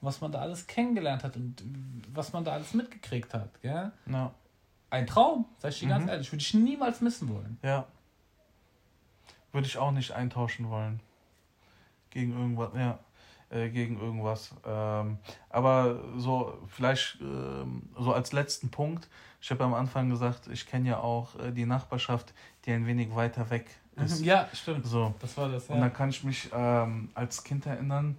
und 0.00 0.06
was 0.06 0.20
man 0.20 0.30
da 0.30 0.40
alles 0.40 0.66
kennengelernt 0.66 1.24
hat 1.24 1.36
und 1.36 1.62
was 2.12 2.34
man 2.34 2.44
da 2.44 2.52
alles 2.52 2.74
mitgekriegt 2.74 3.32
hat, 3.32 3.62
gell? 3.62 3.92
Ja. 4.06 4.34
Ein 4.90 5.06
Traum, 5.06 5.46
sag 5.58 5.72
ich 5.72 5.80
dir 5.80 5.86
mhm. 5.86 5.90
ganz 5.90 6.10
ehrlich, 6.10 6.30
würde 6.30 6.42
ich 6.42 6.52
niemals 6.52 7.00
missen 7.00 7.30
wollen. 7.30 7.58
Ja. 7.62 7.86
Würde 9.52 9.66
ich 9.66 9.78
auch 9.78 9.90
nicht 9.90 10.12
eintauschen 10.12 10.68
wollen. 10.68 11.00
Gegen 12.10 12.32
irgendwas, 12.32 12.72
ja. 12.76 12.98
Äh, 13.54 13.70
gegen 13.70 14.00
irgendwas. 14.00 14.52
Ähm, 14.66 15.18
aber 15.48 16.00
so, 16.16 16.58
vielleicht 16.66 17.20
ähm, 17.20 17.82
so 17.96 18.12
als 18.12 18.32
letzten 18.32 18.68
Punkt, 18.68 19.08
ich 19.40 19.48
habe 19.52 19.62
am 19.62 19.74
Anfang 19.74 20.10
gesagt, 20.10 20.48
ich 20.48 20.66
kenne 20.66 20.88
ja 20.88 20.98
auch 20.98 21.38
äh, 21.38 21.52
die 21.52 21.64
Nachbarschaft, 21.64 22.34
die 22.64 22.72
ein 22.72 22.84
wenig 22.84 23.14
weiter 23.14 23.48
weg 23.50 23.70
ist. 23.94 24.24
Ja, 24.24 24.48
stimmt. 24.52 24.86
So. 24.86 25.14
Das 25.20 25.36
war 25.36 25.48
das, 25.48 25.68
ja. 25.68 25.76
Und 25.76 25.82
da 25.82 25.88
kann 25.88 26.08
ich 26.08 26.24
mich 26.24 26.50
ähm, 26.52 27.10
als 27.14 27.44
Kind 27.44 27.64
erinnern, 27.66 28.16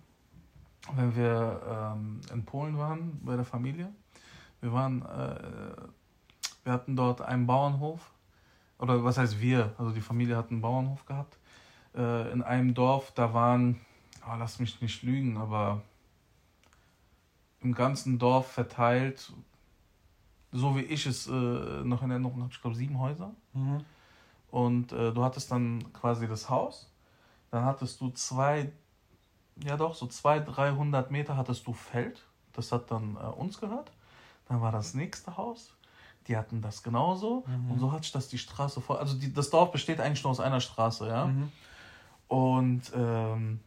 wenn 0.94 1.14
wir 1.18 1.94
ähm, 1.98 2.22
in 2.32 2.46
Polen 2.46 2.78
waren, 2.78 3.20
bei 3.22 3.36
der 3.36 3.46
Familie. 3.46 3.92
Wir 4.62 4.72
waren, 4.72 5.02
äh, 5.02 5.36
wir 6.64 6.72
hatten 6.72 6.96
dort 6.96 7.22
einen 7.22 7.46
Bauernhof, 7.46 8.00
oder 8.80 9.04
was 9.04 9.18
heißt 9.18 9.42
wir, 9.42 9.74
also 9.78 9.92
die 9.92 10.02
Familie 10.02 10.38
hat 10.38 10.50
einen 10.50 10.62
Bauernhof 10.62 11.06
gehabt, 11.06 11.38
äh, 11.94 12.32
in 12.32 12.42
einem 12.42 12.74
Dorf, 12.74 13.12
da 13.12 13.34
waren 13.34 13.82
oh, 14.28 14.36
lass 14.38 14.60
mich 14.60 14.82
nicht 14.82 15.04
lügen, 15.04 15.38
aber 15.38 15.82
im 17.62 17.74
ganzen 17.74 18.20
Dorf 18.20 18.52
verteilt, 18.52 19.32
so 20.52 20.76
wie 20.76 20.82
ich 20.82 21.06
es 21.06 21.28
äh, 21.28 21.32
noch 21.32 22.04
in 22.04 22.12
Erinnerung 22.12 22.42
habe, 22.42 22.52
ich 22.52 22.62
glaube 22.62 22.76
sieben 22.76 23.00
Häuser. 23.00 23.34
Mhm. 23.54 23.84
Und 24.52 24.92
äh, 24.92 25.12
du 25.12 25.24
hattest 25.24 25.52
dann 25.52 25.92
quasi 25.92 26.28
das 26.28 26.50
Haus, 26.50 26.92
dann 27.52 27.66
hattest 27.66 28.00
du 28.02 28.10
zwei, 28.10 28.72
ja 29.64 29.76
doch, 29.78 29.96
so 29.96 30.08
zwei, 30.08 30.40
300 30.40 31.12
Meter 31.12 31.36
hattest 31.36 31.68
du 31.68 31.74
Feld, 31.74 32.24
das 32.54 32.72
hat 32.72 32.92
dann 32.92 33.16
äh, 33.16 33.20
uns 33.20 33.60
gehört. 33.60 33.92
Dann 34.48 34.62
war 34.62 34.72
das 34.72 34.94
nächste 34.94 35.36
Haus, 35.38 35.74
die 36.28 36.38
hatten 36.38 36.62
das 36.62 36.84
genauso. 36.84 37.44
Mhm. 37.48 37.72
Und 37.72 37.80
so 37.80 37.92
hat 37.92 38.04
sich 38.04 38.12
das 38.12 38.28
die 38.28 38.38
Straße 38.38 38.80
voll. 38.80 38.98
Also 38.98 39.18
die, 39.18 39.34
das 39.34 39.50
Dorf 39.50 39.72
besteht 39.72 40.00
eigentlich 40.00 40.24
nur 40.24 40.32
aus 40.32 40.40
einer 40.40 40.62
Straße, 40.62 41.08
ja. 41.08 41.26
Mhm. 41.26 41.52
Und 42.28 42.92
ähm, 42.96 43.60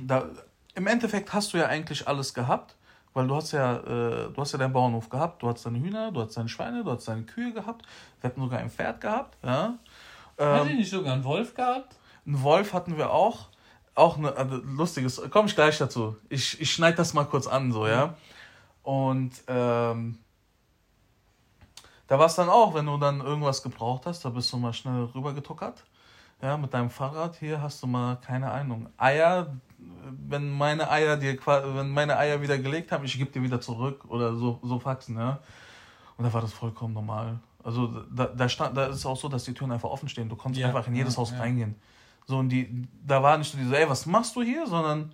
da, 0.00 0.28
im 0.74 0.86
Endeffekt 0.86 1.32
hast 1.32 1.52
du 1.52 1.58
ja 1.58 1.66
eigentlich 1.66 2.06
alles 2.08 2.34
gehabt, 2.34 2.76
weil 3.14 3.26
du 3.26 3.36
hast 3.36 3.52
ja, 3.52 3.76
äh, 3.76 4.30
du 4.32 4.34
hast 4.36 4.52
ja 4.52 4.58
deinen 4.58 4.72
Bauernhof 4.72 5.08
gehabt, 5.08 5.42
du 5.42 5.48
hast 5.48 5.66
deine 5.66 5.78
Hühner, 5.78 6.12
du 6.12 6.22
hast 6.22 6.36
deine 6.36 6.48
Schweine, 6.48 6.84
du 6.84 6.90
hast 6.90 7.06
deine 7.06 7.22
Kühe 7.22 7.52
gehabt, 7.52 7.86
wir 8.20 8.30
hatten 8.30 8.40
sogar 8.40 8.58
ein 8.58 8.70
Pferd 8.70 9.00
gehabt, 9.00 9.36
ja. 9.44 9.74
Ähm, 10.38 10.60
Hat 10.60 10.70
ihr 10.70 10.76
nicht 10.76 10.90
sogar 10.90 11.12
einen 11.12 11.24
Wolf 11.24 11.54
gehabt? 11.54 11.96
Einen 12.26 12.42
Wolf 12.42 12.72
hatten 12.72 12.96
wir 12.96 13.10
auch. 13.10 13.48
Auch 13.94 14.16
ein 14.16 14.24
also 14.24 14.56
lustiges, 14.56 15.20
komme 15.30 15.48
ich 15.48 15.54
gleich 15.54 15.76
dazu. 15.76 16.16
Ich, 16.30 16.58
ich 16.60 16.72
schneide 16.72 16.96
das 16.96 17.12
mal 17.12 17.24
kurz 17.24 17.46
an, 17.46 17.72
so, 17.72 17.86
ja. 17.86 18.14
Und 18.82 19.32
ähm, 19.48 20.18
da 22.06 22.18
war 22.18 22.26
es 22.26 22.34
dann 22.34 22.48
auch, 22.48 22.74
wenn 22.74 22.86
du 22.86 22.96
dann 22.96 23.20
irgendwas 23.20 23.62
gebraucht 23.62 24.06
hast, 24.06 24.24
da 24.24 24.30
bist 24.30 24.52
du 24.52 24.56
mal 24.56 24.72
schnell 24.72 25.04
rübergetuckert. 25.14 25.84
Ja, 26.40 26.56
mit 26.56 26.74
deinem 26.74 26.90
Fahrrad. 26.90 27.36
Hier 27.36 27.62
hast 27.62 27.82
du 27.82 27.86
mal, 27.86 28.16
keine 28.16 28.50
Ahnung, 28.50 28.88
Eier, 28.96 29.54
wenn 30.28 30.50
meine 30.50 30.90
Eier 30.90 31.16
dir 31.16 31.38
wenn 31.46 31.90
meine 31.90 32.16
Eier 32.18 32.40
wieder 32.40 32.58
gelegt 32.58 32.92
haben, 32.92 33.04
ich 33.04 33.16
gebe 33.18 33.30
dir 33.30 33.42
wieder 33.42 33.60
zurück 33.60 34.04
oder 34.08 34.34
so, 34.34 34.58
so 34.62 34.78
Faxen, 34.78 35.16
ja. 35.16 35.40
Und 36.16 36.24
da 36.24 36.32
war 36.32 36.40
das 36.40 36.52
vollkommen 36.52 36.94
normal. 36.94 37.38
Also 37.64 38.04
da, 38.10 38.26
da 38.26 38.48
stand, 38.48 38.76
da 38.76 38.86
ist 38.86 38.96
es 38.96 39.06
auch 39.06 39.16
so, 39.16 39.28
dass 39.28 39.44
die 39.44 39.54
Türen 39.54 39.72
einfach 39.72 39.88
offen 39.88 40.08
stehen. 40.08 40.28
Du 40.28 40.36
konntest 40.36 40.60
ja, 40.60 40.68
einfach 40.68 40.86
in 40.86 40.94
jedes 40.94 41.14
ja, 41.14 41.20
Haus 41.20 41.30
ja. 41.30 41.38
reingehen. 41.38 41.76
So, 42.26 42.38
und 42.38 42.48
die, 42.48 42.86
da 43.06 43.22
war 43.22 43.38
nicht 43.38 43.50
so 43.50 43.58
diese, 43.58 43.76
ey, 43.76 43.88
was 43.88 44.06
machst 44.06 44.36
du 44.36 44.42
hier, 44.42 44.66
sondern 44.66 45.12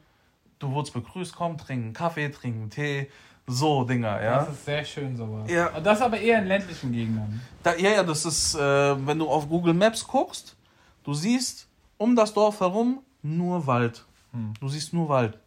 du 0.58 0.70
wurdest 0.70 0.94
begrüßt, 0.94 1.34
komm, 1.34 1.56
trinken 1.56 1.92
Kaffee, 1.92 2.28
trinken 2.28 2.70
Tee, 2.70 3.08
so 3.46 3.84
Dinger, 3.84 4.22
ja. 4.22 4.38
Das 4.40 4.50
ist 4.50 4.64
sehr 4.64 4.84
schön 4.84 5.16
sowas. 5.16 5.50
Ja. 5.50 5.80
Das 5.80 6.02
aber 6.02 6.18
eher 6.18 6.40
in 6.40 6.46
ländlichen 6.46 6.92
Gegenden. 6.92 7.40
Da, 7.62 7.74
ja, 7.76 7.90
ja, 7.90 8.02
das 8.02 8.24
ist, 8.24 8.54
äh, 8.54 9.06
wenn 9.06 9.18
du 9.18 9.28
auf 9.28 9.48
Google 9.48 9.74
Maps 9.74 10.06
guckst, 10.06 10.56
du 11.04 11.14
siehst 11.14 11.66
um 11.96 12.14
das 12.14 12.32
Dorf 12.34 12.60
herum 12.60 13.00
nur 13.22 13.66
Wald. 13.66 14.04
Hm. 14.32 14.54
Du 14.60 14.68
siehst 14.68 14.92
nur 14.92 15.08
Wald. 15.08 15.38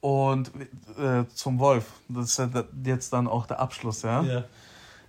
Und 0.00 0.50
äh, 0.98 1.26
zum 1.34 1.58
Wolf, 1.58 1.86
das 2.08 2.30
ist 2.30 2.38
ja 2.38 2.48
jetzt 2.84 3.12
dann 3.12 3.26
auch 3.28 3.46
der 3.46 3.60
Abschluss, 3.60 4.02
ja. 4.02 4.22
ja. 4.22 4.44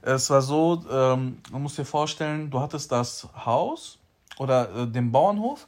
Es 0.01 0.29
war 0.29 0.41
so, 0.41 0.83
ähm, 0.91 1.37
man 1.51 1.61
muss 1.61 1.75
dir 1.75 1.85
vorstellen, 1.85 2.49
du 2.49 2.59
hattest 2.59 2.91
das 2.91 3.27
Haus 3.45 3.99
oder 4.37 4.75
äh, 4.75 4.87
den 4.87 5.11
Bauernhof, 5.11 5.67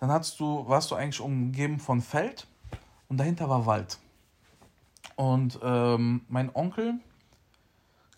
dann 0.00 0.10
hattest 0.10 0.38
du, 0.40 0.68
warst 0.68 0.90
du 0.90 0.96
eigentlich 0.96 1.20
umgeben 1.20 1.78
von 1.78 2.02
Feld 2.02 2.46
und 3.08 3.18
dahinter 3.18 3.48
war 3.48 3.64
Wald. 3.66 3.98
Und 5.16 5.58
ähm, 5.62 6.22
mein 6.28 6.54
Onkel 6.54 6.94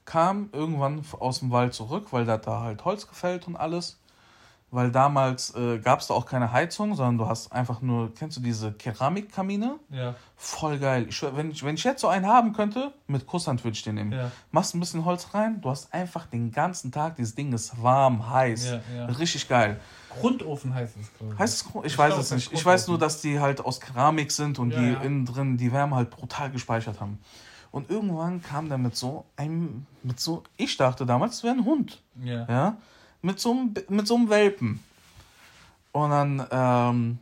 kam 0.04 0.48
irgendwann 0.52 1.04
aus 1.18 1.40
dem 1.40 1.50
Wald 1.50 1.74
zurück, 1.74 2.08
weil 2.12 2.24
der 2.24 2.34
hat 2.34 2.46
da 2.46 2.60
halt 2.60 2.84
Holz 2.84 3.06
gefällt 3.06 3.46
und 3.46 3.56
alles 3.56 3.98
weil 4.74 4.90
damals 4.90 5.54
äh, 5.54 5.78
gab 5.78 6.00
es 6.00 6.08
da 6.08 6.14
auch 6.14 6.26
keine 6.26 6.50
Heizung, 6.50 6.96
sondern 6.96 7.16
du 7.16 7.28
hast 7.28 7.52
einfach 7.52 7.80
nur, 7.80 8.12
kennst 8.12 8.36
du 8.36 8.40
diese 8.40 8.72
Keramikkamine? 8.72 9.76
Ja. 9.90 10.16
Voll 10.36 10.78
geil. 10.78 11.06
Ich, 11.08 11.22
wenn, 11.22 11.52
ich, 11.52 11.62
wenn 11.62 11.76
ich 11.76 11.84
jetzt 11.84 12.00
so 12.00 12.08
einen 12.08 12.26
haben 12.26 12.52
könnte, 12.52 12.92
mit 13.06 13.24
Kusshand 13.24 13.62
würde 13.62 13.76
ich 13.76 13.84
den 13.84 13.94
nehmen. 13.94 14.10
Ja. 14.10 14.32
Machst 14.50 14.74
ein 14.74 14.80
bisschen 14.80 15.04
Holz 15.04 15.28
rein, 15.32 15.60
du 15.60 15.70
hast 15.70 15.94
einfach 15.94 16.26
den 16.26 16.50
ganzen 16.50 16.90
Tag, 16.90 17.14
dieses 17.14 17.36
Ding 17.36 17.52
ist 17.52 17.80
warm, 17.84 18.28
heiß. 18.28 18.66
Ja, 18.66 18.80
ja. 18.96 19.06
Richtig 19.06 19.48
geil. 19.48 19.78
Grundofen 20.20 20.74
heißt 20.74 20.96
es, 21.00 21.16
glaube 21.18 21.34
ich. 21.34 21.38
Heißt 21.38 21.54
es 21.54 21.84
Ich, 21.84 21.92
ich 21.92 21.98
weiß 21.98 22.18
es 22.18 22.30
nicht. 22.32 22.52
Ich 22.52 22.66
weiß 22.66 22.88
nur, 22.88 22.98
dass 22.98 23.20
die 23.20 23.38
halt 23.38 23.64
aus 23.64 23.80
Keramik 23.80 24.32
sind 24.32 24.58
und 24.58 24.70
die 24.70 24.96
innen 25.04 25.24
drin 25.24 25.56
die 25.56 25.70
Wärme 25.70 25.94
halt 25.94 26.10
brutal 26.10 26.50
gespeichert 26.50 27.00
haben. 27.00 27.20
Und 27.70 27.90
irgendwann 27.90 28.42
kam 28.42 28.68
der 28.68 28.78
mit 28.78 28.96
so 28.96 29.24
einem, 29.36 29.86
mit 30.02 30.18
so, 30.18 30.42
ich 30.56 30.76
dachte 30.76 31.06
damals, 31.06 31.36
es 31.36 31.42
wäre 31.44 31.54
ein 31.54 31.64
Hund. 31.64 32.02
Ja. 32.22 32.46
ja? 32.48 32.76
Mit 33.24 33.40
so 33.40 33.52
einem, 33.52 33.74
mit 33.88 34.06
so 34.06 34.16
einem 34.16 34.28
Welpen. 34.28 34.80
Und 35.92 36.10
dann, 36.10 36.46
ähm, 36.50 37.18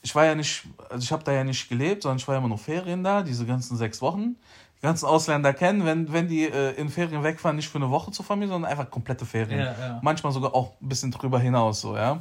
ich 0.00 0.14
war 0.14 0.24
ja 0.24 0.34
nicht, 0.34 0.64
also 0.88 1.02
ich 1.02 1.12
habe 1.12 1.22
da 1.24 1.32
ja 1.32 1.44
nicht 1.44 1.68
gelebt, 1.68 2.02
sondern 2.02 2.16
ich 2.16 2.26
war 2.26 2.34
ja 2.34 2.38
immer 2.38 2.48
nur 2.48 2.58
Ferien 2.58 3.04
da, 3.04 3.22
diese 3.22 3.44
ganzen 3.44 3.76
sechs 3.76 4.00
Wochen. 4.00 4.36
Die 4.78 4.82
ganzen 4.82 5.06
Ausländer 5.06 5.52
kennen, 5.52 5.84
wenn, 5.84 6.12
wenn 6.12 6.26
die 6.26 6.44
äh, 6.44 6.72
in 6.72 6.88
Ferien 6.88 7.22
wegfahren, 7.22 7.56
nicht 7.56 7.68
für 7.68 7.78
eine 7.78 7.90
Woche 7.90 8.10
zur 8.10 8.24
Familie, 8.24 8.52
sondern 8.52 8.70
einfach 8.70 8.90
komplette 8.90 9.26
Ferien. 9.26 9.60
Ja, 9.60 9.74
ja. 9.78 10.00
Manchmal 10.02 10.32
sogar 10.32 10.54
auch 10.54 10.72
ein 10.80 10.88
bisschen 10.88 11.10
drüber 11.10 11.38
hinaus, 11.38 11.82
so, 11.82 11.96
ja. 11.96 12.20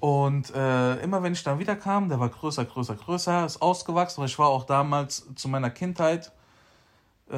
Und 0.00 0.52
äh, 0.54 0.96
immer 1.02 1.22
wenn 1.22 1.34
ich 1.34 1.44
dann 1.44 1.60
wieder 1.60 1.76
kam, 1.76 2.08
der 2.08 2.18
war 2.18 2.28
größer, 2.28 2.64
größer, 2.64 2.96
größer, 2.96 3.46
ist 3.46 3.62
ausgewachsen, 3.62 4.20
weil 4.20 4.28
ich 4.28 4.38
war 4.38 4.48
auch 4.48 4.64
damals 4.64 5.26
zu 5.36 5.48
meiner 5.48 5.70
Kindheit, 5.70 6.32
äh, 7.30 7.32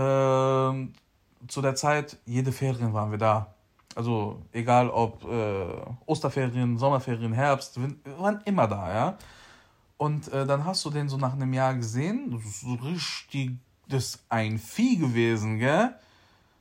zu 1.47 1.61
der 1.61 1.75
Zeit, 1.75 2.17
jede 2.25 2.53
Ferien 2.53 2.95
waren 2.95 3.11
wir 3.11 3.19
da. 3.19 3.54
Also 3.95 4.43
egal 4.53 4.91
ob 4.91 5.25
äh, 5.25 5.67
Osterferien, 6.07 6.79
Sommerferien, 6.79 7.33
Herbst, 7.33 7.79
waren 8.19 8.41
immer 8.45 8.67
da, 8.67 8.93
ja. 8.93 9.19
Und 9.97 10.33
äh, 10.33 10.45
dann 10.47 10.65
hast 10.65 10.85
du 10.85 10.91
den 10.91 11.09
so 11.09 11.17
nach 11.17 11.35
einem 11.35 11.53
Jahr 11.53 11.75
gesehen, 11.75 12.41
so 12.45 12.75
richtig, 12.75 13.53
das 13.89 14.05
ist 14.07 14.25
ein 14.29 14.59
Vieh 14.59 14.97
gewesen, 14.97 15.59
gell? 15.59 15.95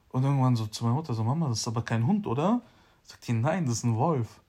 Und 0.10 0.24
irgendwann 0.24 0.56
so 0.56 0.68
zu 0.68 0.84
meiner 0.84 0.96
Mutter, 0.96 1.14
so 1.14 1.24
Mama, 1.24 1.50
das 1.50 1.60
ist 1.60 1.68
aber 1.68 1.82
kein 1.82 2.06
Hund, 2.06 2.28
oder? 2.28 2.62
Sagt 3.04 3.28
die, 3.28 3.34
nein, 3.34 3.66
das 3.66 3.78
ist 3.78 3.84
ein 3.84 3.98
Wolf. 3.98 4.40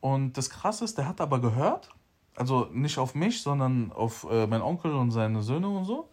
Und 0.00 0.36
das 0.36 0.50
Krasse 0.50 0.84
ist, 0.84 0.98
der 0.98 1.08
hat 1.08 1.20
aber 1.20 1.40
gehört, 1.40 1.88
also 2.36 2.68
nicht 2.72 2.98
auf 2.98 3.14
mich, 3.14 3.42
sondern 3.42 3.90
auf 3.92 4.26
äh, 4.30 4.46
meinen 4.46 4.62
Onkel 4.62 4.92
und 4.94 5.10
seine 5.10 5.42
Söhne 5.42 5.68
und 5.68 5.86
so. 5.86 6.10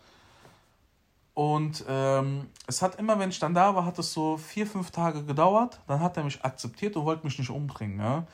Und 1.33 1.83
ähm, 1.87 2.47
es 2.67 2.81
hat 2.81 2.99
immer, 2.99 3.17
wenn 3.17 3.29
ich 3.29 3.39
dann 3.39 3.55
da 3.55 3.73
war, 3.73 3.85
hat 3.85 3.97
es 3.97 4.13
so 4.13 4.37
vier, 4.37 4.67
fünf 4.67 4.91
Tage 4.91 5.23
gedauert. 5.23 5.79
Dann 5.87 5.99
hat 5.99 6.15
er 6.17 6.23
mich 6.23 6.43
akzeptiert 6.45 6.95
und 6.95 7.05
wollte 7.05 7.25
mich 7.25 7.39
nicht 7.39 7.49
umbringen. 7.49 7.99
Ja? 7.99 8.27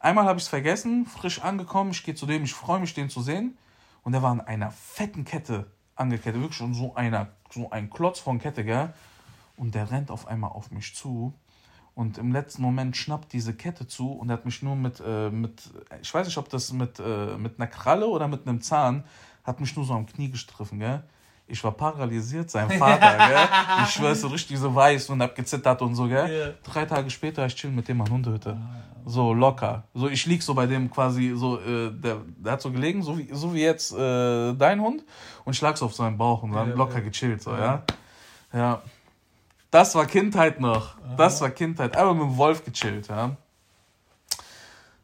Einmal 0.00 0.24
habe 0.24 0.38
ich 0.38 0.44
es 0.44 0.48
vergessen, 0.48 1.06
frisch 1.06 1.40
angekommen. 1.40 1.92
Ich 1.92 2.02
gehe 2.02 2.14
zu 2.14 2.26
dem, 2.26 2.42
ich 2.42 2.52
freue 2.52 2.80
mich, 2.80 2.92
den 2.92 3.08
zu 3.08 3.22
sehen. 3.22 3.56
Und 4.02 4.12
der 4.12 4.22
war 4.22 4.32
an 4.32 4.40
einer 4.40 4.70
fetten 4.70 5.24
Kette 5.24 5.70
angekettet. 5.94 6.40
Wirklich 6.40 6.56
schon 6.56 6.74
so, 6.74 6.94
einer, 6.96 7.28
so 7.50 7.70
ein 7.70 7.88
Klotz 7.88 8.18
von 8.18 8.40
Kette, 8.40 8.64
gell? 8.64 8.92
Und 9.56 9.76
der 9.76 9.92
rennt 9.92 10.10
auf 10.10 10.26
einmal 10.26 10.50
auf 10.50 10.72
mich 10.72 10.96
zu. 10.96 11.32
Und 11.94 12.18
im 12.18 12.32
letzten 12.32 12.62
Moment 12.62 12.96
schnappt 12.96 13.32
diese 13.32 13.54
Kette 13.54 13.86
zu 13.86 14.10
und 14.12 14.28
er 14.28 14.34
hat 14.34 14.44
mich 14.44 14.62
nur 14.62 14.74
mit, 14.74 15.00
äh, 15.06 15.30
mit 15.30 15.70
ich 16.02 16.12
weiß 16.12 16.26
nicht, 16.26 16.38
ob 16.38 16.48
das 16.48 16.72
mit, 16.72 16.98
äh, 16.98 17.38
mit 17.38 17.60
einer 17.60 17.68
Kralle 17.68 18.08
oder 18.08 18.26
mit 18.26 18.48
einem 18.48 18.60
Zahn, 18.60 19.04
hat 19.44 19.60
mich 19.60 19.76
nur 19.76 19.84
so 19.84 19.94
am 19.94 20.06
Knie 20.06 20.28
gestriffen, 20.28 20.80
gell? 20.80 21.04
Ich 21.46 21.62
war 21.62 21.72
paralysiert, 21.72 22.50
sein 22.50 22.70
Vater, 22.70 23.16
gell? 23.28 23.48
Ich 23.84 23.90
schwör's 23.90 24.20
so 24.20 24.28
richtig 24.28 24.58
so 24.58 24.74
weiß 24.74 25.10
und 25.10 25.22
hab 25.22 25.34
gezittert 25.34 25.82
und 25.82 25.94
so, 25.94 26.08
gell? 26.08 26.28
Yeah. 26.28 26.54
Drei 26.64 26.86
Tage 26.86 27.10
später, 27.10 27.44
ich 27.44 27.54
chill 27.54 27.70
mit 27.70 27.86
dem 27.86 28.00
an 28.00 28.10
Hundehütte. 28.10 28.56
So 29.04 29.34
locker. 29.34 29.84
So, 29.92 30.08
ich 30.08 30.24
lieg 30.24 30.42
so 30.42 30.54
bei 30.54 30.66
dem 30.66 30.90
quasi 30.90 31.34
so, 31.36 31.60
äh, 31.60 31.90
der, 31.90 32.16
der 32.38 32.52
hat 32.52 32.62
so 32.62 32.70
gelegen, 32.70 33.02
so 33.02 33.18
wie, 33.18 33.28
so 33.32 33.52
wie 33.52 33.60
jetzt 33.60 33.92
äh, 33.92 34.54
dein 34.54 34.80
Hund. 34.80 35.04
Und 35.44 35.52
ich 35.52 35.60
lag 35.60 35.76
so 35.76 35.84
auf 35.84 35.94
seinem 35.94 36.16
Bauch 36.16 36.42
und 36.42 36.52
dann 36.52 36.70
ja, 36.70 36.74
locker 36.74 36.98
ja. 36.98 37.00
gechillt, 37.00 37.42
so, 37.42 37.52
ja? 37.52 37.82
Ja. 38.52 38.80
Das 39.70 39.94
war 39.94 40.06
Kindheit 40.06 40.60
noch. 40.60 40.96
Aha. 40.96 41.16
Das 41.16 41.40
war 41.42 41.50
Kindheit. 41.50 41.94
Einfach 41.96 42.14
mit 42.14 42.22
dem 42.22 42.36
Wolf 42.38 42.64
gechillt, 42.64 43.08
ja. 43.08 43.36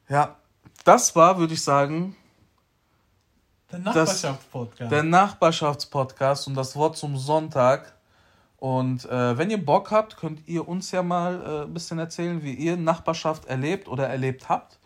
Ja, 0.08 0.36
das 0.84 1.14
war, 1.14 1.38
würde 1.38 1.54
ich 1.54 1.62
sagen, 1.62 2.16
der 3.72 3.78
Nachbarschaftspodcast. 3.80 4.92
Der 4.92 5.02
Nachbarschaftspodcast 5.02 6.46
und 6.48 6.54
das 6.54 6.76
Wort 6.76 6.96
zum 6.96 7.16
Sonntag. 7.16 7.94
Und 8.58 9.06
äh, 9.06 9.38
wenn 9.38 9.50
ihr 9.50 9.64
Bock 9.64 9.90
habt, 9.90 10.16
könnt 10.16 10.46
ihr 10.46 10.68
uns 10.68 10.90
ja 10.90 11.02
mal 11.02 11.42
äh, 11.42 11.62
ein 11.62 11.72
bisschen 11.72 11.98
erzählen, 11.98 12.42
wie 12.42 12.54
ihr 12.54 12.76
Nachbarschaft 12.76 13.46
erlebt 13.46 13.88
oder 13.88 14.08
erlebt 14.08 14.48
habt. 14.48 14.78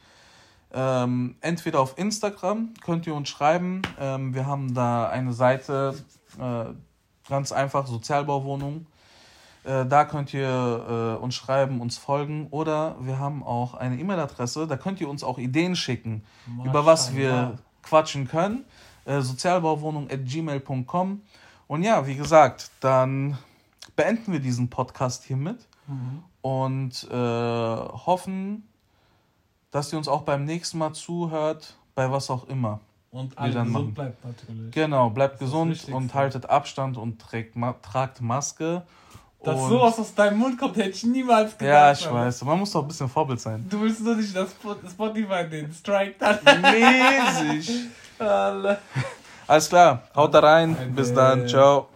Ähm, 0.73 1.37
entweder 1.41 1.81
auf 1.81 1.99
Instagram 1.99 2.75
könnt 2.85 3.07
ihr 3.07 3.15
uns 3.15 3.29
schreiben. 3.29 3.83
Ähm, 3.99 4.35
wir 4.35 4.47
haben 4.47 4.75
da 4.75 5.09
eine 5.09 5.33
Seite, 5.33 5.95
äh, 6.39 6.65
ganz 7.29 7.53
einfach, 7.53 7.87
Sozialbauwohnung. 7.87 8.87
Äh, 9.65 9.87
da 9.87 10.05
könnt 10.05 10.35
ihr 10.35 11.17
äh, 11.19 11.23
uns 11.23 11.35
schreiben, 11.35 11.81
uns 11.81 11.97
folgen 11.97 12.49
oder 12.51 12.97
wir 13.01 13.19
haben 13.19 13.43
auch 13.43 13.75
eine 13.75 13.97
E-Mail-Adresse, 13.97 14.67
da 14.67 14.77
könnt 14.77 15.01
ihr 15.01 15.09
uns 15.09 15.25
auch 15.25 15.39
Ideen 15.39 15.75
schicken, 15.75 16.23
Maschallah. 16.47 16.71
über 16.71 16.87
was 16.87 17.15
wir 17.15 17.59
quatschen 17.83 18.29
können. 18.29 18.65
Äh, 19.05 19.21
Sozialbauwohnung 19.21 20.11
at 20.11 20.25
gmail.com. 20.25 21.23
Und 21.67 21.83
ja, 21.83 22.07
wie 22.07 22.15
gesagt, 22.15 22.71
dann 22.81 23.39
beenden 23.97 24.33
wir 24.33 24.41
diesen 24.41 24.69
Podcast 24.69 25.25
hiermit 25.25 25.67
mhm. 25.87 26.23
und 26.43 27.09
äh, 27.11 27.15
hoffen, 27.17 28.69
dass 29.71 29.93
ihr 29.93 29.99
uns 29.99 30.09
auch 30.09 30.23
beim 30.23 30.45
nächsten 30.45 30.79
Mal 30.79 30.93
zuhört, 30.93 31.77
bei 31.95 32.11
was 32.11 32.31
auch 32.31 32.49
immer. 32.49 32.81
Und 33.11 33.39
alle 33.39 33.53
gesund 33.53 33.71
machen. 33.71 33.95
bleibt 33.95 34.25
natürlich. 34.25 34.73
Genau, 34.73 35.11
bleibt 35.11 35.39
gesund 35.39 35.89
und 35.89 36.15
haltet 36.15 36.47
Abstand 36.47 36.97
und 36.97 37.21
trägt, 37.21 37.55
ma 37.55 37.75
tragt 37.75 38.21
Maske. 38.21 38.83
Dass 39.45 39.61
und 39.61 39.69
sowas 39.69 39.99
aus 39.99 40.15
deinem 40.15 40.39
Mund 40.39 40.59
kommt, 40.59 40.77
hätte 40.77 40.91
ich 40.91 41.05
niemals 41.05 41.57
gedacht. 41.57 41.69
Ja, 41.69 41.93
ich 41.93 42.13
weiß. 42.13 42.45
Man 42.45 42.59
muss 42.59 42.73
doch 42.73 42.83
ein 42.83 42.89
bisschen 42.89 43.09
Vorbild 43.09 43.41
sein. 43.41 43.65
Du 43.69 43.81
willst 43.81 44.01
nur 44.01 44.17
nicht, 44.17 44.35
dass 44.35 44.51
Spotify 44.91 45.49
den 45.49 45.73
Strike 45.73 46.25
hat. 46.25 46.43
Mäßig. 46.45 47.87
Alles 49.47 49.69
klar. 49.69 50.03
Haut 50.15 50.35
da 50.35 50.41
rein. 50.41 50.77
Bis 50.97 51.13
dann. 51.13 51.47
Ciao. 51.49 51.89